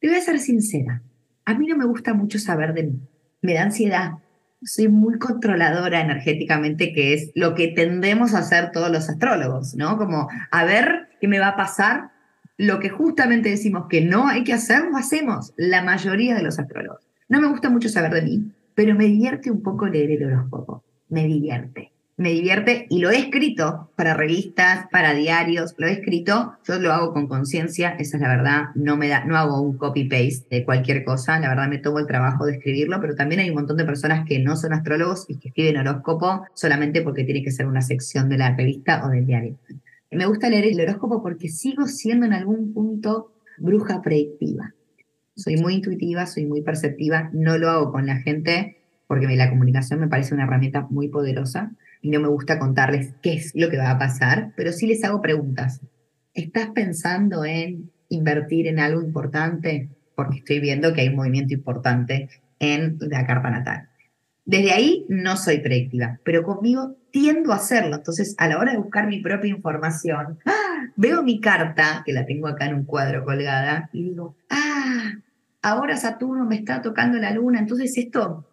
Te 0.00 0.08
voy 0.08 0.16
a 0.16 0.22
ser 0.22 0.38
sincera. 0.38 1.02
A 1.44 1.54
mí 1.54 1.66
no 1.66 1.76
me 1.76 1.86
gusta 1.86 2.12
mucho 2.12 2.38
saber 2.38 2.74
de 2.74 2.84
mí. 2.84 3.00
Me 3.40 3.54
da 3.54 3.62
ansiedad. 3.62 4.12
Soy 4.62 4.88
muy 4.88 5.18
controladora 5.18 6.00
energéticamente, 6.00 6.92
que 6.92 7.14
es 7.14 7.30
lo 7.34 7.54
que 7.54 7.68
tendemos 7.68 8.34
a 8.34 8.38
hacer 8.38 8.72
todos 8.72 8.90
los 8.90 9.08
astrólogos, 9.08 9.74
¿no? 9.74 9.96
Como 9.96 10.28
a 10.50 10.64
ver 10.64 11.08
qué 11.20 11.28
me 11.28 11.38
va 11.38 11.48
a 11.48 11.56
pasar 11.56 12.10
lo 12.58 12.80
que 12.80 12.88
justamente 12.88 13.50
decimos 13.50 13.86
que 13.88 14.00
no 14.00 14.28
hay 14.28 14.44
que 14.44 14.54
hacer, 14.54 14.84
lo 14.90 14.96
hacemos 14.96 15.52
la 15.56 15.82
mayoría 15.82 16.34
de 16.34 16.42
los 16.42 16.58
astrólogos. 16.58 17.00
No 17.28 17.40
me 17.40 17.48
gusta 17.48 17.70
mucho 17.70 17.88
saber 17.88 18.12
de 18.12 18.22
mí, 18.22 18.52
pero 18.74 18.94
me 18.94 19.04
divierte 19.04 19.50
un 19.50 19.62
poco 19.62 19.86
leer 19.86 20.12
el 20.12 20.24
horóscopo. 20.24 20.82
Me 21.08 21.24
divierte. 21.24 21.92
Me 22.18 22.30
divierte 22.30 22.86
y 22.88 23.00
lo 23.00 23.10
he 23.10 23.18
escrito 23.18 23.90
para 23.94 24.14
revistas, 24.14 24.86
para 24.90 25.12
diarios, 25.12 25.74
lo 25.76 25.86
he 25.86 25.92
escrito, 25.92 26.54
yo 26.66 26.78
lo 26.78 26.90
hago 26.94 27.12
con 27.12 27.26
conciencia, 27.26 27.90
esa 27.98 28.16
es 28.16 28.22
la 28.22 28.28
verdad, 28.28 28.62
no 28.74 28.96
me 28.96 29.08
da, 29.08 29.26
no 29.26 29.36
hago 29.36 29.60
un 29.60 29.76
copy-paste 29.76 30.46
de 30.48 30.64
cualquier 30.64 31.04
cosa, 31.04 31.38
la 31.38 31.50
verdad 31.50 31.68
me 31.68 31.76
tomo 31.76 31.98
el 31.98 32.06
trabajo 32.06 32.46
de 32.46 32.54
escribirlo, 32.54 33.02
pero 33.02 33.16
también 33.16 33.42
hay 33.42 33.50
un 33.50 33.56
montón 33.56 33.76
de 33.76 33.84
personas 33.84 34.26
que 34.26 34.38
no 34.38 34.56
son 34.56 34.72
astrólogos 34.72 35.26
y 35.28 35.36
que 35.36 35.48
escriben 35.48 35.76
horóscopo 35.76 36.46
solamente 36.54 37.02
porque 37.02 37.24
tiene 37.24 37.42
que 37.42 37.50
ser 37.50 37.66
una 37.66 37.82
sección 37.82 38.30
de 38.30 38.38
la 38.38 38.56
revista 38.56 39.04
o 39.04 39.10
del 39.10 39.26
diario. 39.26 39.58
Me 40.16 40.24
gusta 40.24 40.48
leer 40.48 40.64
el 40.64 40.80
horóscopo 40.80 41.22
porque 41.22 41.50
sigo 41.50 41.86
siendo 41.86 42.24
en 42.24 42.32
algún 42.32 42.72
punto 42.72 43.34
bruja 43.58 44.00
predictiva. 44.00 44.72
Soy 45.34 45.58
muy 45.58 45.74
intuitiva, 45.74 46.24
soy 46.24 46.46
muy 46.46 46.62
perceptiva, 46.62 47.28
no 47.34 47.58
lo 47.58 47.68
hago 47.68 47.92
con 47.92 48.06
la 48.06 48.16
gente 48.16 48.78
porque 49.06 49.26
la 49.36 49.50
comunicación 49.50 50.00
me 50.00 50.08
parece 50.08 50.32
una 50.32 50.44
herramienta 50.44 50.86
muy 50.88 51.08
poderosa 51.08 51.70
y 52.00 52.08
no 52.08 52.18
me 52.20 52.28
gusta 52.28 52.58
contarles 52.58 53.12
qué 53.20 53.34
es 53.34 53.52
lo 53.54 53.68
que 53.68 53.76
va 53.76 53.90
a 53.90 53.98
pasar, 53.98 54.54
pero 54.56 54.72
sí 54.72 54.86
les 54.86 55.04
hago 55.04 55.20
preguntas. 55.20 55.82
¿Estás 56.32 56.70
pensando 56.70 57.44
en 57.44 57.90
invertir 58.08 58.68
en 58.68 58.78
algo 58.78 59.02
importante? 59.02 59.90
Porque 60.14 60.38
estoy 60.38 60.60
viendo 60.60 60.94
que 60.94 61.02
hay 61.02 61.08
un 61.08 61.16
movimiento 61.16 61.52
importante 61.52 62.30
en 62.58 62.96
la 63.00 63.26
carta 63.26 63.50
natal. 63.50 63.90
Desde 64.46 64.70
ahí 64.72 65.04
no 65.08 65.36
soy 65.36 65.58
predictiva, 65.58 66.20
pero 66.24 66.44
conmigo 66.44 66.94
tiendo 67.10 67.52
a 67.52 67.56
hacerlo. 67.56 67.96
Entonces, 67.96 68.36
a 68.38 68.46
la 68.48 68.58
hora 68.58 68.72
de 68.72 68.78
buscar 68.78 69.08
mi 69.08 69.20
propia 69.20 69.50
información, 69.50 70.38
¡ah! 70.46 70.86
veo 70.94 71.24
mi 71.24 71.40
carta, 71.40 72.02
que 72.06 72.12
la 72.12 72.24
tengo 72.24 72.46
acá 72.46 72.66
en 72.66 72.76
un 72.76 72.84
cuadro 72.84 73.24
colgada, 73.24 73.90
y 73.92 74.04
digo, 74.04 74.36
ah, 74.48 75.14
ahora 75.62 75.96
Saturno 75.96 76.44
me 76.44 76.54
está 76.56 76.80
tocando 76.80 77.18
la 77.18 77.32
luna, 77.32 77.58
entonces 77.58 77.98
esto, 77.98 78.46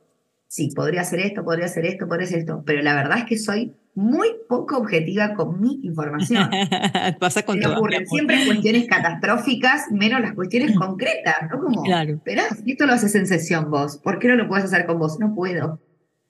sí, 0.53 0.69
podría 0.75 1.03
ser 1.03 1.19
esto, 1.21 1.43
podría 1.43 1.67
ser 1.67 1.83
esto, 1.87 2.07
podría 2.07 2.27
ser 2.27 2.39
esto, 2.39 2.61
pero 2.63 2.83
la 2.83 2.93
verdad 2.93 3.17
es 3.17 3.25
que 3.25 3.39
soy 3.39 3.73
muy 3.95 4.27
poco 4.47 4.77
objetiva 4.77 5.33
con 5.33 5.59
mi 5.59 5.79
información. 5.81 6.47
Pasa 7.19 7.41
con 7.41 7.59
todo. 7.59 7.77
ocurren 7.77 8.05
siempre 8.05 8.45
cuestiones 8.45 8.85
catastróficas, 8.87 9.91
menos 9.91 10.21
las 10.21 10.33
cuestiones 10.33 10.75
concretas, 10.77 11.37
¿no? 11.49 11.59
Como, 11.59 11.81
claro. 11.81 12.19
si 12.63 12.71
esto 12.71 12.85
lo 12.85 12.93
haces 12.93 13.15
en 13.15 13.25
sesión 13.25 13.71
vos, 13.71 13.97
¿por 13.97 14.19
qué 14.19 14.27
no 14.27 14.35
lo 14.35 14.47
puedes 14.47 14.65
hacer 14.65 14.85
con 14.85 14.99
vos? 14.99 15.19
No 15.19 15.33
puedo. 15.33 15.81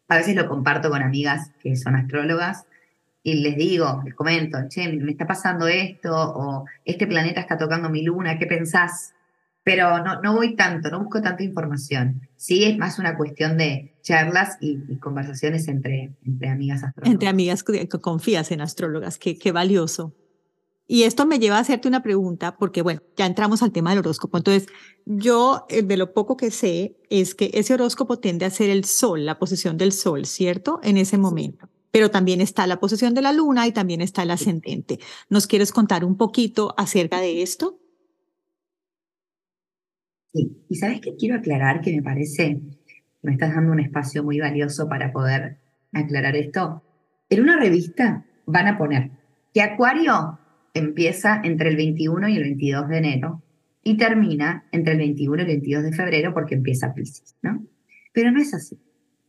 A 0.07 0.15
veces 0.15 0.38
lo 0.38 0.47
comparto 0.47 0.89
con 0.89 1.01
amigas 1.01 1.51
que 1.59 1.75
son 1.75 1.97
astrólogas 1.97 2.65
y 3.23 3.41
les 3.41 3.57
digo, 3.57 4.03
les 4.05 4.13
comento, 4.13 4.57
che, 4.69 4.88
me 4.88 5.12
está 5.12 5.27
pasando 5.27 5.67
esto, 5.67 6.13
o 6.13 6.65
este 6.86 7.07
planeta 7.07 7.41
está 7.41 7.57
tocando 7.57 7.89
mi 7.89 8.03
luna, 8.03 8.39
¿qué 8.39 8.45
pensás? 8.45 9.13
Pero 9.63 10.04
no, 10.04 10.21
no 10.21 10.34
voy 10.36 10.56
tanto, 10.56 10.89
no 10.89 10.99
busco 10.99 11.21
tanta 11.21 11.43
información. 11.43 12.28
Sí, 12.36 12.65
es 12.65 12.78
más 12.78 12.99
una 12.99 13.17
cuestión 13.17 13.58
de 13.58 13.95
charlas 14.02 14.58
y, 14.60 14.97
conversaciones 14.97 15.67
entre, 15.67 16.12
entre 16.26 16.49
amigas 16.49 16.84
astrólogas. 16.84 17.13
Entre 17.13 17.30
amigas 17.30 17.63
que 17.63 17.88
confías 17.88 18.52
en 18.52 18.62
astrólogas, 18.62 19.17
qué, 19.17 19.38
qué 19.38 19.52
valioso. 19.52 20.13
Y 20.86 21.04
esto 21.04 21.26
me 21.26 21.39
lleva 21.39 21.58
a 21.58 21.62
hacerte 21.62 21.88
una 21.88 22.04
pregunta, 22.04 22.58
porque 22.58 22.82
bueno, 22.82 23.02
ya 23.15 23.26
entramos 23.26 23.63
al 23.63 23.71
tema 23.71 23.91
del 23.91 23.99
horóscopo. 23.99 24.38
Entonces, 24.38 24.67
yo 25.06 25.65
eh, 25.69 25.82
de 25.82 25.97
lo 25.97 26.13
poco 26.13 26.36
que 26.36 26.52
sé 26.52 26.97
es 27.10 27.36
que 27.36 27.52
ese 27.54 27.73
horóscopo 27.73 28.19
tiende 28.19 28.45
a 28.45 28.49
ser 28.49 28.69
el 28.69 28.84
sol, 28.84 29.26
la 29.26 29.39
posición 29.39 29.78
del 29.78 29.93
sol, 29.93 30.26
¿cierto? 30.26 30.82
En 30.84 30.97
ese 30.97 31.17
momento. 31.17 31.69
Pero 31.91 32.12
también 32.12 32.41
está 32.41 32.67
la 32.67 32.80
posición 32.80 33.13
de 33.13 33.21
la 33.21 33.32
luna 33.32 33.65
y 33.65 33.71
también 33.71 34.02
está 34.02 34.23
el 34.23 34.32
ascendente. 34.32 34.99
¿Nos 35.30 35.47
quieres 35.47 35.71
contar 35.71 36.04
un 36.04 36.17
poquito 36.17 36.73
acerca 36.78 37.21
de 37.21 37.43
esto? 37.43 37.80
Sí, 40.34 40.65
y 40.67 40.76
sabes 40.76 41.00
que 41.00 41.15
quiero 41.15 41.36
aclarar 41.36 41.82
que 41.82 41.96
me 41.96 42.02
parece, 42.02 42.60
me 43.22 43.34
estás 43.34 43.54
dando 43.54 43.72
un 43.72 43.80
espacio 43.80 44.24
muy 44.24 44.39
valioso 44.39 44.89
para 44.89 45.12
poder 45.12 45.58
aclarar 45.93 46.36
esto. 46.36 46.84
En 47.30 47.41
una 47.41 47.58
revista 47.58 48.26
van 48.46 48.67
a 48.67 48.78
poner 48.78 49.12
que 49.54 49.62
Acuario 49.62 50.39
empieza 50.74 51.39
entre 51.43 51.69
el 51.69 51.76
21 51.76 52.28
y 52.30 52.38
el 52.38 52.43
22 52.43 52.89
de 52.89 52.98
enero 52.98 53.43
y 53.84 53.98
termina 53.98 54.65
entre 54.72 54.93
el 54.93 55.00
21 55.00 55.38
y 55.38 55.41
el 55.41 55.48
22 55.48 55.84
de 55.84 55.93
febrero 55.93 56.34
porque 56.34 56.56
empieza 56.56 56.93
Pisces, 56.93 57.36
¿no? 57.41 57.63
Pero 58.12 58.32
no 58.32 58.41
es 58.41 58.54
así. 58.54 58.80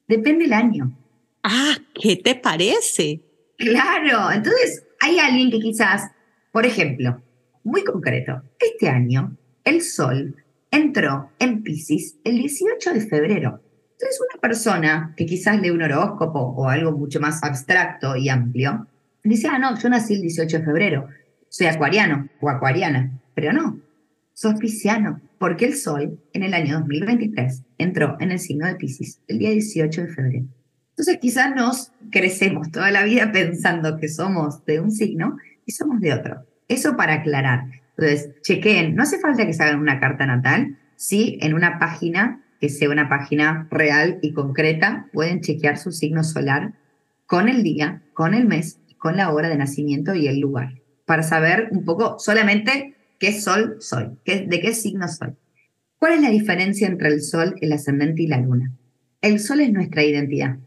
Depende 0.09 0.47
el 0.47 0.53
año. 0.53 0.97
Ah, 1.43 1.77
¿qué 1.95 2.17
te 2.17 2.35
parece? 2.35 3.21
Claro, 3.59 4.33
entonces 4.33 4.87
hay 5.01 5.19
alguien 5.19 5.51
que 5.51 5.61
quizás, 5.61 6.11
por 6.53 6.65
ejemplo, 6.65 7.23
muy 7.63 7.85
concreto, 7.85 8.43
este 8.59 8.89
año 8.89 9.37
el 9.65 9.83
Sol 9.83 10.37
entró 10.75 11.31
en 11.39 11.63
Pisces 11.63 12.17
el 12.25 12.37
18 12.37 12.95
de 12.95 13.01
febrero. 13.03 13.61
Entonces, 13.93 14.21
una 14.29 14.41
persona 14.41 15.15
que 15.17 15.25
quizás 15.25 15.61
lee 15.61 15.71
un 15.71 15.83
horóscopo 15.83 16.41
o 16.41 16.69
algo 16.69 16.93
mucho 16.93 17.21
más 17.21 17.43
abstracto 17.45 18.17
y 18.17 18.29
amplio, 18.29 18.89
dice, 19.23 19.49
ah, 19.49 19.59
no, 19.59 19.79
yo 19.79 19.89
nací 19.89 20.15
el 20.15 20.23
18 20.23 20.59
de 20.59 20.65
febrero, 20.65 21.09
soy 21.49 21.69
acuariano 21.69 22.29
o 22.41 22.51
acuariana, 22.51 23.21
pero 23.35 23.53
no, 23.53 23.81
sos 24.33 24.55
pisciano, 24.55 25.21
porque 25.39 25.67
el 25.67 25.75
Sol 25.75 26.19
en 26.33 26.43
el 26.43 26.55
año 26.55 26.81
2023 26.81 27.63
entró 27.79 28.17
en 28.19 28.33
el 28.33 28.41
signo 28.41 28.67
de 28.67 28.75
Pisces 28.75 29.21
el 29.29 29.39
día 29.39 29.51
18 29.51 30.03
de 30.03 30.09
febrero. 30.09 30.45
Entonces, 30.91 31.19
quizás 31.21 31.55
nos 31.55 31.93
crecemos 32.11 32.71
toda 32.73 32.91
la 32.91 33.05
vida 33.05 33.31
pensando 33.33 33.97
que 33.97 34.09
somos 34.09 34.65
de 34.65 34.81
un 34.81 34.91
signo 34.91 35.37
y 35.67 35.73
somos 35.73 36.01
de 36.01 36.13
otro. 36.13 36.47
Eso 36.67 36.97
para 36.97 37.15
aclarar. 37.15 37.84
Entonces, 37.97 38.41
chequeen, 38.43 38.95
no 38.95 39.03
hace 39.03 39.19
falta 39.19 39.47
que 39.47 39.53
se 39.53 39.63
hagan 39.63 39.81
una 39.81 40.01
carta 40.01 40.27
natal, 40.27 40.79
sí, 40.97 41.39
en 41.41 41.55
una 41.55 41.79
página 41.79 42.41
que 42.61 42.69
sea 42.69 42.89
una 42.89 43.09
página 43.09 43.69
real 43.71 44.19
y 44.23 44.33
concreta, 44.33 45.09
pueden 45.13 45.41
chequear 45.41 45.77
su 45.77 45.93
signo 45.93 46.25
solar 46.25 46.75
con 47.27 47.49
el 47.49 47.63
día, 47.63 48.03
con 48.15 48.35
el 48.35 48.47
mes, 48.47 48.81
con 48.99 49.17
la 49.17 49.33
hora 49.33 49.49
de 49.49 49.57
nacimiento 49.57 50.15
y 50.15 50.29
el 50.29 50.41
lugar, 50.41 50.81
para 51.05 51.23
saber 51.23 51.69
un 51.73 51.85
poco 51.85 52.19
solamente 52.19 52.97
qué 53.19 53.39
sol 53.39 53.77
soy, 53.81 54.11
qué, 54.25 54.47
de 54.47 54.61
qué 54.61 54.73
signo 54.73 55.09
soy. 55.09 55.35
¿Cuál 55.99 56.15
es 56.15 56.23
la 56.23 56.31
diferencia 56.31 56.87
entre 56.87 57.09
el 57.09 57.23
sol, 57.23 57.55
el 57.61 57.73
ascendente 57.73 58.23
y 58.23 58.27
la 58.27 58.41
luna? 58.41 58.73
El 59.21 59.41
sol 59.41 59.61
es 59.61 59.73
nuestra 59.73 60.03
identidad, 60.03 60.59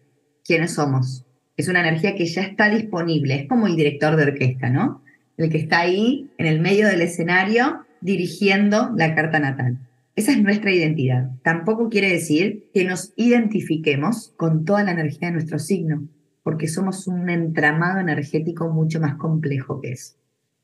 quiénes 0.45 0.73
somos. 0.73 1.25
Es 1.57 1.67
una 1.67 1.79
energía 1.79 2.15
que 2.15 2.25
ya 2.25 2.41
está 2.41 2.69
disponible, 2.69 3.35
es 3.35 3.47
como 3.47 3.67
el 3.67 3.75
director 3.75 4.15
de 4.15 4.23
orquesta, 4.23 4.69
¿no? 4.69 5.03
El 5.37 5.49
que 5.49 5.57
está 5.57 5.79
ahí 5.79 6.29
en 6.37 6.47
el 6.47 6.59
medio 6.59 6.87
del 6.87 7.01
escenario 7.01 7.85
dirigiendo 8.01 8.91
la 8.95 9.15
carta 9.15 9.39
natal. 9.39 9.79
Esa 10.15 10.31
es 10.31 10.41
nuestra 10.41 10.71
identidad. 10.71 11.29
Tampoco 11.43 11.89
quiere 11.89 12.11
decir 12.11 12.69
que 12.73 12.85
nos 12.85 13.13
identifiquemos 13.15 14.33
con 14.35 14.65
toda 14.65 14.83
la 14.83 14.91
energía 14.91 15.27
de 15.27 15.33
nuestro 15.33 15.59
signo, 15.59 16.07
porque 16.41 16.67
somos 16.67 17.07
un 17.07 17.29
entramado 17.29 17.99
energético 17.99 18.69
mucho 18.69 18.99
más 18.99 19.15
complejo 19.15 19.79
que 19.79 19.91
eso. 19.91 20.15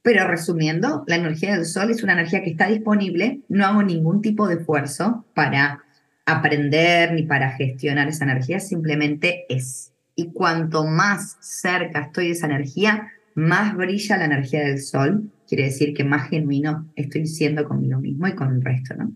Pero 0.01 0.27
resumiendo, 0.27 1.03
la 1.07 1.15
energía 1.15 1.55
del 1.55 1.65
sol 1.65 1.91
es 1.91 2.03
una 2.03 2.13
energía 2.13 2.43
que 2.43 2.49
está 2.49 2.67
disponible, 2.67 3.41
no 3.47 3.65
hago 3.65 3.83
ningún 3.83 4.21
tipo 4.21 4.47
de 4.47 4.55
esfuerzo 4.55 5.25
para 5.35 5.83
aprender 6.25 7.13
ni 7.13 7.23
para 7.23 7.51
gestionar 7.51 8.07
esa 8.07 8.25
energía, 8.25 8.59
simplemente 8.59 9.45
es. 9.49 9.93
Y 10.15 10.31
cuanto 10.31 10.85
más 10.85 11.37
cerca 11.41 12.01
estoy 12.01 12.25
de 12.25 12.31
esa 12.31 12.47
energía, 12.47 13.07
más 13.35 13.75
brilla 13.75 14.17
la 14.17 14.25
energía 14.25 14.63
del 14.65 14.79
sol, 14.79 15.31
quiere 15.47 15.65
decir 15.65 15.93
que 15.93 16.03
más 16.03 16.29
genuino 16.29 16.91
estoy 16.95 17.27
siendo 17.27 17.67
conmigo 17.67 17.99
mismo 17.99 18.27
y 18.27 18.35
con 18.35 18.55
el 18.55 18.61
resto, 18.61 18.95
¿no? 18.95 19.15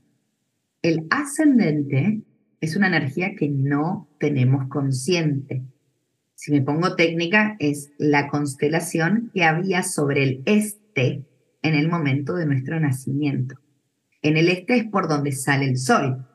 El 0.82 1.08
ascendente 1.10 2.22
es 2.62 2.76
una 2.76 2.88
energía 2.88 3.36
que 3.36 3.50
no 3.50 4.08
tenemos 4.20 4.68
consciente. 4.68 5.64
Si 6.36 6.52
me 6.52 6.62
pongo 6.62 6.96
técnica, 6.96 7.56
es 7.60 7.92
la 7.98 8.28
constelación 8.30 9.32
que 9.34 9.44
había 9.44 9.84
sobre 9.84 10.24
el 10.24 10.44
este 10.46 11.26
en 11.62 11.74
el 11.74 11.90
momento 11.90 12.36
de 12.36 12.46
nuestro 12.46 12.80
nacimiento. 12.80 13.56
En 14.22 14.38
el 14.38 14.50
este 14.50 14.78
es 14.78 14.86
por 14.86 15.08
donde 15.08 15.32
sale 15.32 15.66
el 15.66 15.78
sol. 15.78 16.26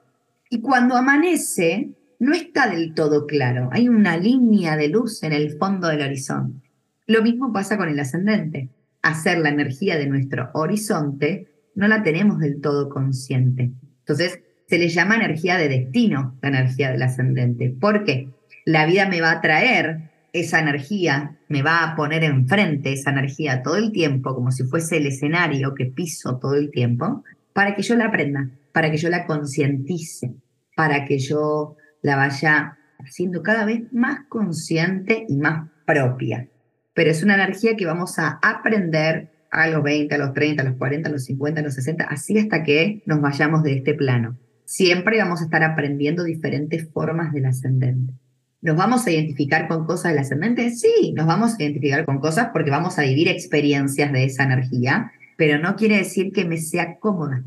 Y 0.51 0.61
cuando 0.61 0.97
amanece, 0.97 1.91
no 2.19 2.35
está 2.35 2.69
del 2.69 2.95
todo 2.95 3.27
claro. 3.27 3.69
Hay 3.73 3.89
una 3.89 4.17
línea 4.17 4.77
de 4.77 4.89
luz 4.89 5.23
en 5.23 5.33
el 5.33 5.57
fondo 5.57 5.89
del 5.89 6.03
horizonte. 6.03 6.72
Lo 7.07 7.23
mismo 7.23 7.53
pasa 7.53 7.77
con 7.77 7.89
el 7.89 7.99
ascendente. 7.99 8.71
hacer 9.03 9.39
la 9.39 9.49
energía 9.49 9.99
de 9.99 10.07
nuestro 10.07 10.51
horizonte, 10.55 11.49
no 11.75 11.89
la 11.89 12.05
tenemos 12.05 12.39
del 12.39 12.61
todo 12.61 12.89
consciente. 12.89 13.73
Entonces, 13.99 14.39
se 14.69 14.79
le 14.79 14.89
llama 14.89 15.17
energía 15.17 15.59
de 15.59 15.69
destino, 15.69 16.39
la 16.41 16.51
energía 16.51 16.93
del 16.93 17.03
ascendente. 17.03 17.71
¿Por 17.71 18.05
qué? 18.05 18.29
La 18.65 18.87
vida 18.87 19.09
me 19.09 19.21
va 19.21 19.33
a 19.33 19.41
traer 19.41 20.11
esa 20.33 20.61
energía, 20.61 21.37
me 21.49 21.63
va 21.63 21.83
a 21.83 21.97
poner 21.97 22.23
enfrente 22.25 22.93
esa 22.93 23.11
energía 23.11 23.63
todo 23.63 23.77
el 23.77 23.93
tiempo, 23.93 24.35
como 24.35 24.53
si 24.53 24.65
fuese 24.65 24.99
el 24.99 25.07
escenario 25.07 25.75
que 25.75 25.87
piso 25.87 26.39
todo 26.39 26.55
el 26.55 26.71
tiempo, 26.71 27.25
para 27.53 27.75
que 27.75 27.83
yo 27.83 27.97
la 27.97 28.07
aprenda, 28.07 28.49
para 28.73 28.91
que 28.91 28.97
yo 28.97 29.11
la 29.11 29.27
concientice, 29.27 30.33
para 30.77 31.05
que 31.05 31.19
yo 31.19 31.77
la 32.01 32.17
vaya 32.17 32.79
haciendo 32.99 33.43
cada 33.43 33.65
vez 33.65 33.93
más 33.93 34.21
consciente 34.29 35.27
y 35.29 35.37
más 35.37 35.69
propia. 35.85 36.49
Pero 36.95 37.11
es 37.11 37.23
una 37.23 37.35
energía 37.35 37.77
que 37.77 37.87
vamos 37.87 38.19
a 38.19 38.39
aprender 38.43 39.31
a 39.51 39.69
los 39.69 39.83
20, 39.83 40.15
a 40.15 40.19
los 40.19 40.33
30, 40.33 40.63
a 40.63 40.65
los 40.65 40.77
40, 40.77 41.09
a 41.09 41.13
los 41.13 41.25
50, 41.25 41.61
a 41.61 41.65
los 41.65 41.75
60, 41.75 42.05
así 42.05 42.39
hasta 42.39 42.63
que 42.63 43.03
nos 43.07 43.21
vayamos 43.21 43.63
de 43.63 43.75
este 43.75 43.95
plano. 43.95 44.39
Siempre 44.65 45.19
vamos 45.19 45.41
a 45.41 45.45
estar 45.45 45.63
aprendiendo 45.63 46.25
diferentes 46.25 46.89
formas 46.91 47.33
del 47.33 47.47
ascendente. 47.47 48.15
¿Nos 48.63 48.77
vamos 48.77 49.07
a 49.07 49.11
identificar 49.11 49.69
con 49.69 49.85
cosas 49.87 50.13
del 50.13 50.21
ascendente? 50.21 50.71
Sí, 50.71 51.13
nos 51.15 51.27
vamos 51.27 51.53
a 51.53 51.63
identificar 51.63 52.05
con 52.05 52.21
cosas 52.21 52.49
porque 52.53 52.71
vamos 52.71 52.99
a 52.99 53.03
vivir 53.03 53.29
experiencias 53.29 54.13
de 54.13 54.25
esa 54.25 54.45
energía, 54.45 55.13
pero 55.37 55.59
no 55.59 55.77
quiere 55.77 55.99
decir 55.99 56.33
que 56.33 56.45
me 56.45 56.57
sea 56.57 56.99
cómoda. 56.99 57.43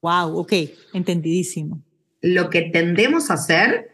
Wow, 0.00 0.38
ok, 0.38 0.52
entendidísimo. 0.92 1.82
Lo 2.22 2.48
que 2.48 2.62
tendemos 2.62 3.30
a 3.30 3.34
hacer, 3.34 3.90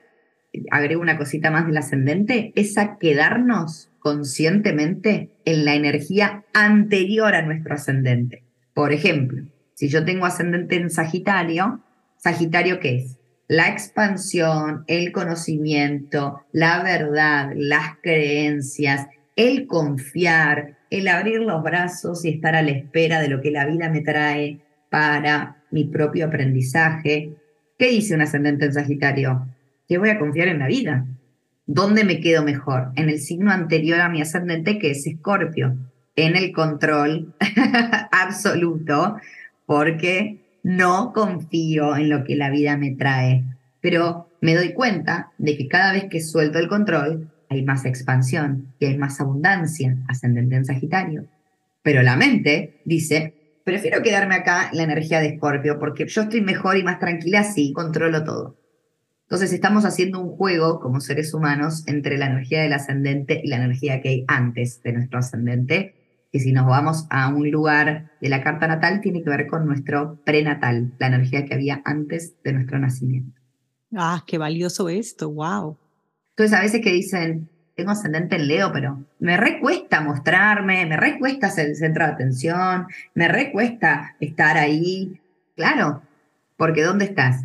agrego 0.71 1.01
una 1.01 1.17
cosita 1.17 1.51
más 1.51 1.67
del 1.67 1.79
ascendente, 1.79 2.53
es 2.55 2.77
a 2.79 2.99
quedarnos 2.99 3.90
conscientemente 4.01 5.31
en 5.45 5.65
la 5.65 5.75
energía 5.75 6.45
anterior 6.53 7.35
a 7.35 7.43
nuestro 7.43 7.75
ascendente. 7.75 8.43
Por 8.75 8.93
ejemplo, 8.93 9.45
si 9.75 9.89
yo 9.89 10.05
tengo 10.05 10.27
ascendente 10.27 10.77
en 10.77 10.91
Sagitario, 10.91 11.81
Sagitario 12.17 12.81
¿qué 12.81 12.97
es? 12.97 13.21
la 13.51 13.69
expansión, 13.69 14.85
el 14.87 15.11
conocimiento, 15.11 16.47
la 16.53 16.85
verdad, 16.85 17.51
las 17.57 17.97
creencias, 18.01 19.09
el 19.35 19.67
confiar, 19.67 20.77
el 20.89 21.09
abrir 21.09 21.41
los 21.41 21.61
brazos 21.61 22.25
y 22.25 22.29
estar 22.29 22.55
a 22.55 22.63
la 22.63 22.71
espera 22.71 23.21
de 23.21 23.27
lo 23.27 23.41
que 23.41 23.51
la 23.51 23.67
vida 23.67 23.89
me 23.89 24.03
trae 24.03 24.61
para 24.89 25.65
mi 25.73 25.83
propio 25.83 26.27
aprendizaje. 26.27 27.35
¿Qué 27.77 27.89
dice 27.89 28.15
un 28.15 28.21
ascendente 28.21 28.67
en 28.67 28.73
Sagitario? 28.73 29.49
Que 29.89 29.99
voy 29.99 30.11
a 30.11 30.21
confiar 30.21 30.47
en 30.47 30.61
la 30.61 30.69
vida. 30.69 31.07
¿Dónde 31.67 32.05
me 32.05 32.21
quedo 32.21 32.43
mejor? 32.43 32.93
En 32.97 33.09
el 33.09 33.21
signo 33.21 33.51
anterior 33.53 34.01
a 34.01 34.09
mi 34.09 34.21
ascendente, 34.21 34.79
que 34.79 34.91
es 34.91 35.07
Escorpio, 35.07 35.77
en 36.17 36.37
el 36.37 36.53
control 36.53 37.35
absoluto, 38.13 39.17
porque 39.67 40.41
no 40.63 41.13
confío 41.13 41.97
en 41.97 42.09
lo 42.09 42.25
que 42.25 42.37
la 42.37 42.51
vida 42.51 42.77
me 42.77 42.91
trae, 42.91 43.45
pero 43.81 44.29
me 44.41 44.55
doy 44.55 44.73
cuenta 44.73 45.33
de 45.39 45.57
que 45.57 45.69
cada 45.69 45.93
vez 45.93 46.05
que 46.11 46.21
suelto 46.21 46.59
el 46.59 46.69
control 46.69 47.31
hay 47.49 47.63
más 47.63 47.85
expansión 47.85 48.73
y 48.79 48.87
hay 48.87 48.97
más 48.97 49.21
abundancia, 49.21 49.97
ascendente 50.09 50.57
en 50.57 50.65
Sagitario. 50.65 51.27
Pero 51.83 52.03
la 52.03 52.17
mente 52.17 52.81
dice, 52.85 53.35
prefiero 53.65 54.03
quedarme 54.03 54.37
acá 54.37 54.69
en 54.71 54.77
la 54.77 54.85
energía 54.85 55.21
de 55.21 55.29
Escorpio 55.29 55.79
porque 55.79 56.07
yo 56.07 56.23
estoy 56.23 56.41
mejor 56.43 56.77
y 56.77 56.85
más 56.85 56.99
tranquila 56.99 57.43
si 57.43 57.73
controlo 57.73 58.25
todo. 58.25 58.57
Entonces 59.31 59.53
estamos 59.53 59.85
haciendo 59.85 60.19
un 60.19 60.37
juego 60.37 60.81
como 60.81 61.01
seres 61.01 61.33
humanos 61.35 61.85
entre 61.87 62.19
la 62.19 62.27
energía 62.27 62.63
del 62.63 62.73
ascendente 62.73 63.41
y 63.45 63.47
la 63.47 63.59
energía 63.59 64.01
que 64.01 64.09
hay 64.09 64.25
antes 64.27 64.83
de 64.83 64.93
nuestro 64.93 65.21
ascendente 65.21 65.95
que 66.33 66.41
si 66.41 66.51
nos 66.51 66.67
vamos 66.67 67.07
a 67.11 67.29
un 67.29 67.49
lugar 67.49 68.11
de 68.21 68.29
la 68.29 68.43
carta 68.43 68.67
natal, 68.67 69.01
tiene 69.01 69.23
que 69.23 69.31
ver 69.31 69.47
con 69.47 69.67
nuestro 69.67 70.19
prenatal, 70.25 70.93
la 70.99 71.07
energía 71.07 71.45
que 71.45 71.55
había 71.55 71.81
antes 71.85 72.43
de 72.43 72.53
nuestro 72.55 72.81
nacimiento. 72.81 73.41
Ah, 73.95 74.25
qué 74.27 74.37
valioso 74.37 74.89
esto, 74.89 75.31
wow. 75.31 75.77
Entonces 76.31 76.59
a 76.59 76.63
veces 76.63 76.81
que 76.83 76.91
dicen, 76.91 77.49
tengo 77.77 77.93
ascendente 77.93 78.35
en 78.35 78.49
Leo, 78.49 78.73
pero 78.73 79.05
me 79.21 79.37
recuesta 79.37 80.01
mostrarme, 80.01 80.87
me 80.87 80.97
recuesta 80.97 81.51
ser 81.51 81.67
el 81.67 81.77
centro 81.77 82.05
de 82.05 82.13
atención, 82.13 82.87
me 83.15 83.29
recuesta 83.29 84.17
estar 84.19 84.57
ahí. 84.57 85.21
Claro, 85.55 86.03
porque 86.57 86.83
¿dónde 86.83 87.05
estás? 87.05 87.45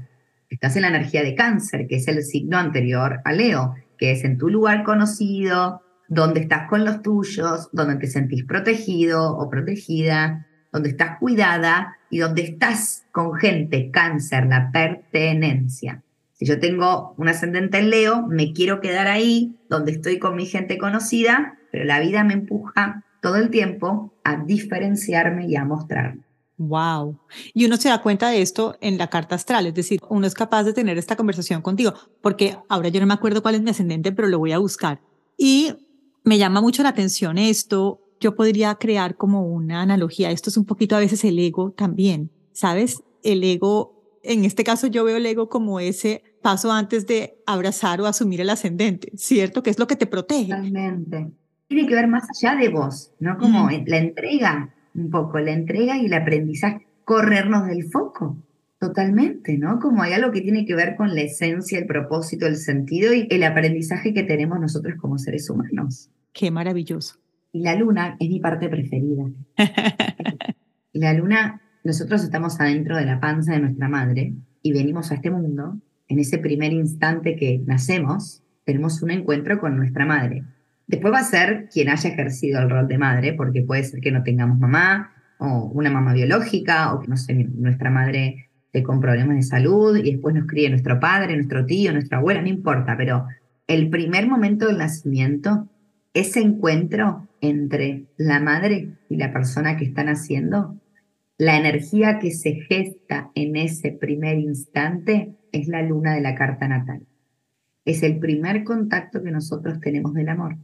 Estás 0.50 0.76
en 0.76 0.84
la 0.84 0.90
energía 0.90 1.24
de 1.24 1.36
cáncer, 1.36 1.88
que 1.88 1.96
es 1.96 2.08
el 2.08 2.24
signo 2.24 2.58
anterior 2.58 3.20
a 3.26 3.34
Leo, 3.34 3.76
que 3.98 4.12
es 4.12 4.24
en 4.24 4.38
tu 4.38 4.50
lugar 4.50 4.84
conocido, 4.84 5.82
donde 6.08 6.42
estás 6.42 6.70
con 6.70 6.86
los 6.86 7.02
tuyos, 7.02 7.70
donde 7.72 7.96
te 7.96 8.08
sentís 8.08 8.46
protegido 8.46 9.36
o 9.36 9.50
protegida, 9.50 10.46
donde 10.72 10.90
estás 10.90 11.18
cuidada 11.20 11.98
y 12.10 12.20
donde 12.20 12.44
estás 12.44 13.06
con 13.12 13.34
gente, 13.36 13.90
cáncer, 13.92 14.46
la 14.46 14.72
pertenencia. 14.72 16.04
Si 16.34 16.46
yo 16.46 16.60
tengo 16.60 17.16
un 17.18 17.30
ascendente 17.30 17.78
en 17.80 17.90
Leo, 17.90 18.28
me 18.28 18.52
quiero 18.52 18.82
quedar 18.82 19.08
ahí, 19.08 19.56
donde 19.70 19.94
estoy 19.94 20.20
con 20.20 20.36
mi 20.36 20.46
gente 20.46 20.78
conocida, 20.78 21.58
pero 21.72 21.86
la 21.86 22.00
vida 22.02 22.24
me 22.24 22.34
empuja 22.34 23.04
todo 23.22 23.38
el 23.38 23.50
tiempo 23.50 24.14
a 24.24 24.44
diferenciarme 24.44 25.48
y 25.48 25.56
a 25.56 25.64
mostrarme. 25.64 26.25
Wow. 26.58 27.20
Y 27.54 27.66
uno 27.66 27.78
se 27.78 27.90
da 27.90 28.02
cuenta 28.02 28.30
de 28.30 28.42
esto 28.42 28.78
en 28.80 28.98
la 28.98 29.10
carta 29.10 29.36
astral, 29.36 29.68
es 29.68 29.74
decir, 29.74 30.00
uno 30.10 30.26
es 30.26 30.34
capaz 30.34 30.64
de 30.64 30.74
tener 30.74 30.98
esta 30.98 31.16
conversación 31.16 31.62
contigo, 31.62 31.94
porque 32.22 32.58
ahora 32.70 32.90
yo 32.90 33.02
no 33.02 33.08
me 33.08 33.14
acuerdo 33.14 33.42
cuál 33.42 33.56
es 33.56 33.62
mi 33.62 33.72
ascendente, 33.72 34.12
pero 34.12 34.28
lo 34.28 34.40
voy 34.40 34.54
a 34.54 34.58
buscar. 34.58 35.02
Y 35.38 35.74
me 36.24 36.38
llama 36.38 36.62
mucho 36.62 36.84
la 36.84 36.90
atención 36.90 37.38
esto. 37.38 38.02
Yo 38.20 38.36
podría 38.36 38.76
crear 38.76 39.18
como 39.18 39.46
una 39.46 39.82
analogía. 39.82 40.32
Esto 40.32 40.50
es 40.50 40.58
un 40.58 40.66
poquito 40.66 40.96
a 40.96 41.00
veces 41.00 41.24
el 41.26 41.38
ego 41.38 41.72
también, 41.72 42.32
¿sabes? 42.54 43.04
El 43.22 43.44
ego, 43.44 44.20
en 44.24 44.46
este 44.46 44.64
caso 44.64 44.88
yo 44.88 45.04
veo 45.04 45.18
el 45.18 45.26
ego 45.26 45.50
como 45.50 45.80
ese 45.80 46.24
paso 46.42 46.72
antes 46.72 47.06
de 47.06 47.42
abrazar 47.46 48.00
o 48.02 48.06
asumir 48.06 48.40
el 48.40 48.50
ascendente, 48.50 49.12
¿cierto? 49.16 49.62
Que 49.62 49.72
es 49.72 49.80
lo 49.80 49.88
que 49.88 49.96
te 49.96 50.08
protege. 50.08 50.52
Totalmente. 50.52 51.32
Tiene 51.68 51.88
que 51.88 51.96
ver 51.96 52.08
más 52.08 52.24
allá 52.30 52.56
de 52.56 52.70
vos, 52.70 53.12
¿no? 53.20 53.38
Como 53.38 53.70
la 53.70 53.98
entrega, 53.98 54.75
un 54.96 55.10
poco, 55.10 55.40
la 55.40 55.52
entrega 55.52 55.98
y 55.98 56.06
el 56.06 56.14
aprendizaje, 56.14 56.86
corrernos 57.04 57.68
del 57.68 57.84
foco. 57.84 58.38
Totalmente, 58.80 59.58
¿no? 59.58 59.80
Como 59.80 60.04
hay 60.04 60.14
algo 60.14 60.32
que 60.32 60.42
tiene 60.42 60.66
que 60.66 60.76
ver 60.76 60.96
con 60.96 61.16
la 61.16 61.22
esencia, 61.22 61.80
el 61.80 61.86
propósito, 61.86 62.46
el 62.46 62.58
sentido 62.58 63.14
y 63.14 63.28
el 63.30 63.44
aprendizaje 63.44 64.14
que 64.14 64.24
tenemos 64.24 64.60
nosotros 64.60 64.96
como 65.00 65.18
seres 65.18 65.50
humanos. 65.50 66.10
Qué 66.34 66.52
maravilloso. 66.52 67.18
Y 67.54 67.62
la 67.62 67.76
luna 67.76 68.18
es 68.20 68.30
mi 68.30 68.40
parte 68.40 68.68
preferida. 68.68 69.24
la 70.94 71.14
luna, 71.14 71.62
nosotros 71.84 72.24
estamos 72.24 72.60
adentro 72.60 72.98
de 72.98 73.06
la 73.06 73.20
panza 73.20 73.54
de 73.54 73.60
nuestra 73.60 73.88
madre 73.88 74.34
y 74.62 74.74
venimos 74.74 75.12
a 75.12 75.16
este 75.16 75.32
mundo. 75.32 75.80
En 76.08 76.20
ese 76.20 76.38
primer 76.38 76.74
instante 76.74 77.38
que 77.38 77.62
nacemos, 77.66 78.44
tenemos 78.66 79.02
un 79.02 79.12
encuentro 79.12 79.60
con 79.60 79.78
nuestra 79.78 80.06
madre. 80.06 80.44
Después 80.88 81.14
va 81.14 81.20
a 81.20 81.24
ser 81.24 81.68
quien 81.72 81.90
haya 81.90 82.10
ejercido 82.10 82.60
el 82.60 82.70
rol 82.70 82.88
de 82.88 82.98
madre, 82.98 83.34
porque 83.34 83.64
puede 83.64 83.84
ser 83.84 84.00
que 84.00 84.12
no 84.12 84.24
tengamos 84.24 84.60
mamá 84.60 85.12
o 85.40 85.72
una 85.74 85.90
mamá 85.90 86.14
biológica 86.14 86.94
o 86.94 87.00
que 87.00 87.08
no 87.08 87.18
sé, 87.18 87.34
nuestra 87.34 87.90
madre 87.90 88.50
esté 88.66 88.84
con 88.84 89.00
problemas 89.00 89.38
de 89.38 89.44
salud 89.44 89.98
y 89.98 90.12
después 90.12 90.36
nos 90.36 90.48
críe 90.48 90.70
nuestro 90.70 91.00
padre, 91.00 91.36
nuestro 91.36 91.66
tío, 91.66 91.92
nuestra 91.92 92.20
abuela, 92.20 92.42
no 92.42 92.48
importa, 92.48 92.96
pero 92.98 93.26
el 93.68 93.90
primer 93.90 94.28
momento 94.28 94.68
del 94.68 94.78
nacimiento 94.78 95.70
ese 96.16 96.40
encuentro 96.40 97.28
entre 97.42 98.06
la 98.18 98.40
madre 98.40 98.94
y 99.10 99.18
la 99.18 99.34
persona 99.34 99.76
que 99.76 99.84
están 99.84 100.08
haciendo, 100.08 100.80
la 101.38 101.58
energía 101.58 102.20
que 102.20 102.32
se 102.32 102.54
gesta 102.54 103.32
en 103.36 103.58
ese 103.58 103.92
primer 103.92 104.40
instante 104.40 105.36
es 105.52 105.68
la 105.68 105.82
luna 105.82 106.16
de 106.16 106.22
la 106.22 106.34
carta 106.34 106.70
natal. 106.70 107.06
Es 107.84 108.02
el 108.02 108.18
primer 108.18 108.64
contacto 108.64 109.22
que 109.22 109.32
nosotros 109.32 109.82
tenemos 109.82 110.14
del 110.14 110.30
amor, 110.30 110.56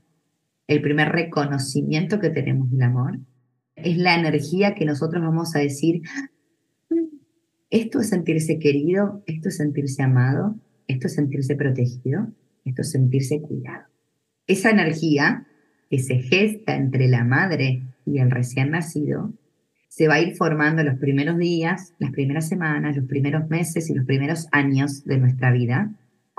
el 0.71 0.81
primer 0.81 1.09
reconocimiento 1.09 2.19
que 2.19 2.29
tenemos 2.29 2.71
del 2.71 2.83
amor. 2.83 3.19
Es 3.75 3.97
la 3.97 4.15
energía 4.15 4.75
que 4.75 4.85
nosotros 4.85 5.21
vamos 5.23 5.55
a 5.55 5.59
decir, 5.59 6.01
esto 7.69 7.99
es 7.99 8.09
sentirse 8.09 8.59
querido, 8.59 9.23
esto 9.25 9.49
es 9.49 9.57
sentirse 9.57 10.03
amado, 10.03 10.55
esto 10.87 11.07
es 11.07 11.15
sentirse 11.15 11.55
protegido, 11.55 12.27
esto 12.65 12.81
es 12.81 12.91
sentirse 12.91 13.41
cuidado 13.41 13.91
esa 14.51 14.69
energía 14.69 15.47
que 15.89 15.99
se 15.99 16.19
gesta 16.19 16.75
entre 16.75 17.07
la 17.07 17.23
madre 17.23 17.83
y 18.05 18.19
el 18.19 18.31
recién 18.31 18.71
nacido 18.71 19.33
se 19.87 20.07
va 20.07 20.15
a 20.15 20.21
ir 20.21 20.35
formando 20.35 20.83
los 20.83 20.97
primeros 20.99 21.37
días, 21.37 21.93
las 21.99 22.11
primeras 22.11 22.47
semanas, 22.47 22.95
los 22.95 23.07
primeros 23.07 23.49
meses 23.49 23.89
y 23.89 23.93
los 23.93 24.05
primeros 24.05 24.47
años 24.53 25.03
de 25.03 25.17
nuestra 25.17 25.51
vida 25.51 25.91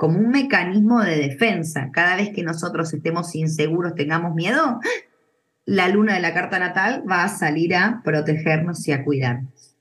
como 0.03 0.19
un 0.19 0.31
mecanismo 0.31 1.01
de 1.01 1.15
defensa. 1.15 1.89
Cada 1.93 2.17
vez 2.17 2.31
que 2.31 2.43
nosotros 2.43 2.93
estemos 2.93 3.33
inseguros, 3.35 3.95
tengamos 3.95 4.35
miedo, 4.35 4.81
la 5.65 5.87
luna 5.87 6.15
de 6.15 6.19
la 6.19 6.33
carta 6.33 6.59
natal 6.59 7.05
va 7.09 7.23
a 7.23 7.29
salir 7.29 7.73
a 7.73 8.01
protegernos 8.03 8.85
y 8.85 8.91
a 8.91 9.05
cuidarnos. 9.05 9.77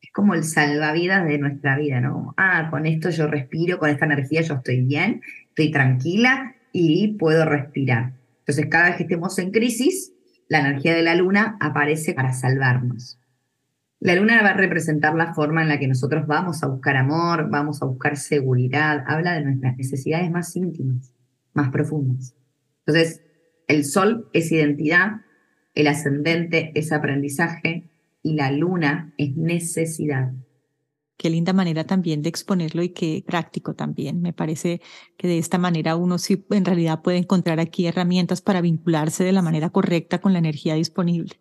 Es 0.00 0.10
como 0.14 0.32
el 0.32 0.44
salvavidas 0.44 1.26
de 1.26 1.36
nuestra 1.36 1.76
vida, 1.76 2.00
¿no? 2.00 2.32
Ah, 2.38 2.68
con 2.70 2.86
esto 2.86 3.10
yo 3.10 3.26
respiro, 3.26 3.78
con 3.78 3.90
esta 3.90 4.06
energía 4.06 4.40
yo 4.40 4.54
estoy 4.54 4.80
bien, 4.80 5.20
estoy 5.48 5.70
tranquila 5.70 6.54
y 6.72 7.08
puedo 7.18 7.44
respirar. 7.44 8.14
Entonces, 8.38 8.68
cada 8.70 8.86
vez 8.86 8.96
que 8.96 9.02
estemos 9.02 9.38
en 9.38 9.50
crisis, 9.50 10.10
la 10.48 10.60
energía 10.60 10.94
de 10.94 11.02
la 11.02 11.14
luna 11.16 11.58
aparece 11.60 12.14
para 12.14 12.32
salvarnos. 12.32 13.18
La 13.98 14.14
luna 14.14 14.42
va 14.42 14.50
a 14.50 14.56
representar 14.56 15.14
la 15.14 15.34
forma 15.34 15.62
en 15.62 15.68
la 15.68 15.78
que 15.78 15.88
nosotros 15.88 16.26
vamos 16.26 16.62
a 16.62 16.66
buscar 16.66 16.96
amor, 16.96 17.48
vamos 17.50 17.82
a 17.82 17.86
buscar 17.86 18.16
seguridad, 18.16 19.04
habla 19.06 19.32
de 19.34 19.44
nuestras 19.44 19.76
necesidades 19.76 20.30
más 20.30 20.54
íntimas, 20.54 21.12
más 21.54 21.70
profundas. 21.70 22.34
Entonces, 22.84 23.22
el 23.68 23.84
sol 23.84 24.28
es 24.34 24.52
identidad, 24.52 25.22
el 25.74 25.86
ascendente 25.88 26.72
es 26.74 26.92
aprendizaje 26.92 27.88
y 28.22 28.34
la 28.34 28.50
luna 28.50 29.14
es 29.16 29.34
necesidad. 29.36 30.32
Qué 31.16 31.30
linda 31.30 31.54
manera 31.54 31.84
también 31.84 32.22
de 32.22 32.28
exponerlo 32.28 32.82
y 32.82 32.90
qué 32.90 33.24
práctico 33.26 33.74
también. 33.74 34.20
Me 34.20 34.34
parece 34.34 34.82
que 35.16 35.26
de 35.26 35.38
esta 35.38 35.56
manera 35.56 35.96
uno 35.96 36.18
sí 36.18 36.44
en 36.50 36.66
realidad 36.66 37.00
puede 37.00 37.16
encontrar 37.16 37.58
aquí 37.58 37.86
herramientas 37.86 38.42
para 38.42 38.60
vincularse 38.60 39.24
de 39.24 39.32
la 39.32 39.40
manera 39.40 39.70
correcta 39.70 40.20
con 40.20 40.34
la 40.34 40.38
energía 40.38 40.74
disponible. 40.74 41.40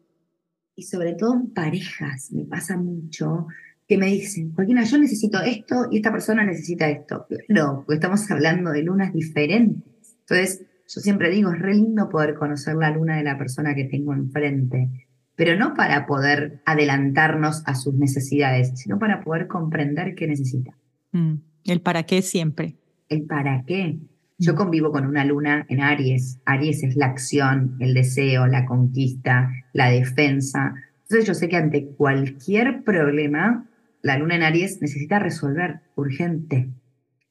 Y 0.76 0.84
sobre 0.84 1.14
todo 1.14 1.34
en 1.34 1.54
parejas, 1.54 2.32
me 2.32 2.46
pasa 2.46 2.78
mucho 2.78 3.48
que 3.88 3.98
me 3.98 4.08
dicen, 4.08 4.54
Joaquina, 4.54 4.84
yo 4.84 4.98
necesito 4.98 5.42
esto 5.42 5.88
y 5.92 5.98
esta 5.98 6.12
persona 6.12 6.44
necesita 6.44 6.90
esto. 6.90 7.28
No, 7.50 7.84
porque 7.86 7.96
estamos 7.96 8.30
hablando 8.32 8.72
de 8.72 8.84
lunas 8.84 9.14
diferentes. 9.14 10.18
Entonces, 10.22 10.66
yo 10.88 11.02
siempre 11.02 11.30
digo, 11.30 11.52
es 11.52 11.60
re 11.60 11.76
lindo 11.76 12.10
poder 12.10 12.36
conocer 12.36 12.76
la 12.76 12.92
luna 12.92 13.18
de 13.18 13.24
la 13.24 13.38
persona 13.38 13.76
que 13.76 13.86
tengo 13.86 14.14
enfrente 14.14 15.06
pero 15.36 15.58
no 15.58 15.74
para 15.74 16.06
poder 16.06 16.62
adelantarnos 16.66 17.64
a 17.66 17.76
sus 17.76 17.94
necesidades, 17.94 18.72
sino 18.76 19.00
para 19.00 19.24
poder 19.24 19.48
comprender 19.48 20.16
qué 20.16 20.28
necesita. 20.28 20.78
Mm, 21.12 21.36
el 21.66 21.82
para 21.82 22.04
qué 22.04 22.22
siempre. 22.22 22.76
El 23.10 23.24
para 23.24 23.64
qué. 23.66 24.00
Yo 24.38 24.54
mm. 24.54 24.56
convivo 24.56 24.92
con 24.92 25.06
una 25.06 25.26
luna 25.26 25.66
en 25.70 25.82
Aries. 25.82 26.40
Aries 26.46 26.84
es 26.84 26.96
la 26.96 27.08
acción, 27.08 27.76
el 27.80 27.94
deseo, 27.94 28.48
la 28.48 28.66
conquista, 28.66 29.52
la 29.74 29.90
defensa. 29.90 30.74
Entonces 31.04 31.26
yo 31.26 31.34
sé 31.34 31.50
que 31.50 31.58
ante 31.58 31.86
cualquier 31.86 32.84
problema, 32.84 33.68
la 34.02 34.18
luna 34.18 34.36
en 34.36 34.44
Aries 34.44 34.82
necesita 34.82 35.20
resolver 35.20 35.82
urgente. 35.96 36.70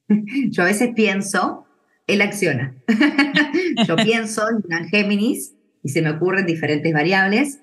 Yo 0.49 0.63
a 0.63 0.67
veces 0.67 0.91
pienso, 0.95 1.65
él 2.05 2.21
acciona. 2.21 2.75
yo 3.87 3.95
pienso 3.95 4.43
en 4.49 4.87
Géminis 4.89 5.55
y 5.81 5.89
se 5.89 6.03
me 6.03 6.11
ocurren 6.11 6.45
diferentes 6.45 6.93
variables 6.93 7.59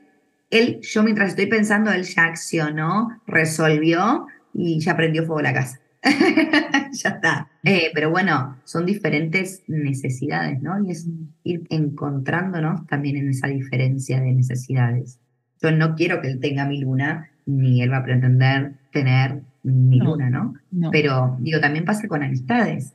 él, 0.53 0.81
yo 0.83 1.03
mientras 1.03 1.31
estoy 1.31 1.47
pensando, 1.47 1.91
él 1.91 2.05
ya 2.05 2.25
accionó, 2.25 3.09
resolvió 3.27 4.27
y 4.53 4.79
ya 4.81 4.95
prendió 4.97 5.25
fuego 5.25 5.41
la 5.41 5.55
casa. 5.55 5.81
ya 6.93 7.11
está. 7.11 7.51
Eh, 7.63 7.91
pero 7.95 8.11
bueno, 8.11 8.57
son 8.65 8.87
diferentes 8.87 9.63
necesidades, 9.69 10.61
¿no? 10.61 10.85
Y 10.85 10.91
es 10.91 11.09
ir 11.45 11.63
encontrándonos 11.71 12.87
también 12.87 13.17
en 13.17 13.31
esa 13.31 13.49
diferencia 13.49 14.21
de 14.21 14.33
necesidades. 14.33 15.19
Yo 15.61 15.71
no 15.71 15.95
quiero 15.95 16.21
que 16.21 16.29
él 16.29 16.41
tenga 16.41 16.67
mi 16.67 16.81
luna, 16.81 17.31
ni 17.47 17.83
él 17.83 17.93
va 17.93 17.99
a 17.99 18.05
pretender 18.05 18.75
tener 18.93 19.43
mi 19.63 19.99
luna, 19.99 20.29
¿no? 20.29 20.55
Pero 20.91 21.37
digo, 21.41 21.61
también 21.61 21.85
pasa 21.85 22.09
con 22.09 22.23
amistades. 22.23 22.95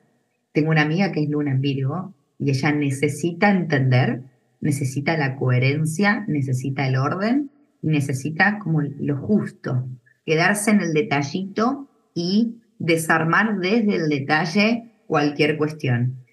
Tengo 0.52 0.72
una 0.72 0.82
amiga 0.82 1.12
que 1.12 1.24
es 1.24 1.30
luna 1.30 1.52
en 1.52 1.62
Virgo 1.62 2.14
y 2.40 2.50
ella 2.50 2.72
necesita 2.74 3.50
entender 3.50 4.22
necesita 4.62 5.18
la 5.18 5.36
coherencia, 5.36 6.26
necesita 6.28 6.88
el 6.88 6.98
orden 6.98 7.52
y 7.82 7.88
necesita 7.88 8.60
como 8.60 8.82
lo 8.82 9.18
justo, 9.18 9.88
quedarse 10.26 10.72
en 10.72 10.82
el 10.82 10.94
detallito 10.94 11.88
y 12.14 12.56
desarmar 12.80 13.60
desde 13.60 13.96
el 13.96 14.10
detalle 14.10 14.92
cualquier 15.08 15.58
cuestión. 15.58 16.24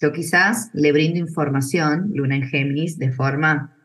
Yo 0.00 0.12
quizás 0.12 0.70
le 0.74 0.92
brindo 0.92 1.18
información, 1.18 2.10
Luna 2.14 2.36
en 2.36 2.42
Géminis, 2.42 2.98
de 2.98 3.10
forma 3.10 3.76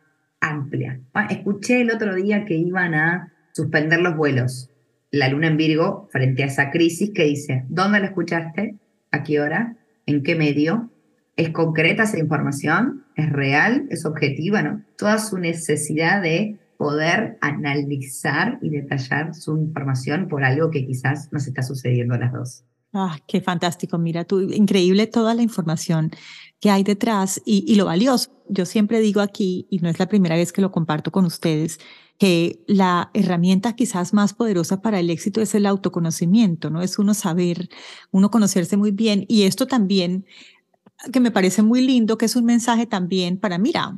amplia. 0.42 1.00
Ah, 1.14 1.28
escuché 1.30 1.82
el 1.82 1.92
otro 1.92 2.16
día 2.16 2.46
que 2.46 2.56
iban 2.56 2.94
a 2.94 3.32
suspender 3.54 4.02
los 4.02 4.16
vuelos. 4.16 4.70
La 5.12 5.30
Luna 5.30 5.48
en 5.48 5.58
Virgo, 5.58 6.08
frente 6.12 6.44
a 6.44 6.48
esa 6.48 6.72
crisis, 6.72 7.12
que 7.14 7.24
dice, 7.24 7.66
¿dónde 7.70 8.00
la 8.00 8.08
escuchaste? 8.08 8.76
¿A 9.12 9.24
qué 9.24 9.40
hora? 9.42 9.76
¿En 10.06 10.24
qué 10.24 10.36
medio? 10.36 10.92
¿Es 11.36 11.50
concreta 11.50 12.04
esa 12.04 12.20
información? 12.20 13.06
¿Es 13.16 13.30
real? 13.32 13.88
¿Es 13.90 14.06
objetiva? 14.06 14.62
¿no? 14.62 14.84
Toda 14.98 15.18
su 15.18 15.38
necesidad 15.38 16.22
de 16.22 16.58
poder 16.80 17.38
analizar 17.42 18.58
y 18.62 18.70
detallar 18.70 19.36
su 19.36 19.58
información 19.58 20.30
por 20.30 20.46
algo 20.46 20.72
que 20.72 20.88
quizás 20.88 21.28
nos 21.34 21.46
está 21.46 21.62
sucediendo 21.62 22.14
a 22.14 22.20
las 22.20 22.32
dos. 22.32 22.64
Ah, 22.94 23.18
qué 23.28 23.42
fantástico. 23.42 23.98
Mira, 23.98 24.24
tú, 24.24 24.40
increíble 24.40 25.06
toda 25.06 25.34
la 25.34 25.42
información 25.42 26.10
que 26.62 26.70
hay 26.72 26.84
detrás 26.84 27.42
y, 27.46 27.66
y, 27.68 27.76
lo 27.76 27.84
valioso. 27.84 28.32
Yo 28.48 28.66
siempre 28.66 29.02
digo 29.02 29.20
aquí, 29.20 29.68
y 29.70 29.80
no 29.80 29.90
es 29.90 30.00
la 30.00 30.08
primera 30.08 30.38
vez 30.38 30.54
que 30.54 30.62
lo 30.62 30.72
comparto 30.72 31.12
con 31.12 31.26
ustedes, 31.26 31.80
que 32.18 32.64
la 32.66 33.12
herramienta 33.14 33.76
quizás 33.76 34.14
más 34.14 34.34
poderosa 34.34 34.82
para 34.82 35.02
el 35.02 35.10
éxito 35.10 35.42
es 35.42 35.54
el 35.56 35.66
autoconocimiento, 35.66 36.70
¿no? 36.70 36.82
Es 36.82 36.98
uno 36.98 37.14
saber, 37.14 37.68
uno 38.12 38.32
conocerse 38.32 38.78
muy 38.78 38.92
bien. 38.92 39.26
Y 39.28 39.44
esto 39.44 39.68
también 39.68 40.26
que 41.12 41.20
me 41.20 41.32
parece 41.32 41.62
muy 41.62 41.82
lindo, 41.82 42.18
que 42.18 42.26
es 42.26 42.38
un 42.38 42.46
mensaje 42.46 42.86
también 42.86 43.38
para, 43.38 43.58
mira, 43.58 43.98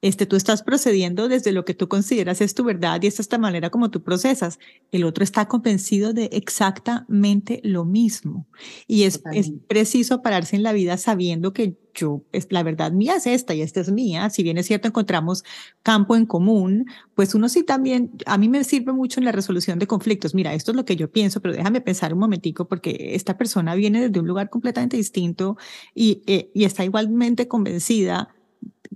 este, 0.00 0.26
tú 0.26 0.36
estás 0.36 0.62
procediendo 0.62 1.28
desde 1.28 1.50
lo 1.50 1.64
que 1.64 1.74
tú 1.74 1.88
consideras 1.88 2.40
es 2.40 2.54
tu 2.54 2.62
verdad 2.62 3.02
y 3.02 3.08
esta 3.08 3.22
es 3.22 3.32
la 3.32 3.38
manera 3.38 3.70
como 3.70 3.90
tú 3.90 4.02
procesas. 4.02 4.58
El 4.92 5.04
otro 5.04 5.24
está 5.24 5.48
convencido 5.48 6.12
de 6.12 6.26
exactamente 6.32 7.60
lo 7.64 7.84
mismo. 7.84 8.46
Y 8.86 9.02
es, 9.02 9.22
es 9.32 9.50
preciso 9.66 10.22
pararse 10.22 10.54
en 10.54 10.62
la 10.62 10.72
vida 10.72 10.96
sabiendo 10.98 11.52
que 11.52 11.76
yo, 11.94 12.22
es, 12.30 12.46
la 12.50 12.62
verdad 12.62 12.92
mía 12.92 13.16
es 13.16 13.26
esta 13.26 13.54
y 13.54 13.62
esta 13.62 13.80
es 13.80 13.90
mía. 13.90 14.30
Si 14.30 14.44
bien 14.44 14.56
es 14.56 14.66
cierto, 14.66 14.86
encontramos 14.86 15.42
campo 15.82 16.14
en 16.14 16.26
común, 16.26 16.86
pues 17.16 17.34
uno 17.34 17.48
sí 17.48 17.64
también, 17.64 18.12
a 18.26 18.38
mí 18.38 18.48
me 18.48 18.62
sirve 18.62 18.92
mucho 18.92 19.18
en 19.18 19.24
la 19.24 19.32
resolución 19.32 19.80
de 19.80 19.88
conflictos. 19.88 20.32
Mira, 20.32 20.54
esto 20.54 20.70
es 20.70 20.76
lo 20.76 20.84
que 20.84 20.94
yo 20.94 21.10
pienso, 21.10 21.40
pero 21.40 21.54
déjame 21.54 21.80
pensar 21.80 22.12
un 22.12 22.20
momentico 22.20 22.68
porque 22.68 23.14
esta 23.14 23.36
persona 23.36 23.74
viene 23.74 24.00
desde 24.00 24.20
un 24.20 24.28
lugar 24.28 24.48
completamente 24.48 24.96
distinto 24.96 25.56
y, 25.92 26.22
eh, 26.28 26.52
y 26.54 26.64
está 26.64 26.84
igualmente 26.84 27.48
convencida 27.48 28.28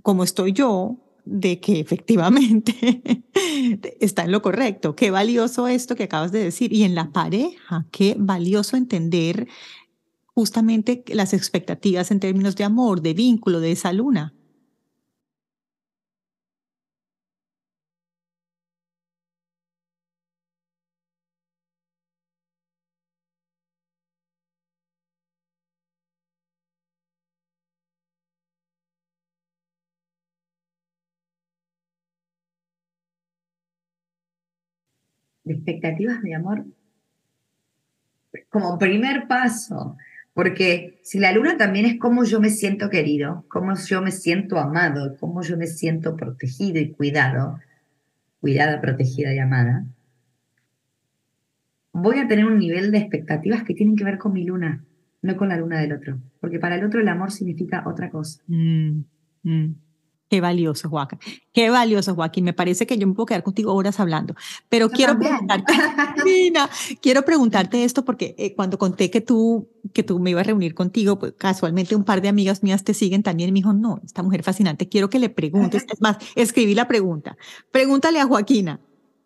como 0.01 0.23
estoy 0.23 0.53
yo, 0.53 0.97
de 1.25 1.59
que 1.59 1.79
efectivamente 1.79 3.01
está 3.99 4.23
en 4.25 4.31
lo 4.31 4.41
correcto. 4.41 4.95
Qué 4.95 5.11
valioso 5.11 5.67
esto 5.67 5.95
que 5.95 6.03
acabas 6.03 6.31
de 6.31 6.43
decir. 6.43 6.73
Y 6.73 6.83
en 6.83 6.95
la 6.95 7.11
pareja, 7.11 7.85
qué 7.91 8.15
valioso 8.17 8.75
entender 8.75 9.47
justamente 10.33 11.03
las 11.07 11.33
expectativas 11.33 12.11
en 12.11 12.19
términos 12.19 12.55
de 12.55 12.63
amor, 12.63 13.01
de 13.01 13.13
vínculo, 13.13 13.59
de 13.59 13.71
esa 13.71 13.93
luna. 13.93 14.33
De 35.43 35.53
expectativas 35.53 36.21
de 36.21 36.35
amor 36.35 36.65
como 38.49 38.77
primer 38.77 39.27
paso, 39.27 39.97
porque 40.33 40.99
si 41.03 41.19
la 41.19 41.31
luna 41.31 41.57
también 41.57 41.85
es 41.85 41.99
cómo 41.99 42.23
yo 42.23 42.39
me 42.39 42.49
siento 42.49 42.89
querido, 42.89 43.45
cómo 43.47 43.75
yo 43.75 44.01
me 44.01 44.11
siento 44.11 44.57
amado, 44.57 45.15
cómo 45.19 45.41
yo 45.41 45.57
me 45.57 45.67
siento 45.67 46.15
protegido 46.15 46.79
y 46.79 46.91
cuidado, 46.91 47.59
cuidada, 48.41 48.81
protegida 48.81 49.33
y 49.33 49.39
amada, 49.39 49.85
voy 51.91 52.19
a 52.19 52.27
tener 52.27 52.45
un 52.45 52.57
nivel 52.57 52.91
de 52.91 52.97
expectativas 52.97 53.63
que 53.63 53.75
tienen 53.75 53.95
que 53.95 54.03
ver 54.03 54.17
con 54.17 54.33
mi 54.33 54.43
luna, 54.43 54.83
no 55.21 55.37
con 55.37 55.49
la 55.49 55.57
luna 55.57 55.79
del 55.79 55.93
otro, 55.93 56.19
porque 56.39 56.59
para 56.59 56.75
el 56.75 56.83
otro 56.83 56.99
el 56.99 57.07
amor 57.07 57.31
significa 57.31 57.83
otra 57.85 58.09
cosa. 58.09 58.41
Mm, 58.47 59.03
mm. 59.43 59.75
Qué 60.33 60.41
valioso, 60.41 60.89
Joaquín. 60.89 61.19
Qué 61.53 61.69
valioso, 61.69 62.15
Joaquín. 62.15 62.43
Me 62.43 62.53
parece 62.53 62.87
que 62.87 62.97
yo 62.97 63.05
me 63.05 63.13
puedo 63.13 63.27
quedar 63.27 63.43
contigo 63.43 63.71
horas 63.71 63.99
hablando. 63.99 64.33
Pero 64.67 64.89
quiero 64.89 65.15
preguntarte, 65.19 65.71
quiero 67.03 67.21
preguntarte 67.23 67.83
esto 67.83 68.03
porque 68.03 68.33
eh, 68.39 68.55
cuando 68.55 68.79
conté 68.79 69.11
que 69.11 69.21
tú, 69.21 69.69
que 69.93 70.01
tú 70.01 70.17
me 70.17 70.31
ibas 70.31 70.41
a 70.41 70.45
reunir 70.45 70.73
contigo, 70.73 71.19
pues 71.19 71.33
casualmente 71.37 71.95
un 71.95 72.03
par 72.03 72.19
de 72.23 72.29
amigas 72.29 72.63
mías 72.63 72.83
te 72.83 72.95
siguen 72.95 73.21
también 73.21 73.49
y 73.49 73.51
me 73.51 73.59
dijo, 73.59 73.73
no, 73.73 74.01
esta 74.03 74.23
mujer 74.23 74.41
fascinante, 74.41 74.89
quiero 74.89 75.07
que 75.07 75.19
le 75.19 75.29
preguntes. 75.29 75.85
Es 75.87 76.01
más, 76.01 76.17
escribí 76.33 76.73
la 76.73 76.87
pregunta. 76.87 77.37
Pregúntale 77.69 78.19
a 78.19 78.25
Joaquina. 78.25 78.79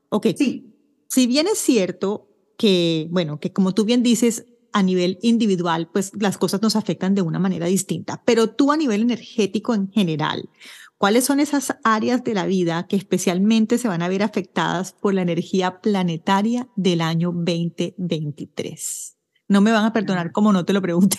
Ok. 0.10 0.28
Sí. 0.38 0.74
Si 1.08 1.26
bien 1.26 1.48
es 1.48 1.58
cierto 1.58 2.28
que, 2.58 3.08
bueno, 3.12 3.40
que 3.40 3.54
como 3.54 3.74
tú 3.74 3.86
bien 3.86 4.04
dices, 4.04 4.46
a 4.74 4.84
nivel 4.84 5.18
individual, 5.22 5.90
pues 5.92 6.12
las 6.20 6.38
cosas 6.38 6.62
nos 6.62 6.76
afectan 6.76 7.16
de 7.16 7.24
una 7.24 7.40
manera 7.40 7.66
distinta, 7.66 8.22
pero 8.26 8.50
tú 8.52 8.72
a 8.72 8.78
nivel 8.78 9.02
energético 9.02 9.74
en 9.74 9.92
general, 9.92 10.50
¿Cuáles 10.98 11.26
son 11.26 11.40
esas 11.40 11.78
áreas 11.84 12.24
de 12.24 12.34
la 12.34 12.48
vida 12.48 12.88
que 12.88 12.96
especialmente 12.96 13.78
se 13.78 13.88
van 13.88 14.02
a 14.02 14.08
ver 14.08 14.24
afectadas 14.24 14.94
por 14.94 15.14
la 15.14 15.22
energía 15.22 15.80
planetaria 15.80 16.68
del 16.76 17.02
año 17.02 17.32
2023? 17.32 19.16
No 19.48 19.62
me 19.62 19.72
van 19.72 19.86
a 19.86 19.94
perdonar 19.94 20.32
como 20.32 20.52
no 20.52 20.66
te 20.66 20.74
lo 20.74 20.82
pregunte. 20.82 21.18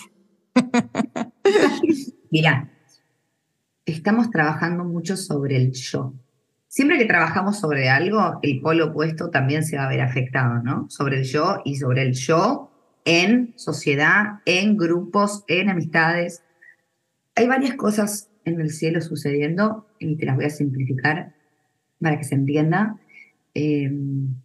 Mira, 2.29 2.73
estamos 3.85 4.29
trabajando 4.31 4.83
mucho 4.83 5.15
sobre 5.15 5.55
el 5.55 5.71
yo. 5.71 6.13
siempre 6.67 6.97
que 6.97 7.05
trabajamos 7.05 7.57
sobre 7.57 7.89
algo, 7.89 8.39
el 8.41 8.59
polo 8.59 8.87
opuesto 8.87 9.29
también 9.29 9.63
se 9.63 9.77
va 9.77 9.85
a 9.85 9.89
ver 9.89 10.01
afectado, 10.01 10.61
¿no? 10.61 10.89
Sobre 10.89 11.19
el 11.19 11.23
yo 11.23 11.61
y 11.63 11.77
sobre 11.77 12.01
el 12.01 12.13
yo 12.13 12.69
en 13.05 13.53
sociedad, 13.55 14.41
en 14.43 14.75
grupos, 14.75 15.45
en 15.47 15.69
amistades. 15.69 16.43
Hay 17.35 17.47
varias 17.47 17.75
cosas 17.75 18.28
en 18.49 18.61
el 18.61 18.69
cielo 18.71 19.01
sucediendo 19.01 19.87
y 19.99 20.15
te 20.17 20.25
las 20.25 20.35
voy 20.35 20.45
a 20.45 20.49
simplificar 20.49 21.33
para 22.01 22.17
que 22.17 22.23
se 22.23 22.35
entienda. 22.35 22.97
Em, 23.53 24.35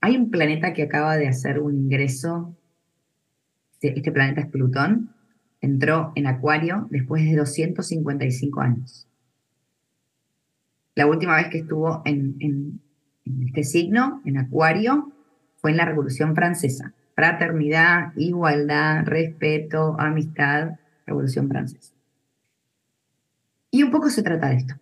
hay 0.00 0.16
un 0.16 0.30
planeta 0.30 0.72
que 0.72 0.82
acaba 0.82 1.16
de 1.16 1.28
hacer 1.28 1.58
un 1.60 1.76
ingreso, 1.76 2.56
este, 3.72 3.96
este 3.96 4.12
planeta 4.12 4.40
es 4.40 4.46
Plutón, 4.46 5.14
entró 5.60 6.12
en 6.14 6.26
Acuario 6.26 6.88
después 6.90 7.24
de 7.24 7.36
255 7.36 8.60
años. 8.60 9.06
La 10.94 11.06
última 11.06 11.36
vez 11.36 11.48
que 11.48 11.58
estuvo 11.58 12.02
en, 12.04 12.80
este 13.46 13.62
signo, 13.64 14.20
en 14.24 14.38
Acuario, 14.38 15.12
fue 15.56 15.70
en 15.70 15.76
la 15.76 15.84
Revolución 15.84 16.34
Francesa. 16.34 16.94
Fraternidad, 17.14 18.12
igualdad, 18.16 19.04
respeto, 19.04 19.96
amistad, 19.98 20.72
Revolución 21.06 21.48
Francesa. 21.48 21.94
Y 23.70 23.82
un 23.82 23.90
poco 23.90 24.10
se 24.10 24.22
trata 24.22 24.48
de 24.48 24.56
esto. 24.56 24.74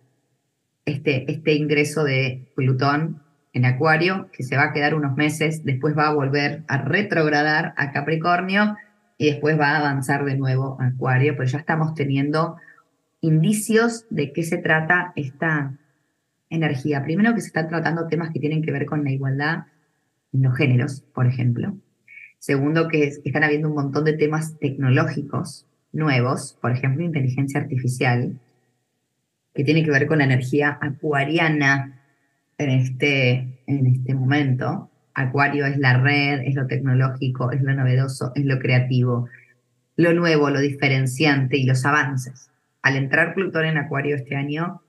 Este, 0.85 1.31
este 1.31 1.53
ingreso 1.53 2.03
de 2.03 2.51
Plutón 2.55 3.21
en 3.53 3.65
Acuario, 3.65 4.29
que 4.31 4.43
se 4.43 4.57
va 4.57 4.65
a 4.65 4.73
quedar 4.73 4.95
unos 4.95 5.15
meses, 5.15 5.63
después 5.63 5.97
va 5.97 6.07
a 6.07 6.13
volver 6.13 6.63
a 6.67 6.77
retrogradar 6.77 7.73
a 7.77 7.91
Capricornio 7.91 8.75
y 9.17 9.25
después 9.31 9.59
va 9.59 9.71
a 9.71 9.77
avanzar 9.79 10.25
de 10.25 10.37
nuevo 10.37 10.77
a 10.79 10.87
Acuario, 10.87 11.35
pero 11.35 11.47
ya 11.47 11.59
estamos 11.59 11.93
teniendo 11.93 12.57
indicios 13.21 14.05
de 14.09 14.31
qué 14.31 14.43
se 14.43 14.57
trata 14.57 15.13
esta 15.15 15.77
energía. 16.49 17.03
Primero 17.03 17.35
que 17.35 17.41
se 17.41 17.47
están 17.47 17.67
tratando 17.67 18.07
temas 18.07 18.31
que 18.31 18.39
tienen 18.39 18.61
que 18.61 18.71
ver 18.71 18.85
con 18.85 19.03
la 19.03 19.11
igualdad 19.11 19.65
en 20.33 20.43
los 20.43 20.55
géneros, 20.55 21.01
por 21.13 21.27
ejemplo. 21.27 21.75
Segundo, 22.39 22.87
que 22.87 23.11
están 23.23 23.43
habiendo 23.43 23.67
un 23.67 23.75
montón 23.75 24.05
de 24.05 24.13
temas 24.13 24.57
tecnológicos 24.59 25.65
nuevos, 25.91 26.57
por 26.61 26.71
ejemplo, 26.71 27.03
inteligencia 27.03 27.59
artificial, 27.59 28.39
que 29.59 29.65
tiene 29.65 29.83
que 29.83 29.91
ver 29.91 30.07
con 30.07 30.19
la 30.19 30.23
energía 30.23 30.77
acuariana 30.79 31.99
en 32.57 32.69
este, 32.69 33.61
en 33.67 33.87
este 33.87 34.13
momento. 34.13 34.89
Acuario 35.13 35.65
es 35.65 35.77
la 35.77 35.97
red, 35.97 36.43
es 36.45 36.55
lo 36.55 36.65
tecnológico, 36.65 37.51
es 37.51 37.61
lo 37.61 37.73
novedoso, 37.73 38.31
es 38.35 38.45
lo 38.45 38.57
creativo, 38.57 39.27
lo 39.97 40.13
nuevo, 40.13 40.49
lo 40.49 40.61
diferenciante 40.61 41.57
y 41.57 41.65
los 41.65 41.85
avances. 41.85 42.49
Al 42.83 42.95
entrar 42.95 43.33
Plutón 43.33 43.65
en 43.65 43.77
Acuario 43.77 44.15
este 44.15 44.37
año, 44.37 44.81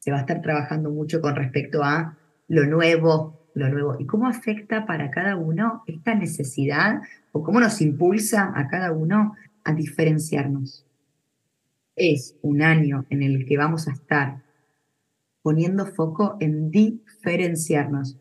se 0.00 0.10
va 0.10 0.16
a 0.16 0.20
estar 0.22 0.42
trabajando 0.42 0.90
mucho 0.90 1.20
con 1.20 1.36
respecto 1.36 1.84
a 1.84 2.16
lo 2.48 2.66
nuevo, 2.66 3.38
lo 3.54 3.68
nuevo. 3.68 3.94
¿Y 4.00 4.06
cómo 4.06 4.26
afecta 4.26 4.86
para 4.86 5.12
cada 5.12 5.36
uno 5.36 5.84
esta 5.86 6.16
necesidad 6.16 7.00
o 7.30 7.44
cómo 7.44 7.60
nos 7.60 7.80
impulsa 7.80 8.52
a 8.56 8.66
cada 8.66 8.90
uno 8.90 9.36
a 9.62 9.72
diferenciarnos? 9.72 10.84
Es 12.02 12.34
un 12.40 12.62
año 12.62 13.04
en 13.10 13.22
el 13.22 13.44
que 13.44 13.58
vamos 13.58 13.86
a 13.86 13.92
estar 13.92 14.42
poniendo 15.42 15.84
foco 15.84 16.38
en 16.40 16.70
diferenciarnos, 16.70 18.18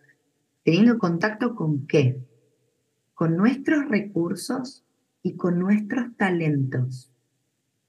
teniendo 0.66 0.98
contacto 0.98 1.56
con 1.56 1.88
qué? 1.88 2.20
Con 3.14 3.38
nuestros 3.38 3.88
recursos 3.88 4.84
y 5.24 5.38
con 5.38 5.60
nuestros 5.60 6.14
talentos. 6.18 7.10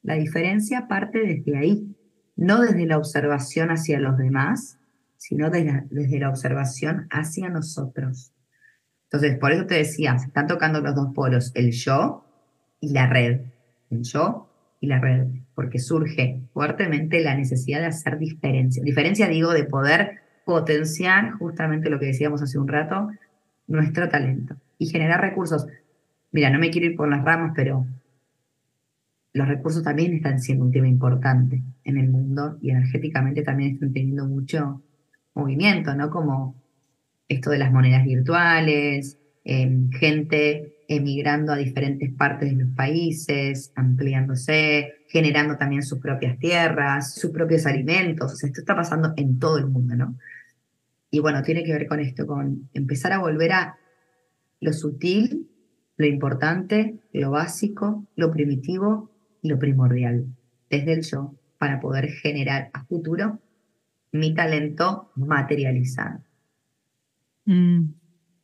La 0.03 0.15
diferencia 0.15 0.87
parte 0.87 1.27
desde 1.27 1.59
ahí, 1.59 1.97
no 2.37 2.61
desde 2.61 2.87
la 2.87 2.97
observación 2.97 3.71
hacia 3.71 3.99
los 3.99 4.17
demás, 4.17 4.79
sino 5.17 5.51
desde 5.51 6.21
la, 6.21 6.31
observación 6.31 7.09
hacia 7.11 7.49
nosotros. 7.49 8.33
Entonces, 9.07 9.41
por 9.41 9.51
eso 9.51 9.67
te 9.67 9.75
decía, 9.75 10.17
se 10.21 10.29
están 10.29 10.47
tocando 10.47 10.81
los 10.81 10.95
dos 10.95 11.13
polos, 11.13 11.51
el 11.57 11.73
yo 11.73 12.25
y 12.79 12.93
la 12.93 13.09
red. 13.09 13.41
El 13.91 14.05
yo 14.05 14.47
y 14.79 14.87
la 14.87 15.01
red, 15.01 15.27
porque 15.61 15.79
surge 15.79 16.41
fuertemente 16.55 17.21
la 17.21 17.37
necesidad 17.37 17.81
de 17.81 17.87
hacer 17.89 18.17
diferencia. 18.17 18.83
Diferencia, 18.83 19.29
digo, 19.29 19.53
de 19.53 19.65
poder 19.65 20.21
potenciar 20.47 21.33
justamente 21.33 21.91
lo 21.91 22.01
que 22.01 22.07
decíamos 22.07 22.41
hace 22.41 22.59
un 22.59 22.67
rato, 22.67 23.11
nuestro 23.67 24.09
talento 24.09 24.57
y 24.79 24.87
generar 24.87 25.21
recursos. 25.21 25.67
Mira, 26.33 26.49
no 26.49 26.59
me 26.59 26.71
quiero 26.71 26.87
ir 26.87 26.97
por 26.97 27.11
las 27.11 27.23
ramas, 27.23 27.53
pero 27.55 27.87
los 29.35 29.49
recursos 29.49 29.83
también 29.83 30.15
están 30.15 30.41
siendo 30.41 30.65
un 30.65 30.73
tema 30.73 30.89
importante 30.89 31.63
en 31.85 31.99
el 31.99 32.09
mundo 32.09 32.57
y 32.63 32.71
energéticamente 32.71 33.43
también 33.43 33.75
están 33.75 33.93
teniendo 33.93 34.25
mucho 34.25 34.83
movimiento, 35.35 35.95
¿no? 35.95 36.09
Como 36.09 36.55
esto 37.29 37.51
de 37.51 37.59
las 37.59 37.71
monedas 37.71 38.07
virtuales, 38.07 39.19
em, 39.45 39.91
gente 39.91 40.79
emigrando 40.89 41.53
a 41.53 41.57
diferentes 41.57 42.11
partes 42.15 42.49
de 42.49 42.65
los 42.65 42.75
países, 42.75 43.75
ampliándose, 43.77 44.95
generando 45.11 45.57
también 45.57 45.83
sus 45.83 45.99
propias 45.99 46.39
tierras, 46.39 47.15
sus 47.15 47.31
propios 47.31 47.67
alimentos. 47.67 48.33
O 48.33 48.37
sea, 48.37 48.47
esto 48.47 48.61
está 48.61 48.75
pasando 48.75 49.13
en 49.17 49.39
todo 49.39 49.59
el 49.59 49.67
mundo, 49.67 49.97
¿no? 49.97 50.17
Y 51.11 51.19
bueno, 51.19 51.43
tiene 51.43 51.65
que 51.65 51.73
ver 51.73 51.89
con 51.89 52.01
esto, 52.01 52.27
con 52.27 52.71
empezar 52.73 53.13
a 53.13 53.19
volver 53.19 53.53
a 53.53 53.77
lo 54.61 54.73
sutil, 54.73 55.49
lo 55.97 56.07
importante, 56.07 57.01
lo 57.13 57.33
básico, 57.33 58.07
lo 58.15 58.31
primitivo 58.31 59.11
lo 59.43 59.59
primordial 59.59 60.27
desde 60.69 60.93
el 60.93 61.03
yo 61.03 61.35
para 61.59 61.81
poder 61.81 62.11
generar 62.11 62.71
a 62.73 62.85
futuro 62.85 63.39
mi 64.13 64.35
talento 64.35 65.11
materializado. 65.15 66.21
Mm, 67.45 67.93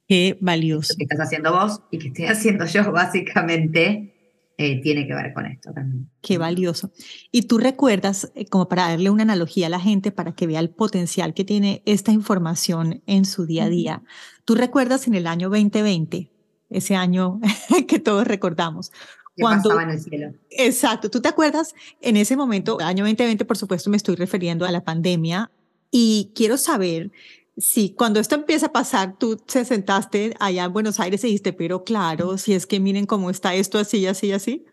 qué 0.07 0.39
valioso. 0.41 0.95
Lo 0.95 0.99
que 0.99 1.05
estás 1.05 1.21
haciendo 1.21 1.53
vos 1.53 1.83
y 1.91 1.99
que 1.99 2.09
estoy 2.09 2.25
haciendo 2.27 2.67
yo 2.67 2.91
básicamente 2.93 4.16
eh, 4.59 4.81
tiene 4.81 5.07
que 5.07 5.15
ver 5.15 5.35
con 5.35 5.45
esto 5.47 5.71
también. 5.73 6.09
Qué 6.23 6.39
valioso. 6.39 6.91
Y 7.31 7.43
tú 7.43 7.59
recuerdas, 7.59 8.33
eh, 8.35 8.47
como 8.47 8.69
para 8.69 8.89
darle 8.89 9.11
una 9.11 9.23
analogía 9.23 9.67
a 9.67 9.71
la 9.71 9.81
gente, 9.81 10.13
para 10.13 10.33
que 10.33 10.47
vea 10.47 10.61
el 10.61 10.71
potencial 10.71 11.35
que 11.35 11.45
tiene 11.45 11.83
esta 11.85 12.11
información 12.11 13.03
en 13.07 13.27
su 13.27 13.45
día 13.45 13.65
a 13.65 13.69
día, 13.69 14.03
tú 14.47 14.55
recuerdas 14.55 15.07
en 15.09 15.15
el 15.15 15.27
año 15.27 15.51
2020, 15.51 16.31
ese 16.71 16.97
año 16.97 17.39
que 17.87 17.99
todos 17.99 18.27
recordamos, 18.27 18.93
cuando, 19.39 19.69
pasaba 19.69 19.83
en 19.83 19.91
el 19.91 20.01
cielo. 20.01 20.33
Exacto. 20.49 21.11
¿Tú 21.11 21.21
te 21.21 21.29
acuerdas? 21.29 21.75
En 22.01 22.17
ese 22.17 22.35
momento, 22.35 22.79
año 22.81 23.05
2020, 23.05 23.45
por 23.45 23.59
supuesto, 23.59 23.91
me 23.91 23.99
estoy 23.99 24.17
refiriendo 24.17 24.65
a 24.65 24.71
la 24.71 24.85
pandemia 24.85 25.51
y 25.91 26.33
quiero 26.35 26.57
saber 26.57 27.13
si 27.57 27.95
cuando 27.95 28.21
esto 28.21 28.35
empieza 28.35 28.67
a 28.67 28.73
pasar, 28.73 29.19
tú 29.19 29.37
te 29.37 29.65
sentaste 29.65 30.35
allá 30.41 30.65
en 30.65 30.73
Buenos 30.73 31.01
Aires 31.01 31.25
y 31.25 31.29
dijiste, 31.29 31.53
pero 31.53 31.85
claro, 31.85 32.37
si 32.39 32.55
es 32.55 32.67
que 32.67 32.81
miren 32.81 33.07
cómo 33.07 33.31
está 33.31 33.55
esto 33.55 33.79
así, 33.79 34.07
así, 34.07 34.33
así. 34.33 34.67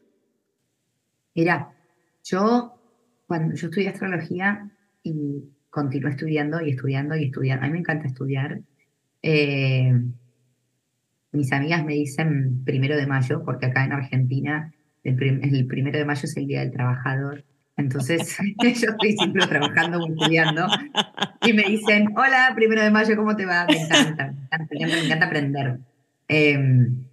Mira, 1.33 1.73
yo 2.23 2.73
cuando 3.25 3.55
yo 3.55 3.67
estudié 3.67 3.89
astrología 3.89 4.69
y 5.01 5.45
continué 5.69 6.11
estudiando 6.11 6.61
y 6.61 6.71
estudiando 6.71 7.15
y 7.15 7.25
estudiando, 7.25 7.65
a 7.65 7.67
mí 7.67 7.73
me 7.73 7.79
encanta 7.79 8.07
estudiar. 8.07 8.61
Eh, 9.21 9.93
mis 11.31 11.51
amigas 11.51 11.83
me 11.83 11.93
dicen 11.93 12.63
primero 12.63 12.95
de 12.95 13.07
mayo, 13.07 13.43
porque 13.43 13.65
acá 13.67 13.85
en 13.85 13.93
Argentina 13.93 14.71
el, 15.03 15.67
primero 15.67 15.97
de 15.97 16.05
mayo 16.05 16.21
es 16.23 16.37
el 16.37 16.47
Día 16.47 16.61
del 16.61 16.71
Trabajador. 16.71 17.43
Entonces 17.77 18.37
yo 18.63 18.69
estoy 18.69 19.13
siempre 19.13 19.47
trabajando 19.47 20.05
estudiando 20.07 20.67
y 21.45 21.53
me 21.53 21.63
dicen, 21.63 22.13
hola, 22.15 22.51
primero 22.55 22.81
de 22.81 22.91
mayo, 22.91 23.15
¿cómo 23.15 23.35
te 23.35 23.45
va? 23.45 23.65
Me 23.67 23.81
encanta, 23.81 24.33
me 24.69 25.05
encanta, 25.05 25.25
aprender. 25.25 25.79
Em, 26.27 27.03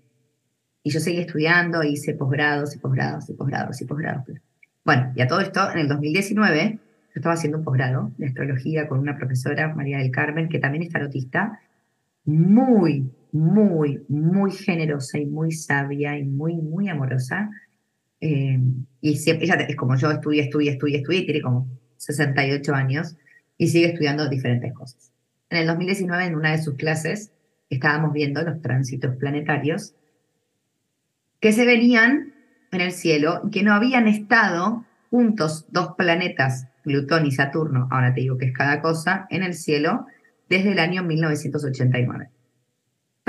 y 0.82 0.90
yo 0.90 1.00
seguí 1.00 1.18
estudiando, 1.18 1.82
hice 1.82 2.14
posgrados 2.14 2.74
y 2.74 2.78
posgrados 2.78 3.28
y 3.28 3.34
posgrados 3.34 3.80
y 3.80 3.84
posgrados. 3.84 4.24
Bueno, 4.84 5.12
y 5.14 5.20
a 5.20 5.26
todo 5.26 5.40
esto, 5.40 5.70
en 5.72 5.78
el 5.78 5.88
2019, 5.88 6.72
yo 6.72 6.80
estaba 7.14 7.34
haciendo 7.34 7.58
un 7.58 7.64
posgrado 7.64 8.12
de 8.16 8.26
astrología 8.26 8.88
con 8.88 8.98
una 8.98 9.16
profesora, 9.16 9.74
María 9.74 9.98
del 9.98 10.10
Carmen, 10.10 10.48
que 10.48 10.58
también 10.58 10.84
es 10.84 10.90
tarotista, 10.90 11.60
muy, 12.24 13.10
muy, 13.32 14.04
muy 14.08 14.52
generosa 14.52 15.18
y 15.18 15.26
muy 15.26 15.52
sabia 15.52 16.16
y 16.18 16.24
muy, 16.24 16.56
muy 16.56 16.88
amorosa. 16.88 17.50
Eh, 18.20 18.58
y 19.00 19.16
siempre, 19.16 19.46
ella 19.46 19.54
es 19.54 19.76
como 19.76 19.96
yo, 19.96 20.10
estudia, 20.10 20.44
estudia, 20.44 20.72
estudia, 20.72 20.98
estudia 20.98 21.20
y 21.20 21.24
tiene 21.24 21.40
como 21.40 21.68
68 21.96 22.74
años 22.74 23.16
y 23.56 23.68
sigue 23.68 23.86
estudiando 23.86 24.28
diferentes 24.28 24.72
cosas. 24.72 25.12
En 25.48 25.58
el 25.58 25.66
2019, 25.66 26.24
en 26.24 26.34
una 26.34 26.52
de 26.52 26.62
sus 26.62 26.76
clases, 26.76 27.32
estábamos 27.70 28.12
viendo 28.12 28.42
los 28.42 28.60
tránsitos 28.60 29.16
planetarios 29.16 29.94
que 31.40 31.52
se 31.52 31.64
venían 31.64 32.34
en 32.72 32.80
el 32.80 32.92
cielo 32.92 33.40
y 33.44 33.50
que 33.50 33.62
no 33.62 33.72
habían 33.72 34.06
estado 34.06 34.84
juntos 35.10 35.66
dos 35.70 35.94
planetas, 35.96 36.66
Plutón 36.82 37.26
y 37.26 37.32
Saturno, 37.32 37.88
ahora 37.90 38.14
te 38.14 38.20
digo 38.20 38.38
que 38.38 38.46
es 38.46 38.52
cada 38.52 38.80
cosa, 38.80 39.26
en 39.30 39.42
el 39.42 39.54
cielo 39.54 40.06
desde 40.48 40.72
el 40.72 40.78
año 40.78 41.02
1989 41.02 42.30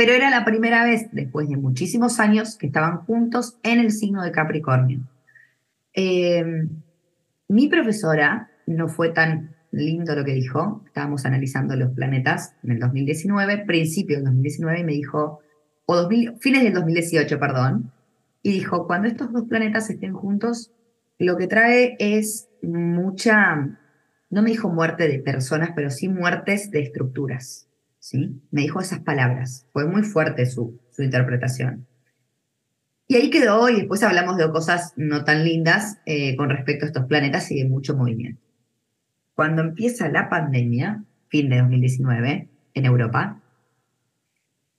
pero 0.01 0.13
era 0.13 0.31
la 0.31 0.43
primera 0.43 0.83
vez, 0.83 1.09
después 1.11 1.47
de 1.47 1.57
muchísimos 1.57 2.19
años, 2.19 2.57
que 2.57 2.65
estaban 2.65 3.05
juntos 3.05 3.59
en 3.61 3.79
el 3.79 3.91
signo 3.91 4.23
de 4.23 4.31
Capricornio. 4.31 5.01
Eh, 5.93 6.43
mi 7.47 7.67
profesora 7.67 8.49
no 8.65 8.87
fue 8.87 9.09
tan 9.09 9.55
lindo 9.69 10.15
lo 10.15 10.25
que 10.25 10.33
dijo. 10.33 10.81
Estábamos 10.87 11.27
analizando 11.27 11.75
los 11.75 11.91
planetas 11.91 12.55
en 12.63 12.71
el 12.71 12.79
2019, 12.79 13.59
principio 13.67 14.15
del 14.15 14.25
2019, 14.25 14.79
y 14.79 14.83
me 14.83 14.93
dijo, 14.93 15.41
o 15.85 16.09
fines 16.39 16.63
del 16.63 16.73
2018, 16.73 17.39
perdón, 17.39 17.91
y 18.41 18.53
dijo, 18.53 18.87
cuando 18.87 19.07
estos 19.07 19.31
dos 19.31 19.43
planetas 19.43 19.87
estén 19.91 20.13
juntos, 20.13 20.71
lo 21.19 21.37
que 21.37 21.45
trae 21.45 21.95
es 21.99 22.49
mucha, 22.63 23.77
no 24.31 24.41
me 24.41 24.49
dijo 24.49 24.67
muerte 24.67 25.07
de 25.07 25.19
personas, 25.19 25.73
pero 25.75 25.91
sí 25.91 26.09
muertes 26.09 26.71
de 26.71 26.81
estructuras. 26.81 27.67
¿Sí? 28.01 28.41
Me 28.51 28.61
dijo 28.61 28.81
esas 28.81 28.99
palabras. 28.99 29.67
Fue 29.71 29.85
muy 29.85 30.03
fuerte 30.03 30.45
su, 30.45 30.81
su 30.91 31.03
interpretación. 31.03 31.87
Y 33.07 33.15
ahí 33.15 33.29
quedó, 33.29 33.69
y 33.69 33.75
después 33.75 34.03
hablamos 34.03 34.37
de 34.37 34.49
cosas 34.51 34.93
no 34.97 35.23
tan 35.23 35.45
lindas 35.45 35.99
eh, 36.05 36.35
con 36.35 36.49
respecto 36.49 36.85
a 36.85 36.87
estos 36.87 37.05
planetas 37.05 37.51
y 37.51 37.61
de 37.61 37.69
mucho 37.69 37.95
movimiento. 37.95 38.41
Cuando 39.35 39.61
empieza 39.61 40.09
la 40.09 40.29
pandemia, 40.29 41.03
fin 41.29 41.49
de 41.49 41.59
2019, 41.59 42.49
en 42.73 42.85
Europa, 42.85 43.41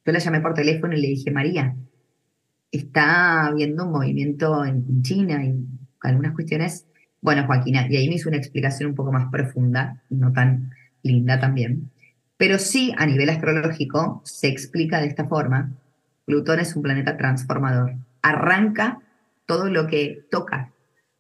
yo 0.04 0.12
la 0.12 0.18
llamé 0.18 0.40
por 0.40 0.54
teléfono 0.54 0.96
y 0.96 1.00
le 1.00 1.08
dije, 1.08 1.30
María, 1.30 1.76
está 2.70 3.46
habiendo 3.46 3.84
un 3.84 3.92
movimiento 3.92 4.64
en 4.64 5.02
China 5.02 5.44
y 5.44 5.64
algunas 6.00 6.32
cuestiones. 6.32 6.86
Bueno, 7.20 7.46
Joaquina, 7.46 7.86
y 7.88 7.96
ahí 7.96 8.08
me 8.08 8.16
hizo 8.16 8.28
una 8.28 8.38
explicación 8.38 8.90
un 8.90 8.96
poco 8.96 9.12
más 9.12 9.30
profunda, 9.30 10.02
no 10.10 10.32
tan 10.32 10.70
linda 11.02 11.38
también. 11.38 11.91
Pero 12.43 12.59
sí, 12.59 12.93
a 12.99 13.07
nivel 13.07 13.30
astrológico, 13.30 14.20
se 14.24 14.49
explica 14.49 15.01
de 15.01 15.07
esta 15.07 15.28
forma. 15.28 15.70
Plutón 16.24 16.59
es 16.59 16.74
un 16.74 16.82
planeta 16.82 17.16
transformador. 17.16 17.95
Arranca 18.20 18.99
todo 19.47 19.70
lo 19.70 19.86
que 19.86 20.26
toca 20.28 20.72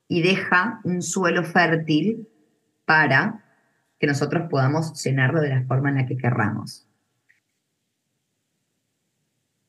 y 0.08 0.22
deja 0.22 0.80
un 0.82 1.00
suelo 1.00 1.44
fértil 1.44 2.26
para 2.84 3.44
que 4.00 4.08
nosotros 4.08 4.48
podamos 4.50 5.00
llenarlo 5.00 5.40
de 5.40 5.50
la 5.50 5.62
forma 5.62 5.90
en 5.90 5.94
la 5.94 6.06
que 6.06 6.16
querramos. 6.16 6.88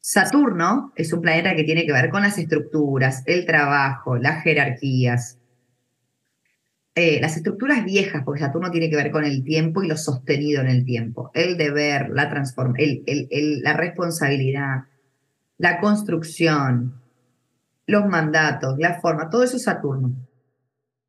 Saturno 0.02 0.92
es 0.96 1.14
un 1.14 1.22
planeta 1.22 1.56
que 1.56 1.66
tiene 1.66 1.86
que 1.86 1.94
ver 1.94 2.10
con 2.10 2.24
las 2.24 2.40
estructuras, 2.40 3.22
el 3.28 3.46
trabajo, 3.46 4.18
las 4.18 4.42
jerarquías, 4.42 5.38
eh, 6.96 7.20
las 7.20 7.38
estructuras 7.38 7.84
viejas, 7.86 8.22
porque 8.24 8.42
Saturno 8.42 8.70
tiene 8.70 8.90
que 8.90 8.96
ver 8.96 9.10
con 9.10 9.26
el 9.26 9.44
tiempo 9.44 9.82
y 9.82 9.88
lo 9.88 9.98
sostenido 9.98 10.62
en 10.62 10.68
el 10.68 10.86
tiempo, 10.86 11.32
el 11.34 11.58
deber, 11.58 12.10
la, 12.10 12.30
transform 12.30 12.76
la 12.78 13.74
responsabilidad, 13.74 14.84
la 15.58 15.80
construcción, 15.80 17.02
los 17.88 18.06
mandatos, 18.06 18.78
la 18.78 19.02
forma, 19.02 19.30
todo 19.30 19.44
eso 19.44 19.58
es 19.58 19.64
Saturno. 19.64 20.14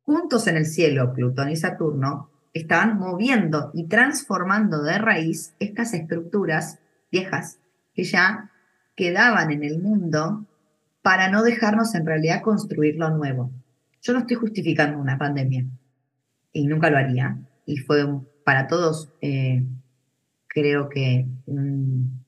Juntos 0.01 0.47
en 0.47 0.57
el 0.57 0.65
cielo, 0.65 1.13
Plutón 1.13 1.49
y 1.49 1.55
Saturno 1.55 2.29
estaban 2.53 2.97
moviendo 2.97 3.69
y 3.73 3.87
transformando 3.87 4.81
de 4.81 4.97
raíz 4.97 5.53
estas 5.59 5.93
estructuras 5.93 6.79
viejas 7.11 7.59
que 7.93 8.05
ya 8.05 8.51
quedaban 8.95 9.51
en 9.51 9.63
el 9.63 9.79
mundo 9.79 10.45
para 11.01 11.29
no 11.29 11.43
dejarnos 11.43 11.93
en 11.93 12.05
realidad 12.05 12.41
construir 12.41 12.95
lo 12.95 13.09
nuevo. 13.09 13.51
Yo 14.05 14.13
no 14.13 14.19
estoy 14.19 14.35
justificando 14.35 14.99
una 14.99 15.17
pandemia 15.17 15.65
y 16.53 16.67
nunca 16.67 16.91
lo 16.91 16.97
haría. 16.97 17.39
Y 17.65 17.77
fue 17.77 18.05
para 18.43 18.67
todos, 18.67 19.11
eh, 19.19 19.65
creo 20.47 20.89
que 20.89 21.25
un, 21.47 22.23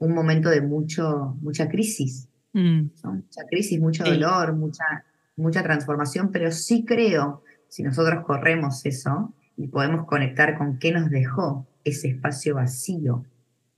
momento 0.00 0.50
de 0.50 0.60
mucho, 0.60 1.36
mucha 1.40 1.68
crisis. 1.68 2.28
Mm. 2.52 2.88
Mucha 3.04 3.44
crisis, 3.48 3.80
mucho 3.80 4.02
dolor, 4.02 4.56
mucha, 4.56 5.04
mucha 5.36 5.62
transformación, 5.62 6.32
pero 6.32 6.50
sí 6.50 6.84
creo, 6.84 7.44
si 7.68 7.84
nosotros 7.84 8.24
corremos 8.24 8.84
eso 8.84 9.32
y 9.56 9.68
podemos 9.68 10.04
conectar 10.04 10.58
con 10.58 10.80
qué 10.80 10.90
nos 10.90 11.10
dejó 11.10 11.68
ese 11.84 12.08
espacio 12.08 12.56
vacío, 12.56 13.24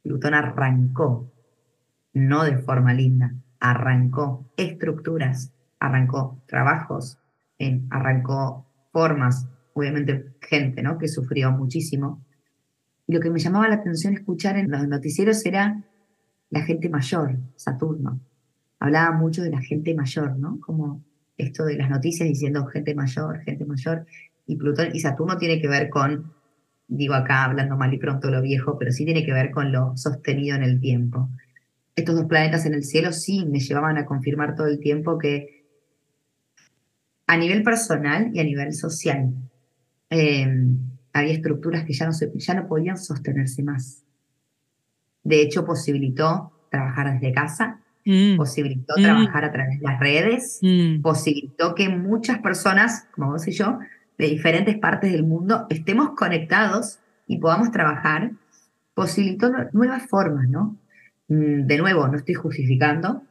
Plutón 0.03 0.33
arrancó 0.33 1.31
no 2.14 2.45
de 2.45 2.57
forma 2.57 2.95
linda, 2.95 3.35
arrancó 3.59 4.51
estructuras, 4.57 5.53
arrancó 5.81 6.43
trabajos, 6.47 7.18
arrancó 7.91 8.66
formas, 8.93 9.49
obviamente 9.74 10.33
gente, 10.41 10.83
¿no? 10.83 10.99
Que 10.99 11.09
sufrió 11.09 11.51
muchísimo. 11.51 12.24
Y 13.07 13.14
lo 13.14 13.20
que 13.20 13.31
me 13.31 13.41
llamaba 13.41 13.68
la 13.68 13.76
atención 13.76 14.14
escuchar 14.14 14.57
en 14.57 14.70
los 14.70 14.87
noticieros 14.87 15.45
era 15.45 15.83
la 16.51 16.62
gente 16.62 16.89
mayor, 16.89 17.39
Saturno. 17.57 18.20
Hablaba 18.78 19.16
mucho 19.16 19.43
de 19.43 19.51
la 19.51 19.61
gente 19.61 19.95
mayor, 19.95 20.39
¿no? 20.39 20.61
Como 20.61 21.03
esto 21.37 21.64
de 21.64 21.76
las 21.76 21.91
noticias 21.91 22.28
diciendo 22.28 22.66
gente 22.66 22.95
mayor, 22.95 23.41
gente 23.41 23.64
mayor. 23.64 24.07
Y 24.47 24.57
Plutón 24.57 24.89
y 24.93 25.01
Saturno 25.01 25.37
tiene 25.39 25.61
que 25.61 25.68
ver 25.68 25.91
con, 25.91 26.33
digo 26.89 27.14
acá 27.14 27.45
hablando 27.45 27.76
mal 27.76 27.93
y 27.93 27.99
pronto 27.99 28.31
lo 28.31 28.43
viejo, 28.43 28.78
pero 28.78 28.93
sí 28.93 29.05
tiene 29.05 29.24
que 29.24 29.33
ver 29.33 29.51
con 29.51 29.72
lo 29.72 29.97
sostenido 29.97 30.57
en 30.57 30.62
el 30.62 30.81
tiempo 30.81 31.28
estos 32.01 32.16
dos 32.16 32.26
planetas 32.26 32.66
en 32.66 32.74
el 32.74 32.85
cielo 32.85 33.12
sí 33.12 33.45
me 33.47 33.61
llevaban 33.61 33.99
a 33.99 34.07
confirmar 34.07 34.55
todo 34.55 34.66
el 34.66 34.81
tiempo 34.81 35.18
que 35.18 35.60
a 37.31 37.37
nivel 37.37 37.62
personal 37.62 38.33
y 38.35 38.41
a 38.41 38.45
nivel 38.45 38.72
social 38.72 39.33
em, 40.11 40.81
había 41.12 41.33
estructuras 41.33 41.85
que 41.85 41.93
ya 41.93 42.07
no, 42.07 42.12
ya 42.35 42.55
no 42.55 42.66
podían 42.66 42.97
sostenerse 42.97 43.62
más. 43.62 44.03
De 45.22 45.41
hecho, 45.41 45.64
posibilitó 45.64 46.51
trabajar 46.72 47.12
desde 47.12 47.33
casa, 47.33 47.78
mm. 48.05 48.37
posibilitó 48.37 48.95
mm. 48.99 49.03
trabajar 49.03 49.45
a 49.45 49.53
través 49.53 49.78
de 49.78 49.87
las 49.87 50.01
redes, 50.01 50.59
mm. 50.61 51.03
posibilitó 51.03 51.76
que 51.76 51.89
muchas 51.89 52.41
personas, 52.41 53.07
como 53.12 53.31
vos 53.31 53.47
y 53.47 53.53
yo, 53.53 53.78
de 54.18 54.26
diferentes 54.26 54.76
partes 54.78 55.12
del 55.12 55.22
mundo, 55.22 55.66
estemos 55.70 56.16
conectados 56.16 56.99
y 57.28 57.39
podamos 57.39 57.70
trabajar, 57.70 58.33
posibilitó 58.93 59.53
nuevas 59.72 60.05
formas, 60.09 60.49
¿no? 60.49 60.76
Mm, 61.28 61.66
de 61.66 61.78
nuevo, 61.78 62.09
no 62.09 62.16
estoy 62.16 62.35
justificando, 62.35 63.22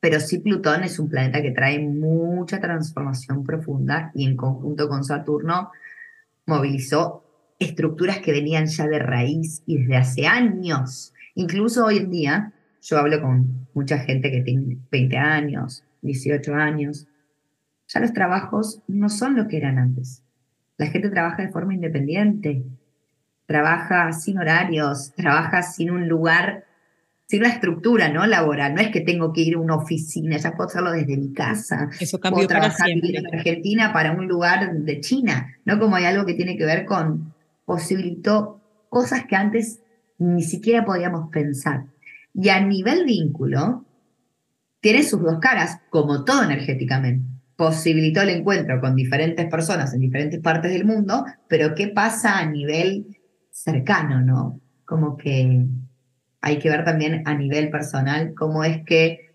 pero 0.00 0.18
sí 0.18 0.38
Plutón 0.38 0.82
es 0.82 0.98
un 0.98 1.08
planeta 1.08 1.42
que 1.42 1.50
trae 1.50 1.78
mucha 1.78 2.58
transformación 2.58 3.44
profunda 3.44 4.10
y 4.14 4.26
en 4.26 4.36
conjunto 4.36 4.88
con 4.88 5.04
Saturno 5.04 5.70
movilizó 6.46 7.22
estructuras 7.58 8.18
que 8.18 8.32
venían 8.32 8.66
ya 8.66 8.88
de 8.88 8.98
raíz 8.98 9.62
y 9.66 9.78
desde 9.78 9.96
hace 9.98 10.26
años. 10.26 11.12
Incluso 11.34 11.84
hoy 11.84 11.98
en 11.98 12.10
día, 12.10 12.52
yo 12.80 12.98
hablo 12.98 13.20
con 13.20 13.68
mucha 13.74 13.98
gente 13.98 14.30
que 14.30 14.40
tiene 14.40 14.78
20 14.90 15.16
años, 15.18 15.84
18 16.00 16.54
años, 16.54 17.06
ya 17.86 18.00
los 18.00 18.14
trabajos 18.14 18.80
no 18.88 19.10
son 19.10 19.36
lo 19.36 19.48
que 19.48 19.58
eran 19.58 19.78
antes. 19.78 20.22
La 20.78 20.86
gente 20.86 21.10
trabaja 21.10 21.42
de 21.42 21.50
forma 21.50 21.74
independiente, 21.74 22.64
trabaja 23.44 24.12
sin 24.12 24.38
horarios, 24.38 25.12
trabaja 25.14 25.62
sin 25.62 25.90
un 25.90 26.08
lugar 26.08 26.64
una 27.38 27.48
estructura 27.48 28.08
¿no? 28.08 28.26
laboral. 28.26 28.74
No 28.74 28.80
es 28.80 28.88
que 28.88 29.00
tengo 29.00 29.32
que 29.32 29.42
ir 29.42 29.54
a 29.54 29.58
una 29.58 29.76
oficina, 29.76 30.36
ya 30.36 30.52
puedo 30.52 30.68
hacerlo 30.68 30.92
desde 30.92 31.16
mi 31.16 31.32
casa. 31.32 31.88
Eso 32.00 32.18
cambió 32.18 32.46
puedo 32.46 32.48
trabajar 32.48 32.90
en 32.90 33.26
Argentina 33.34 33.92
para 33.92 34.12
un 34.12 34.26
lugar 34.26 34.72
de 34.72 35.00
China, 35.00 35.54
¿no? 35.64 35.78
Como 35.78 35.96
hay 35.96 36.04
algo 36.04 36.26
que 36.26 36.34
tiene 36.34 36.56
que 36.56 36.64
ver 36.64 36.84
con 36.84 37.34
posibilitó 37.64 38.60
cosas 38.88 39.26
que 39.26 39.36
antes 39.36 39.80
ni 40.18 40.42
siquiera 40.42 40.84
podíamos 40.84 41.30
pensar. 41.30 41.84
Y 42.34 42.48
a 42.48 42.60
nivel 42.60 43.04
vínculo, 43.04 43.84
tiene 44.80 45.02
sus 45.02 45.22
dos 45.22 45.38
caras, 45.40 45.80
como 45.90 46.24
todo 46.24 46.42
energéticamente. 46.42 47.28
Posibilitó 47.56 48.22
el 48.22 48.30
encuentro 48.30 48.80
con 48.80 48.96
diferentes 48.96 49.46
personas 49.46 49.92
en 49.92 50.00
diferentes 50.00 50.40
partes 50.40 50.72
del 50.72 50.84
mundo, 50.84 51.24
pero 51.48 51.74
¿qué 51.74 51.88
pasa 51.88 52.38
a 52.38 52.46
nivel 52.46 53.18
cercano, 53.50 54.20
no? 54.20 54.60
Como 54.84 55.16
que 55.16 55.66
hay 56.40 56.58
que 56.58 56.70
ver 56.70 56.84
también 56.84 57.22
a 57.26 57.34
nivel 57.34 57.70
personal 57.70 58.34
cómo 58.34 58.64
es 58.64 58.84
que 58.84 59.30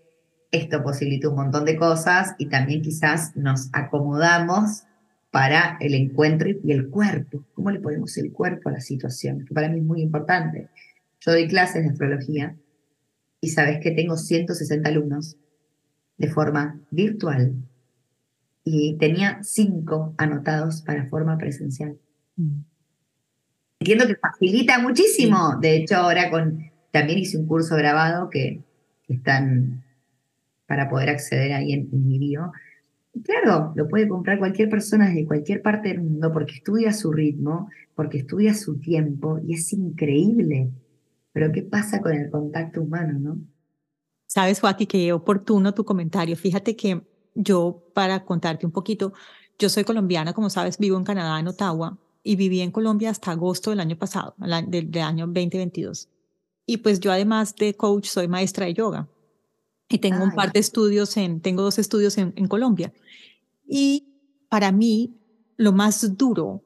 esto 0.50 0.82
posibilita 0.82 1.28
un 1.28 1.36
montón 1.36 1.64
de 1.64 1.76
cosas 1.76 2.34
y 2.38 2.46
también 2.46 2.82
quizás 2.82 3.36
nos 3.36 3.68
acomodamos 3.72 4.84
para 5.30 5.76
el 5.80 5.94
encuentro 5.94 6.48
y 6.48 6.72
el 6.72 6.88
cuerpo. 6.88 7.44
¿Cómo 7.54 7.70
le 7.70 7.80
ponemos 7.80 8.16
el 8.16 8.32
cuerpo 8.32 8.68
a 8.68 8.72
la 8.72 8.80
situación? 8.80 9.44
Que 9.44 9.54
para 9.54 9.68
mí 9.68 9.78
es 9.78 9.84
muy 9.84 10.00
importante. 10.00 10.68
Yo 11.20 11.32
doy 11.32 11.46
clases 11.48 11.84
de 11.84 11.90
astrología 11.90 12.56
y 13.40 13.48
sabes 13.48 13.80
que 13.80 13.90
tengo 13.90 14.16
160 14.16 14.88
alumnos 14.88 15.36
de 16.16 16.28
forma 16.28 16.80
virtual 16.90 17.54
y 18.64 18.96
tenía 18.98 19.40
cinco 19.42 20.14
anotados 20.16 20.82
para 20.82 21.06
forma 21.06 21.36
presencial. 21.38 21.98
Mm. 22.36 22.60
Entiendo 23.78 24.06
que 24.06 24.16
facilita 24.16 24.78
muchísimo. 24.78 25.56
De 25.60 25.76
hecho, 25.76 25.96
ahora 25.96 26.30
con 26.30 26.70
también 26.96 27.18
hice 27.18 27.36
un 27.36 27.46
curso 27.46 27.76
grabado 27.76 28.30
que, 28.30 28.62
están 29.08 29.84
para 30.66 30.88
poder 30.88 31.10
acceder 31.10 31.52
ahí 31.52 31.72
en, 31.72 31.88
mi 31.92 32.18
bio. 32.18 32.50
claro, 33.22 33.72
lo 33.76 33.86
puede 33.86 34.08
comprar 34.08 34.36
cualquier 34.40 34.68
persona 34.68 35.06
desde 35.06 35.26
cualquier 35.26 35.62
parte 35.62 35.90
del 35.90 36.00
mundo 36.00 36.32
porque 36.32 36.54
estudia 36.54 36.92
su 36.92 37.12
ritmo, 37.12 37.68
porque 37.94 38.18
estudia 38.18 38.52
su 38.52 38.80
tiempo 38.80 39.38
y 39.46 39.54
es 39.54 39.72
increíble. 39.72 40.70
Pero 41.32 41.52
¿qué 41.52 41.62
pasa 41.62 42.00
con 42.00 42.14
el 42.14 42.30
contacto 42.30 42.82
humano, 42.82 43.16
no? 43.20 43.38
Sabes, 44.26 44.58
Joaquín, 44.58 44.88
que 44.88 45.12
oportuno 45.12 45.72
tu 45.72 45.84
comentario. 45.84 46.34
Fíjate 46.34 46.74
que 46.74 47.02
yo, 47.34 47.84
para 47.94 48.24
contarte 48.24 48.66
un 48.66 48.72
poquito, 48.72 49.12
yo 49.56 49.68
soy 49.68 49.84
colombiana, 49.84 50.32
como 50.32 50.50
sabes, 50.50 50.78
vivo 50.78 50.98
en 50.98 51.04
Canadá, 51.04 51.38
en 51.38 51.46
Ottawa, 51.46 51.96
y 52.24 52.34
viví 52.34 52.60
en 52.60 52.72
Colombia 52.72 53.10
hasta 53.10 53.30
agosto 53.30 53.70
del 53.70 53.78
año 53.78 53.96
pasado, 53.96 54.34
del, 54.66 54.98
año 54.98 55.26
2022. 55.26 56.08
Y 56.66 56.78
pues 56.78 57.00
yo 57.00 57.12
además 57.12 57.54
de 57.56 57.74
coach 57.74 58.06
soy 58.06 58.28
maestra 58.28 58.66
de 58.66 58.74
yoga 58.74 59.08
y 59.88 59.98
tengo 59.98 60.24
un 60.24 60.34
par 60.34 60.52
de 60.52 60.60
estudios 60.60 61.16
en, 61.16 61.40
tengo 61.40 61.62
dos 61.62 61.78
estudios 61.78 62.18
en, 62.18 62.32
en 62.36 62.48
Colombia. 62.48 62.92
Y 63.66 64.08
para 64.48 64.72
mí, 64.72 65.14
lo 65.56 65.72
más 65.72 66.16
duro 66.16 66.62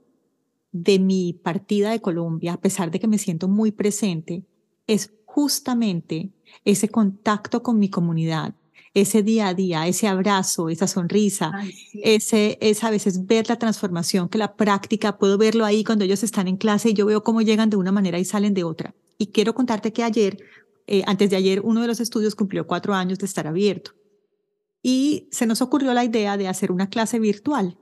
de 0.72 0.98
mi 0.98 1.32
partida 1.32 1.90
de 1.90 2.00
Colombia, 2.00 2.54
a 2.54 2.60
pesar 2.60 2.90
de 2.90 3.00
que 3.00 3.08
me 3.08 3.18
siento 3.18 3.48
muy 3.48 3.72
presente, 3.72 4.44
es 4.86 5.12
justamente 5.26 6.30
ese 6.64 6.88
contacto 6.88 7.62
con 7.62 7.78
mi 7.78 7.88
comunidad, 7.88 8.54
ese 8.94 9.22
día 9.22 9.48
a 9.48 9.54
día, 9.54 9.86
ese 9.86 10.08
abrazo, 10.08 10.68
esa 10.68 10.88
sonrisa, 10.88 11.52
ese 11.92 12.58
es 12.60 12.82
a 12.82 12.90
veces 12.90 13.26
ver 13.26 13.48
la 13.48 13.56
transformación 13.56 14.28
que 14.28 14.38
la 14.38 14.56
práctica, 14.56 15.18
puedo 15.18 15.38
verlo 15.38 15.64
ahí 15.64 15.84
cuando 15.84 16.04
ellos 16.04 16.22
están 16.22 16.48
en 16.48 16.56
clase 16.56 16.90
y 16.90 16.94
yo 16.94 17.06
veo 17.06 17.22
cómo 17.22 17.42
llegan 17.42 17.70
de 17.70 17.76
una 17.76 17.92
manera 17.92 18.18
y 18.18 18.24
salen 18.24 18.54
de 18.54 18.64
otra. 18.64 18.94
Y 19.20 19.32
quiero 19.32 19.54
contarte 19.54 19.92
que 19.92 20.02
ayer, 20.02 20.38
eh, 20.86 21.02
antes 21.06 21.28
de 21.28 21.36
ayer, 21.36 21.60
uno 21.60 21.82
de 21.82 21.86
los 21.86 22.00
estudios 22.00 22.34
cumplió 22.34 22.66
cuatro 22.66 22.94
años 22.94 23.18
de 23.18 23.26
estar 23.26 23.46
abierto. 23.46 23.92
Y 24.82 25.28
se 25.30 25.44
nos 25.44 25.60
ocurrió 25.60 25.92
la 25.92 26.04
idea 26.04 26.38
de 26.38 26.48
hacer 26.48 26.72
una 26.72 26.88
clase 26.88 27.18
virtual. 27.18 27.76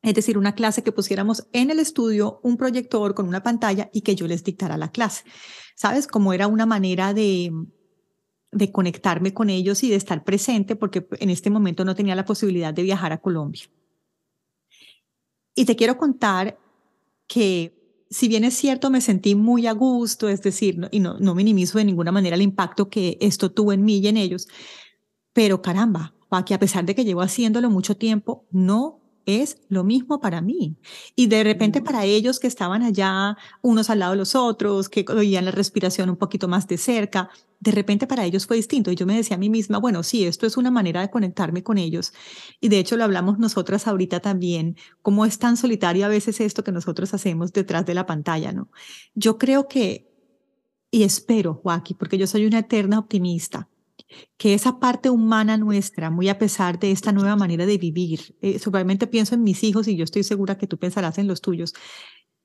Es 0.00 0.14
decir, 0.14 0.38
una 0.38 0.54
clase 0.54 0.82
que 0.82 0.90
pusiéramos 0.90 1.46
en 1.52 1.70
el 1.70 1.80
estudio 1.80 2.40
un 2.42 2.56
proyector 2.56 3.14
con 3.14 3.28
una 3.28 3.42
pantalla 3.42 3.90
y 3.92 4.00
que 4.00 4.14
yo 4.14 4.26
les 4.26 4.42
dictara 4.42 4.78
la 4.78 4.90
clase. 4.90 5.24
¿Sabes? 5.76 6.06
Como 6.06 6.32
era 6.32 6.46
una 6.46 6.64
manera 6.64 7.12
de, 7.12 7.52
de 8.50 8.72
conectarme 8.72 9.34
con 9.34 9.50
ellos 9.50 9.82
y 9.82 9.90
de 9.90 9.96
estar 9.96 10.24
presente, 10.24 10.76
porque 10.76 11.06
en 11.20 11.28
este 11.28 11.50
momento 11.50 11.84
no 11.84 11.94
tenía 11.94 12.14
la 12.14 12.24
posibilidad 12.24 12.72
de 12.72 12.84
viajar 12.84 13.12
a 13.12 13.20
Colombia. 13.20 13.64
Y 15.54 15.66
te 15.66 15.76
quiero 15.76 15.98
contar 15.98 16.58
que 17.26 17.83
si 18.14 18.28
bien 18.28 18.44
es 18.44 18.54
cierto, 18.54 18.90
me 18.90 19.00
sentí 19.00 19.34
muy 19.34 19.66
a 19.66 19.72
gusto, 19.72 20.28
es 20.28 20.40
decir, 20.40 20.88
y 20.92 21.00
no, 21.00 21.18
no 21.18 21.34
minimizo 21.34 21.78
de 21.78 21.84
ninguna 21.84 22.12
manera 22.12 22.36
el 22.36 22.42
impacto 22.42 22.88
que 22.88 23.18
esto 23.20 23.50
tuvo 23.50 23.72
en 23.72 23.84
mí 23.84 23.98
y 23.98 24.06
en 24.06 24.16
ellos, 24.16 24.46
pero 25.32 25.60
caramba, 25.60 26.14
que 26.46 26.54
a 26.54 26.60
pesar 26.60 26.84
de 26.84 26.94
que 26.94 27.04
llevo 27.04 27.22
haciéndolo 27.22 27.70
mucho 27.70 27.96
tiempo, 27.96 28.46
no 28.52 29.00
es 29.26 29.58
lo 29.68 29.84
mismo 29.84 30.20
para 30.20 30.40
mí. 30.40 30.76
Y 31.16 31.26
de 31.26 31.44
repente 31.44 31.80
para 31.80 32.04
ellos 32.04 32.38
que 32.38 32.46
estaban 32.46 32.82
allá, 32.82 33.36
unos 33.62 33.90
al 33.90 34.00
lado 34.00 34.12
de 34.12 34.18
los 34.18 34.34
otros, 34.34 34.88
que 34.88 35.04
oían 35.08 35.44
la 35.44 35.50
respiración 35.50 36.10
un 36.10 36.16
poquito 36.16 36.48
más 36.48 36.66
de 36.68 36.78
cerca, 36.78 37.30
de 37.60 37.70
repente 37.70 38.06
para 38.06 38.24
ellos 38.24 38.46
fue 38.46 38.56
distinto. 38.56 38.90
Y 38.90 38.96
yo 38.96 39.06
me 39.06 39.16
decía 39.16 39.36
a 39.36 39.40
mí 39.40 39.48
misma, 39.48 39.78
bueno, 39.78 40.02
sí, 40.02 40.24
esto 40.24 40.46
es 40.46 40.56
una 40.56 40.70
manera 40.70 41.00
de 41.00 41.10
conectarme 41.10 41.62
con 41.62 41.78
ellos. 41.78 42.12
Y 42.60 42.68
de 42.68 42.78
hecho 42.78 42.96
lo 42.96 43.04
hablamos 43.04 43.38
nosotras 43.38 43.86
ahorita 43.86 44.20
también, 44.20 44.76
cómo 45.02 45.24
es 45.24 45.38
tan 45.38 45.56
solitario 45.56 46.04
a 46.04 46.08
veces 46.08 46.40
esto 46.40 46.62
que 46.62 46.72
nosotros 46.72 47.14
hacemos 47.14 47.52
detrás 47.52 47.86
de 47.86 47.94
la 47.94 48.06
pantalla, 48.06 48.52
¿no? 48.52 48.68
Yo 49.14 49.38
creo 49.38 49.66
que, 49.68 50.10
y 50.90 51.02
espero, 51.02 51.54
Joaquín, 51.54 51.96
porque 51.98 52.18
yo 52.18 52.26
soy 52.26 52.46
una 52.46 52.60
eterna 52.60 52.98
optimista, 52.98 53.68
que 54.36 54.54
esa 54.54 54.78
parte 54.78 55.10
humana 55.10 55.56
nuestra, 55.56 56.10
muy 56.10 56.28
a 56.28 56.38
pesar 56.38 56.78
de 56.78 56.90
esta 56.90 57.12
nueva 57.12 57.36
manera 57.36 57.66
de 57.66 57.78
vivir, 57.78 58.36
eh, 58.40 58.58
seguramente 58.58 59.06
pienso 59.06 59.34
en 59.34 59.42
mis 59.42 59.62
hijos 59.64 59.88
y 59.88 59.96
yo 59.96 60.04
estoy 60.04 60.22
segura 60.22 60.58
que 60.58 60.66
tú 60.66 60.78
pensarás 60.78 61.18
en 61.18 61.26
los 61.26 61.40
tuyos. 61.40 61.74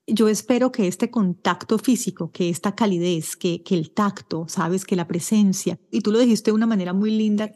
Yo 0.08 0.28
espero 0.28 0.72
que 0.72 0.88
este 0.88 1.12
contacto 1.12 1.78
físico, 1.78 2.32
que 2.32 2.50
esta 2.50 2.74
calidez, 2.74 3.36
que, 3.36 3.62
que 3.64 3.76
el 3.76 3.92
tacto, 3.92 4.48
sabes, 4.48 4.86
que 4.86 4.96
la 4.96 5.08
presencia, 5.08 5.80
y 5.92 6.02
tú 6.02 6.12
lo 6.12 6.20
dijiste 6.20 6.52
de 6.52 6.56
una 6.56 6.66
manera 6.66 6.94
muy 6.94 7.12
linda, 7.12 7.52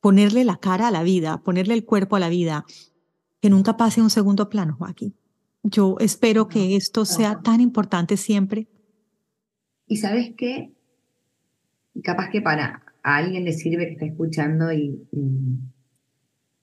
ponerle 0.00 0.44
la 0.44 0.58
cara 0.58 0.88
a 0.88 0.90
la 0.90 1.02
vida, 1.02 1.42
ponerle 1.42 1.74
el 1.74 1.84
cuerpo 1.84 2.16
a 2.16 2.20
la 2.20 2.28
vida, 2.28 2.64
que 3.40 3.50
nunca 3.50 3.76
pase 3.76 4.02
un 4.02 4.10
segundo 4.10 4.48
plano, 4.48 4.76
Joaquín. 4.78 5.16
Yo 5.62 5.96
espero 5.98 6.48
que 6.48 6.76
esto 6.76 7.04
sea 7.04 7.40
tan 7.42 7.60
importante 7.60 8.16
siempre. 8.16 8.68
Y 9.88 9.96
sabes 9.96 10.32
qué, 10.36 10.72
capaz 12.04 12.30
que 12.30 12.40
para 12.40 12.85
a 13.06 13.18
alguien 13.18 13.44
le 13.44 13.52
sirve 13.52 13.86
que 13.86 13.92
está 13.92 14.06
escuchando 14.06 14.72
y, 14.72 15.00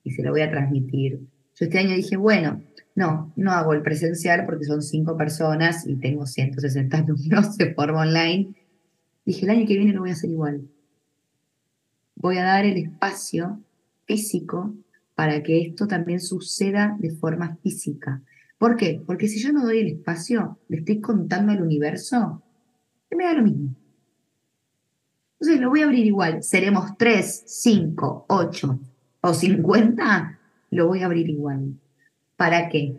y, 0.03 0.11
se 0.11 0.21
lo 0.23 0.31
voy 0.31 0.41
a 0.41 0.51
transmitir. 0.51 1.21
Yo 1.55 1.65
este 1.65 1.79
año 1.79 1.95
dije, 1.95 2.17
bueno, 2.17 2.61
no, 2.95 3.31
no 3.37 3.51
hago 3.51 3.71
el 3.71 3.81
presencial 3.81 4.45
porque 4.45 4.65
son 4.65 4.81
cinco 4.81 5.15
personas 5.15 5.87
y 5.87 5.95
tengo 5.95 6.25
160 6.25 6.97
alumnos 6.97 7.55
de 7.57 7.73
forma 7.73 8.01
online. 8.01 8.53
Dije, 9.25 9.45
el 9.45 9.51
año 9.51 9.65
que 9.65 9.77
viene 9.77 9.93
lo 9.93 10.01
voy 10.01 10.09
a 10.09 10.13
hacer 10.13 10.31
igual. 10.31 10.67
Voy 12.15 12.37
a 12.37 12.43
dar 12.43 12.65
el 12.65 12.75
espacio 12.75 13.61
físico 14.05 14.75
para 15.15 15.43
que 15.43 15.61
esto 15.61 15.87
también 15.87 16.19
suceda 16.19 16.97
de 16.99 17.11
forma 17.11 17.55
física. 17.63 18.21
¿Por 18.57 18.75
qué? 18.75 19.01
Porque 19.05 19.29
si 19.29 19.39
yo 19.39 19.53
no 19.53 19.63
doy 19.63 19.79
el 19.79 19.87
espacio, 19.87 20.59
le 20.67 20.79
estoy 20.79 20.99
contando 20.99 21.53
al 21.53 21.61
universo, 21.61 22.43
me 23.11 23.23
da 23.23 23.33
lo 23.33 23.43
mismo. 23.43 23.75
Entonces 25.43 25.61
lo 25.61 25.71
voy 25.71 25.81
a 25.81 25.85
abrir 25.85 26.05
igual. 26.05 26.41
Seremos 26.41 26.97
3, 26.97 27.43
5, 27.45 28.27
8 28.29 28.79
o 29.19 29.33
50, 29.33 30.39
lo 30.69 30.87
voy 30.87 31.01
a 31.01 31.05
abrir 31.05 31.29
igual. 31.29 31.73
¿Para 32.37 32.69
qué? 32.69 32.95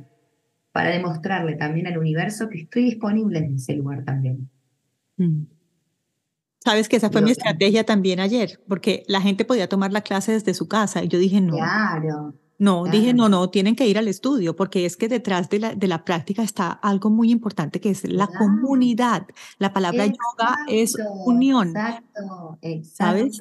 Para 0.71 0.91
demostrarle 0.91 1.57
también 1.57 1.87
al 1.87 1.97
universo 1.97 2.51
que 2.51 2.61
estoy 2.61 2.85
disponible 2.85 3.39
en 3.39 3.55
ese 3.55 3.73
lugar 3.73 4.05
también. 4.05 4.51
Mm. 5.17 5.45
Sabes 6.63 6.91
que 6.91 6.97
esa 6.97 7.09
fue 7.09 7.23
mi 7.23 7.31
estrategia 7.31 7.85
también 7.85 8.21
ayer, 8.21 8.61
porque 8.69 9.05
la 9.07 9.23
gente 9.23 9.47
podía 9.47 9.67
tomar 9.67 9.95
la 9.95 10.03
clase 10.03 10.33
desde 10.33 10.53
su 10.53 10.69
casa 10.69 11.03
y 11.03 11.09
yo 11.09 11.19
dije 11.19 11.41
no. 11.41 11.55
Claro. 11.55 12.35
No, 12.59 12.85
dije, 12.85 13.13
no, 13.15 13.29
no, 13.29 13.51
tienen 13.51 13.75
que 13.75 13.87
ir 13.87 13.99
al 13.99 14.09
estudio 14.09 14.55
porque 14.55 14.87
es 14.87 14.97
que 14.97 15.09
detrás 15.09 15.51
de 15.51 15.59
la, 15.59 15.75
de 15.75 15.89
la 15.89 16.05
práctica 16.05 16.43
está 16.43 16.71
algo 16.71 17.11
muy 17.11 17.31
importante 17.31 17.81
que 17.81 17.91
es 17.91 18.05
la 18.05 18.29
comunidad. 18.29 19.27
La 19.59 19.73
palabra 19.73 20.07
yoga 20.07 20.59
es 20.69 20.97
unión. 21.25 21.69
Exacto, 21.71 22.59
exacto. 22.63 22.95
¿Sabes? 22.95 23.41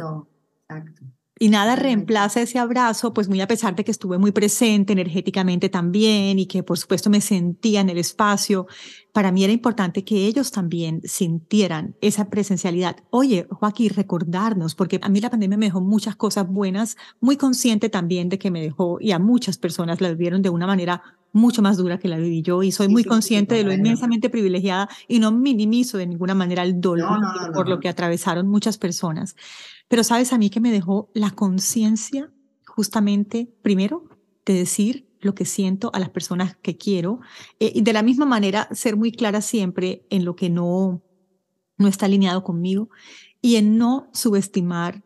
Exacto. 0.70 1.04
Y 1.40 1.50
nada 1.50 1.76
reemplaza 1.76 2.42
ese 2.42 2.60
abrazo, 2.60 3.14
pues 3.14 3.28
muy 3.28 3.42
a 3.42 3.48
pesar 3.48 3.76
de 3.76 3.84
que 3.84 3.90
estuve 3.92 4.20
muy 4.20 4.32
presente 4.32 4.94
energéticamente 4.94 5.68
también 5.68 6.38
y 6.38 6.46
que 6.46 6.62
por 6.62 6.78
supuesto 6.78 7.10
me 7.10 7.22
sentía 7.22 7.82
en 7.82 7.90
el 7.90 7.98
espacio, 7.98 8.68
para 9.14 9.32
mí 9.32 9.44
era 9.44 9.52
importante 9.52 10.06
que 10.06 10.28
ellos 10.28 10.52
también 10.52 11.02
sintieran 11.04 11.96
esa 12.02 12.30
presencialidad. 12.30 12.98
Oye, 13.10 13.48
Joaquín, 13.50 13.92
recordarnos, 13.96 14.76
porque 14.76 15.00
a 15.02 15.10
mí 15.10 15.22
la 15.22 15.32
pandemia 15.32 15.58
me 15.58 15.66
dejó 15.66 15.82
muchas 15.82 16.16
cosas 16.16 16.48
buenas, 16.48 16.98
muy 17.20 17.36
consciente 17.36 17.90
también 17.90 18.30
de 18.30 18.38
que 18.38 18.52
me 18.52 18.62
dejó 18.62 19.00
y 19.02 19.12
a 19.12 19.20
muchas 19.20 19.58
personas 19.58 20.02
la 20.02 20.10
vivieron 20.10 20.44
de 20.44 20.50
una 20.50 20.68
manera 20.68 21.02
mucho 21.34 21.64
más 21.64 21.78
dura 21.78 21.98
que 21.98 22.08
la 22.08 22.18
viví 22.18 22.44
yo 22.44 22.62
y 22.62 22.72
soy 22.72 22.88
muy 22.88 23.04
consciente 23.04 23.56
de 23.56 23.64
lo 23.64 23.74
inmensamente 23.74 24.30
privilegiada 24.30 24.88
y 25.08 25.20
no 25.20 25.32
minimizo 25.32 25.98
de 25.98 26.06
ninguna 26.06 26.36
manera 26.36 26.64
el 26.64 26.80
dolor 26.80 27.20
por 27.54 27.68
lo 27.68 27.80
que 27.80 27.90
atravesaron 27.90 28.48
muchas 28.48 28.78
personas. 28.78 29.36
Pero 29.88 30.04
sabes 30.04 30.34
a 30.34 30.38
mí 30.38 30.50
que 30.50 30.60
me 30.60 30.72
dejó 30.72 31.10
la 31.14 31.32
conciencia 31.32 32.32
justamente, 32.66 33.54
primero, 33.62 34.10
de 34.46 34.54
decir 34.54 35.08
lo 35.20 35.36
que 35.36 35.46
siento 35.46 35.90
a 35.94 36.00
las 36.00 36.10
personas 36.10 36.58
que 36.58 36.78
quiero 36.78 37.20
eh, 37.60 37.72
y 37.74 37.82
de 37.82 37.94
la 37.94 38.04
misma 38.04 38.26
manera 38.26 38.68
ser 38.72 38.98
muy 38.98 39.12
clara 39.12 39.42
siempre 39.42 40.06
en 40.10 40.26
lo 40.26 40.36
que 40.36 40.50
no, 40.50 41.02
no 41.78 41.88
está 41.88 42.08
alineado 42.08 42.44
conmigo 42.44 42.90
y 43.42 43.56
en 43.56 43.78
no 43.78 44.10
subestimar 44.14 45.04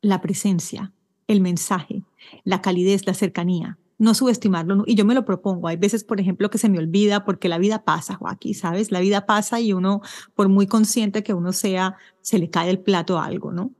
la 0.00 0.20
presencia, 0.20 0.92
el 1.26 1.40
mensaje, 1.40 2.04
la 2.44 2.62
calidez, 2.62 3.06
la 3.06 3.14
cercanía 3.14 3.78
no 3.98 4.14
subestimarlo. 4.14 4.84
Y 4.86 4.94
yo 4.94 5.04
me 5.04 5.14
lo 5.14 5.24
propongo. 5.24 5.68
Hay 5.68 5.76
veces, 5.76 6.04
por 6.04 6.20
ejemplo, 6.20 6.50
que 6.50 6.58
se 6.58 6.68
me 6.68 6.78
olvida 6.78 7.24
porque 7.24 7.48
la 7.48 7.58
vida 7.58 7.84
pasa, 7.84 8.14
Joaquín, 8.16 8.54
¿sabes? 8.54 8.90
La 8.90 9.00
vida 9.00 9.26
pasa 9.26 9.60
y 9.60 9.72
uno, 9.72 10.02
por 10.34 10.48
muy 10.48 10.66
consciente 10.66 11.22
que 11.22 11.34
uno 11.34 11.52
sea, 11.52 11.96
se 12.20 12.38
le 12.38 12.50
cae 12.50 12.70
el 12.70 12.80
plato 12.80 13.18
a 13.18 13.24
algo, 13.24 13.52
¿no? 13.52 13.72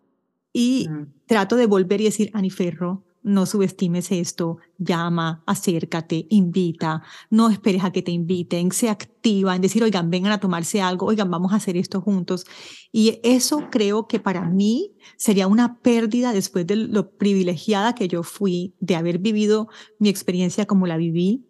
Y 0.58 0.88
trato 1.26 1.56
de 1.56 1.66
volver 1.66 2.00
y 2.00 2.04
decir, 2.04 2.30
Aniferro, 2.32 3.04
no 3.22 3.44
subestimes 3.44 4.10
esto, 4.10 4.56
llama, 4.78 5.42
acércate, 5.44 6.26
invita, 6.30 7.02
no 7.28 7.50
esperes 7.50 7.84
a 7.84 7.90
que 7.90 8.00
te 8.00 8.10
inviten, 8.10 8.72
se 8.72 8.88
activa 8.88 9.54
en 9.54 9.60
decir, 9.60 9.82
oigan, 9.82 10.08
vengan 10.08 10.32
a 10.32 10.40
tomarse 10.40 10.80
algo, 10.80 11.04
oigan, 11.04 11.30
vamos 11.30 11.52
a 11.52 11.56
hacer 11.56 11.76
esto 11.76 12.00
juntos. 12.00 12.46
Y 12.90 13.20
eso 13.22 13.68
creo 13.70 14.06
que 14.06 14.18
para 14.18 14.48
mí 14.48 14.94
sería 15.18 15.46
una 15.46 15.78
pérdida 15.80 16.32
después 16.32 16.66
de 16.66 16.76
lo 16.76 17.10
privilegiada 17.10 17.94
que 17.94 18.08
yo 18.08 18.22
fui 18.22 18.72
de 18.80 18.96
haber 18.96 19.18
vivido 19.18 19.68
mi 19.98 20.08
experiencia 20.08 20.64
como 20.64 20.86
la 20.86 20.96
viví, 20.96 21.44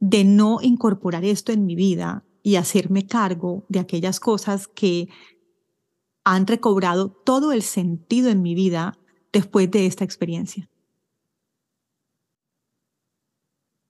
de 0.00 0.24
no 0.24 0.58
incorporar 0.60 1.24
esto 1.24 1.52
en 1.52 1.66
mi 1.66 1.76
vida 1.76 2.24
y 2.42 2.56
hacerme 2.56 3.06
cargo 3.06 3.64
de 3.68 3.78
aquellas 3.78 4.18
cosas 4.18 4.66
que 4.66 5.08
han 6.24 6.46
recobrado 6.46 7.10
todo 7.10 7.52
el 7.52 7.62
sentido 7.62 8.30
en 8.30 8.42
mi 8.42 8.54
vida 8.54 8.98
después 9.32 9.70
de 9.70 9.86
esta 9.86 10.04
experiencia. 10.04 10.68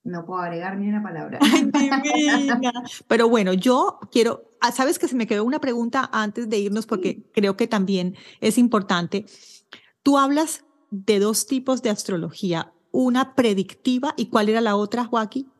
No 0.02 0.24
puedo 0.24 0.40
agregar 0.40 0.78
ni 0.78 0.88
una 0.88 1.02
palabra. 1.02 1.38
Pero 3.08 3.28
bueno, 3.28 3.52
yo 3.52 3.98
quiero, 4.10 4.56
ah, 4.60 4.72
sabes 4.72 4.98
que 4.98 5.08
se 5.08 5.14
me 5.14 5.26
quedó 5.26 5.44
una 5.44 5.60
pregunta 5.60 6.08
antes 6.12 6.48
de 6.48 6.58
irnos 6.58 6.86
porque 6.86 7.30
creo 7.32 7.56
que 7.56 7.66
también 7.66 8.16
es 8.40 8.56
importante. 8.56 9.26
Tú 10.02 10.18
hablas 10.18 10.64
de 10.90 11.18
dos 11.18 11.46
tipos 11.46 11.82
de 11.82 11.90
astrología, 11.90 12.72
una 12.90 13.34
predictiva 13.34 14.14
y 14.16 14.26
cuál 14.26 14.48
era 14.48 14.60
la 14.60 14.76
otra, 14.76 15.04
Joaquín? 15.04 15.52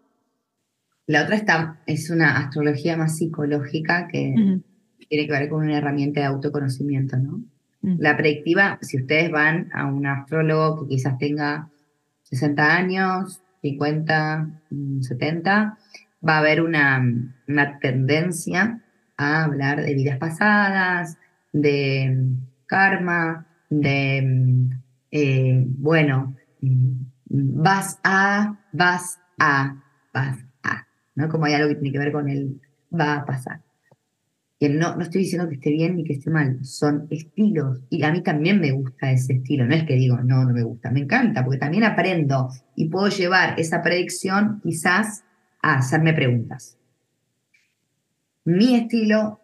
La 1.07 1.25
otra 1.25 1.37
está, 1.37 1.83
es 1.87 2.09
una 2.09 2.39
astrología 2.39 2.97
más 2.97 3.16
psicológica 3.16 4.09
que 4.09 4.62
tiene 5.09 5.27
que 5.27 5.33
ver 5.33 5.49
con 5.49 5.65
una 5.65 5.79
herramienta 5.79 6.21
de 6.21 6.27
autoconocimiento, 6.27 7.17
¿no? 7.17 7.41
La 7.83 8.15
predictiva, 8.15 8.79
si 8.83 8.99
ustedes 8.99 9.31
van 9.31 9.71
a 9.73 9.87
un 9.87 10.07
astrólogo 10.07 10.83
que 10.83 10.97
quizás 10.97 11.17
tenga 11.17 11.71
60 12.25 12.77
años, 12.77 13.41
50, 13.63 14.51
70, 15.01 15.65
mm, 15.65 16.29
va 16.29 16.37
a 16.37 16.39
haber 16.41 16.61
una, 16.61 17.03
una 17.49 17.79
tendencia 17.79 18.83
a 19.17 19.45
hablar 19.45 19.81
de 19.81 19.95
vidas 19.95 20.19
pasadas, 20.19 21.17
de 21.53 22.15
mm, 22.15 22.67
karma, 22.67 23.47
de, 23.71 24.23
mm, 24.23 24.71
eh, 25.13 25.65
bueno, 25.67 26.35
vas 27.31 27.99
a, 28.05 28.59
vas 28.73 29.19
a, 29.39 29.83
vas 30.13 30.39
a, 30.63 30.87
¿no? 31.15 31.29
Como 31.29 31.47
hay 31.47 31.55
algo 31.55 31.69
que 31.69 31.77
tiene 31.77 31.93
que 31.93 31.99
ver 31.99 32.13
con 32.13 32.29
el 32.29 32.61
va 32.93 33.17
a 33.17 33.25
pasar. 33.25 33.61
Que 34.61 34.69
no, 34.69 34.95
no 34.95 35.03
estoy 35.03 35.23
diciendo 35.23 35.49
que 35.49 35.55
esté 35.55 35.71
bien 35.71 35.97
ni 35.97 36.05
que 36.05 36.13
esté 36.13 36.31
mal, 36.31 36.63
son 36.65 37.07
estilos. 37.11 37.81
Y 37.89 38.03
a 38.03 38.13
mí 38.13 38.23
también 38.23 38.61
me 38.61 38.73
gusta 38.73 39.11
ese 39.11 39.33
estilo. 39.33 39.65
No 39.65 39.75
es 39.75 39.85
que 39.85 39.95
digo, 39.95 40.19
no, 40.19 40.45
no 40.45 40.53
me 40.53 40.63
gusta, 40.63 40.91
me 40.91 41.01
encanta, 41.01 41.43
porque 41.43 41.59
también 41.59 41.85
aprendo 41.85 42.51
y 42.77 42.89
puedo 42.91 43.09
llevar 43.09 43.59
esa 43.59 43.83
predicción 43.83 44.61
quizás 44.63 45.25
a 45.63 45.79
hacerme 45.79 46.13
preguntas. 46.13 46.77
Mi 48.45 48.75
estilo, 48.77 49.41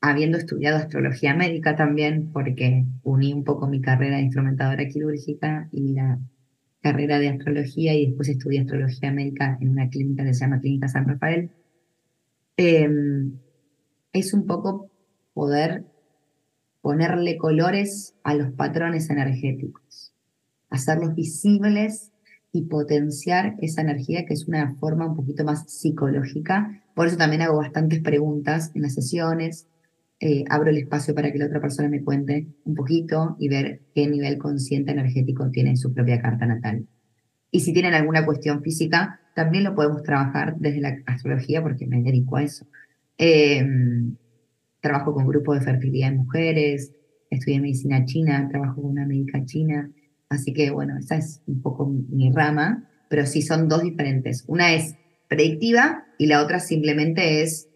habiendo 0.00 0.38
estudiado 0.38 0.78
astrología 0.78 1.34
médica 1.34 1.76
también, 1.76 2.32
porque 2.32 2.84
uní 3.04 3.32
un 3.32 3.44
poco 3.44 3.68
mi 3.68 3.80
carrera 3.80 4.16
de 4.16 4.22
instrumentadora 4.22 4.88
quirúrgica 4.88 5.68
y 5.70 5.92
la 5.94 6.18
carrera 6.80 7.18
de 7.18 7.28
astrología 7.28 7.94
y 7.94 8.06
después 8.06 8.28
estudié 8.28 8.60
astrología 8.60 9.12
médica 9.12 9.58
en 9.60 9.68
una 9.68 9.88
clínica 9.88 10.24
que 10.24 10.34
se 10.34 10.40
llama 10.40 10.60
Clínica 10.60 10.88
San 10.88 11.06
Rafael, 11.06 11.50
em, 12.56 13.32
es 14.12 14.34
un 14.34 14.46
poco 14.46 14.90
poder 15.34 15.84
ponerle 16.80 17.36
colores 17.36 18.14
a 18.24 18.34
los 18.34 18.52
patrones 18.52 19.10
energéticos, 19.10 20.14
hacerlos 20.70 21.14
visibles 21.14 22.10
y 22.52 22.62
potenciar 22.62 23.56
esa 23.60 23.82
energía 23.82 24.24
que 24.24 24.34
es 24.34 24.48
una 24.48 24.74
forma 24.76 25.06
un 25.06 25.14
poquito 25.14 25.44
más 25.44 25.70
psicológica. 25.70 26.82
Por 26.94 27.06
eso 27.06 27.16
también 27.16 27.42
hago 27.42 27.58
bastantes 27.58 28.00
preguntas 28.00 28.72
en 28.74 28.82
las 28.82 28.94
sesiones, 28.94 29.68
eh, 30.18 30.44
abro 30.50 30.70
el 30.70 30.78
espacio 30.78 31.14
para 31.14 31.32
que 31.32 31.38
la 31.38 31.46
otra 31.46 31.60
persona 31.60 31.88
me 31.88 32.02
cuente 32.02 32.48
un 32.64 32.74
poquito 32.74 33.36
y 33.38 33.48
ver 33.48 33.82
qué 33.94 34.06
nivel 34.06 34.38
consciente 34.38 34.92
energético 34.92 35.50
tiene 35.50 35.76
su 35.76 35.94
propia 35.94 36.20
carta 36.20 36.46
natal. 36.46 36.86
Y 37.50 37.60
si 37.60 37.72
tienen 37.72 37.94
alguna 37.94 38.24
cuestión 38.24 38.62
física, 38.62 39.20
también 39.34 39.64
lo 39.64 39.74
podemos 39.74 40.02
trabajar 40.02 40.56
desde 40.58 40.80
la 40.80 40.98
astrología 41.06 41.62
porque 41.62 41.86
me 41.86 42.02
dedico 42.02 42.36
a 42.36 42.42
eso. 42.42 42.66
Em, 43.22 44.16
trabajo 44.80 45.12
con 45.12 45.26
grupos 45.26 45.58
de 45.58 45.64
fertilidad 45.66 46.10
de 46.10 46.16
mujeres, 46.16 46.94
estudié 47.28 47.60
medicina 47.60 48.06
china, 48.06 48.48
trabajo 48.48 48.80
con 48.80 48.92
una 48.92 49.06
médica 49.06 49.44
china, 49.44 49.92
así 50.30 50.54
que 50.54 50.70
bueno, 50.70 50.96
esa 50.96 51.16
es 51.16 51.42
un 51.46 51.60
poco 51.60 51.86
mi 51.86 52.32
rama, 52.32 52.88
pero 53.10 53.26
sí 53.26 53.42
son 53.42 53.68
dos 53.68 53.82
diferentes. 53.82 54.44
Una 54.46 54.72
es 54.72 54.94
predictiva 55.28 56.06
y 56.16 56.28
la 56.28 56.42
otra 56.42 56.60
simplemente 56.60 57.42
es 57.42 57.68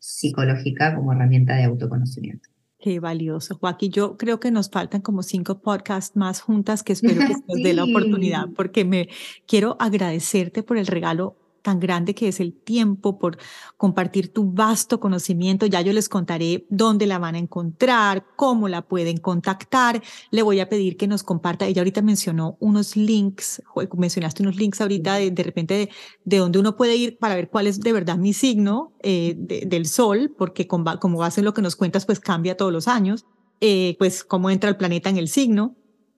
psicológica 0.00 0.96
como 0.96 1.12
herramienta 1.12 1.54
de 1.54 1.62
autoconocimiento. 1.62 2.48
Qué 2.80 2.98
valioso, 2.98 3.56
Joaquín. 3.56 3.92
Yo 3.92 4.16
creo 4.16 4.40
que 4.40 4.50
nos 4.50 4.70
faltan 4.70 5.02
como 5.02 5.22
cinco 5.22 5.62
podcasts 5.62 6.16
más 6.16 6.40
juntas 6.40 6.82
que 6.82 6.92
espero 6.94 7.20
que 7.20 7.34
nos 7.46 7.62
dé 7.62 7.74
la 7.74 7.84
oportunidad 7.84 8.48
porque 8.56 8.84
me 8.84 9.08
quiero 9.46 9.76
agradecerte 9.78 10.64
por 10.64 10.78
el 10.78 10.88
regalo 10.88 11.43
tan 11.64 11.80
grande 11.80 12.14
que 12.14 12.28
es 12.28 12.40
el 12.40 12.52
tiempo, 12.52 13.18
por 13.18 13.38
compartir 13.78 14.32
tu 14.32 14.52
vasto 14.52 15.00
conocimiento. 15.00 15.64
Ya 15.64 15.80
yo 15.80 15.92
les 15.92 16.10
contaré 16.10 16.66
dónde 16.68 17.06
la 17.06 17.18
van 17.18 17.34
a 17.34 17.38
encontrar, 17.38 18.26
cómo 18.36 18.68
la 18.68 18.82
pueden 18.82 19.16
contactar. 19.16 20.02
Le 20.30 20.42
voy 20.42 20.60
a 20.60 20.68
pedir 20.68 20.96
que 20.96 21.08
nos 21.08 21.22
comparta. 21.22 21.66
Ella 21.66 21.80
ahorita 21.80 22.02
mencionó 22.02 22.56
unos 22.60 22.96
links, 22.96 23.62
mencionaste 23.96 24.42
unos 24.42 24.56
links 24.56 24.80
ahorita 24.82 25.14
de, 25.14 25.30
de 25.30 25.42
repente 25.42 25.74
de, 25.74 25.90
de 26.24 26.36
donde 26.36 26.58
uno 26.58 26.76
puede 26.76 26.96
ir 26.96 27.18
para 27.18 27.34
ver 27.34 27.48
cuál 27.48 27.66
es 27.66 27.80
de 27.80 27.92
verdad 27.92 28.18
mi 28.18 28.34
signo 28.34 28.92
eh, 29.02 29.34
del 29.36 29.86
sol, 29.86 30.34
porque 30.36 30.66
con, 30.66 30.84
como 31.00 31.18
base 31.18 31.40
en 31.40 31.46
lo 31.46 31.54
que 31.54 31.62
nos 31.62 31.76
cuentas, 31.76 32.04
pues 32.04 32.20
cambia 32.20 32.58
todos 32.58 32.72
los 32.72 32.88
años. 32.88 33.24
Eh, 33.62 33.96
pues 33.98 34.22
cómo 34.22 34.50
entra 34.50 34.68
el 34.68 34.76
planeta 34.76 35.08
en 35.08 35.16
el 35.16 35.28
signo 35.28 35.76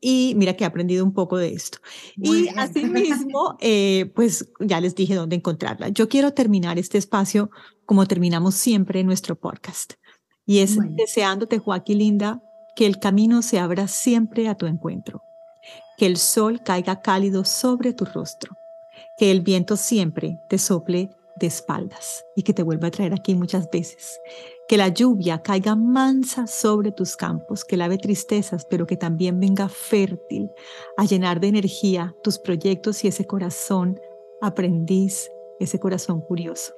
y 0.09 0.35
mira 0.37 0.55
que 0.55 0.63
he 0.63 0.67
aprendido 0.69 1.05
un 1.05 1.13
poco 1.13 1.37
de 1.37 1.53
esto. 1.53 1.79
y 2.15 2.47
asimismo, 2.51 3.57
eh, 3.61 4.13
pues 4.15 4.49
ya 4.61 4.81
les 4.81 4.95
dije 4.95 5.17
dónde 5.17 5.35
encontrarla. 5.35 5.89
Yo 5.89 6.09
quiero 6.09 6.33
terminar 6.33 6.79
este 6.79 6.97
espacio 6.97 7.51
como 7.87 8.07
terminamos 8.07 8.55
siempre 8.55 9.01
en 9.01 9.07
nuestro 9.07 9.35
podcast. 9.35 9.95
Y 10.47 10.61
es 10.61 10.79
deseándote, 10.91 11.59
Joaquín 11.59 11.99
Linda, 11.99 12.41
que 12.77 12.87
el 12.87 13.01
camino 13.01 13.43
se 13.43 13.59
abra 13.59 13.89
siempre 13.89 14.47
a 14.47 14.55
tu 14.55 14.67
encuentro, 14.67 15.23
que 15.99 16.07
el 16.07 16.19
sol 16.19 16.61
caiga 16.65 17.01
cálido 17.01 17.45
sobre 17.45 17.93
tu 17.93 18.05
rostro, 18.05 18.57
que 19.19 19.33
el 19.33 19.41
viento 19.41 19.77
siempre 19.77 20.39
te 20.49 20.59
sople 20.59 21.11
de 21.37 21.47
espaldas 21.47 22.25
y 22.35 22.43
que 22.43 22.53
te 22.53 22.63
vuelva 22.63 22.89
a 22.89 22.91
traer 22.91 23.13
aquí 23.13 23.35
muchas 23.35 23.71
veces, 23.71 24.19
que 24.69 24.77
la 24.77 24.89
lluvia 24.89 25.43
caiga 25.43 25.77
mansa 25.77 26.47
sobre 26.47 26.93
tus 26.93 27.17
campos, 27.17 27.65
que 27.65 27.77
lave 27.77 27.99
tristezas, 27.99 28.65
pero 28.65 28.87
que 28.87 28.97
también 28.97 29.39
venga 29.39 29.69
fértil 29.69 30.51
a 30.97 31.05
llenar 31.05 31.41
de 31.41 31.49
energía 31.49 32.17
tus 32.23 32.39
proyectos 32.39 33.05
y 33.05 33.09
ese 33.09 33.27
corazón 33.27 34.01
aprendiz, 34.41 35.31
ese 35.61 35.79
corazón 35.79 36.21
curioso. 36.21 36.75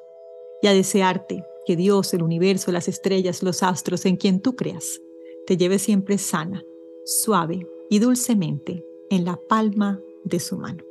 Y 0.60 0.66
a 0.66 0.72
desearte 0.72 1.44
que 1.64 1.76
Dios, 1.76 2.12
el 2.14 2.22
universo, 2.22 2.72
las 2.72 2.88
estrellas, 2.88 3.42
los 3.42 3.62
astros, 3.62 4.04
en 4.06 4.16
quien 4.16 4.40
tú 4.40 4.56
creas, 4.56 5.00
te 5.46 5.56
lleve 5.56 5.78
siempre 5.78 6.18
sana, 6.18 6.62
suave 7.04 7.66
y 7.88 8.00
dulcemente 8.00 8.84
en 9.10 9.24
la 9.24 9.38
palma 9.48 10.00
de 10.24 10.40
su 10.40 10.58
mano. 10.58 10.84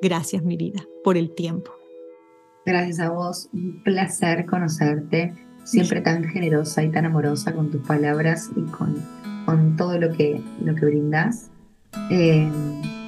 Gracias, 0.00 0.42
mi 0.42 0.56
vida, 0.56 0.88
por 1.02 1.16
el 1.16 1.34
tiempo. 1.34 1.72
Gracias 2.66 3.00
a 3.00 3.10
vos, 3.10 3.48
un 3.52 3.82
placer 3.82 4.46
conocerte 4.46 5.34
siempre 5.64 6.00
tan 6.00 6.24
generosa 6.24 6.82
y 6.82 6.90
tan 6.90 7.04
amorosa 7.04 7.52
con 7.52 7.70
tus 7.70 7.86
palabras 7.86 8.50
y 8.56 8.62
con, 8.70 8.96
con 9.44 9.76
todo 9.76 9.98
lo 9.98 10.12
que, 10.12 10.40
lo 10.62 10.74
que 10.74 10.86
brindas. 10.86 11.50
Eh, 12.10 12.50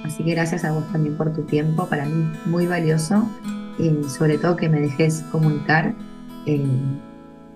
así 0.05 0.25
que 0.25 0.33
gracias 0.33 0.65
a 0.65 0.73
vos 0.73 0.85
también 0.93 1.17
por 1.17 1.33
tu 1.33 1.43
tiempo, 1.43 1.87
para 1.87 2.05
mí 2.05 2.31
muy 2.47 2.67
valioso, 2.67 3.29
y 3.79 4.05
sobre 4.09 4.39
todo 4.39 4.57
que 4.57 4.69
me 4.69 4.81
dejes 4.81 5.23
comunicar 5.33 5.95
eh, 6.47 6.65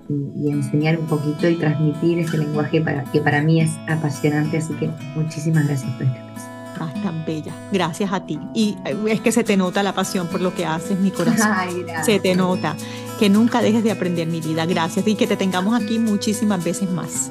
y, 0.08 0.50
enseñar 0.50 0.98
un 0.98 1.06
poquito 1.06 1.48
y 1.48 1.56
transmitir 1.56 2.18
ese 2.18 2.38
lenguaje 2.38 2.80
para, 2.80 3.04
que 3.04 3.20
para 3.20 3.42
mí 3.42 3.60
es 3.60 3.70
apasionante, 3.88 4.58
así 4.58 4.74
que 4.74 4.90
muchísimas 5.14 5.66
gracias 5.66 5.92
por 5.92 6.06
este 6.06 6.18
espacio. 6.18 6.49
Ah, 6.80 6.92
tan 7.02 7.24
bella. 7.24 7.52
Gracias 7.70 8.12
a 8.12 8.24
ti. 8.24 8.40
Y 8.54 8.76
eh, 8.84 8.96
es 9.08 9.20
que 9.20 9.32
se 9.32 9.44
te 9.44 9.56
nota 9.56 9.82
la 9.82 9.92
pasión 9.92 10.28
por 10.28 10.40
lo 10.40 10.54
que 10.54 10.64
haces, 10.64 10.98
mi 10.98 11.10
corazón. 11.10 11.52
se 12.04 12.18
te 12.20 12.34
nota 12.34 12.74
que 13.18 13.28
nunca 13.28 13.60
dejes 13.60 13.84
de 13.84 13.90
aprender 13.90 14.26
mi 14.26 14.40
vida. 14.40 14.64
Gracias 14.64 15.06
y 15.06 15.14
que 15.14 15.26
te 15.26 15.36
tengamos 15.36 15.80
aquí 15.80 15.98
muchísimas 15.98 16.64
veces 16.64 16.90
más. 16.90 17.30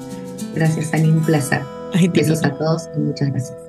Gracias, 0.53 0.93
Ani, 0.93 1.09
un 1.09 1.21
placer. 1.21 1.63
Besos 2.13 2.43
a 2.43 2.51
todos 2.51 2.89
y 2.95 2.99
muchas 2.99 3.29
gracias. 3.29 3.68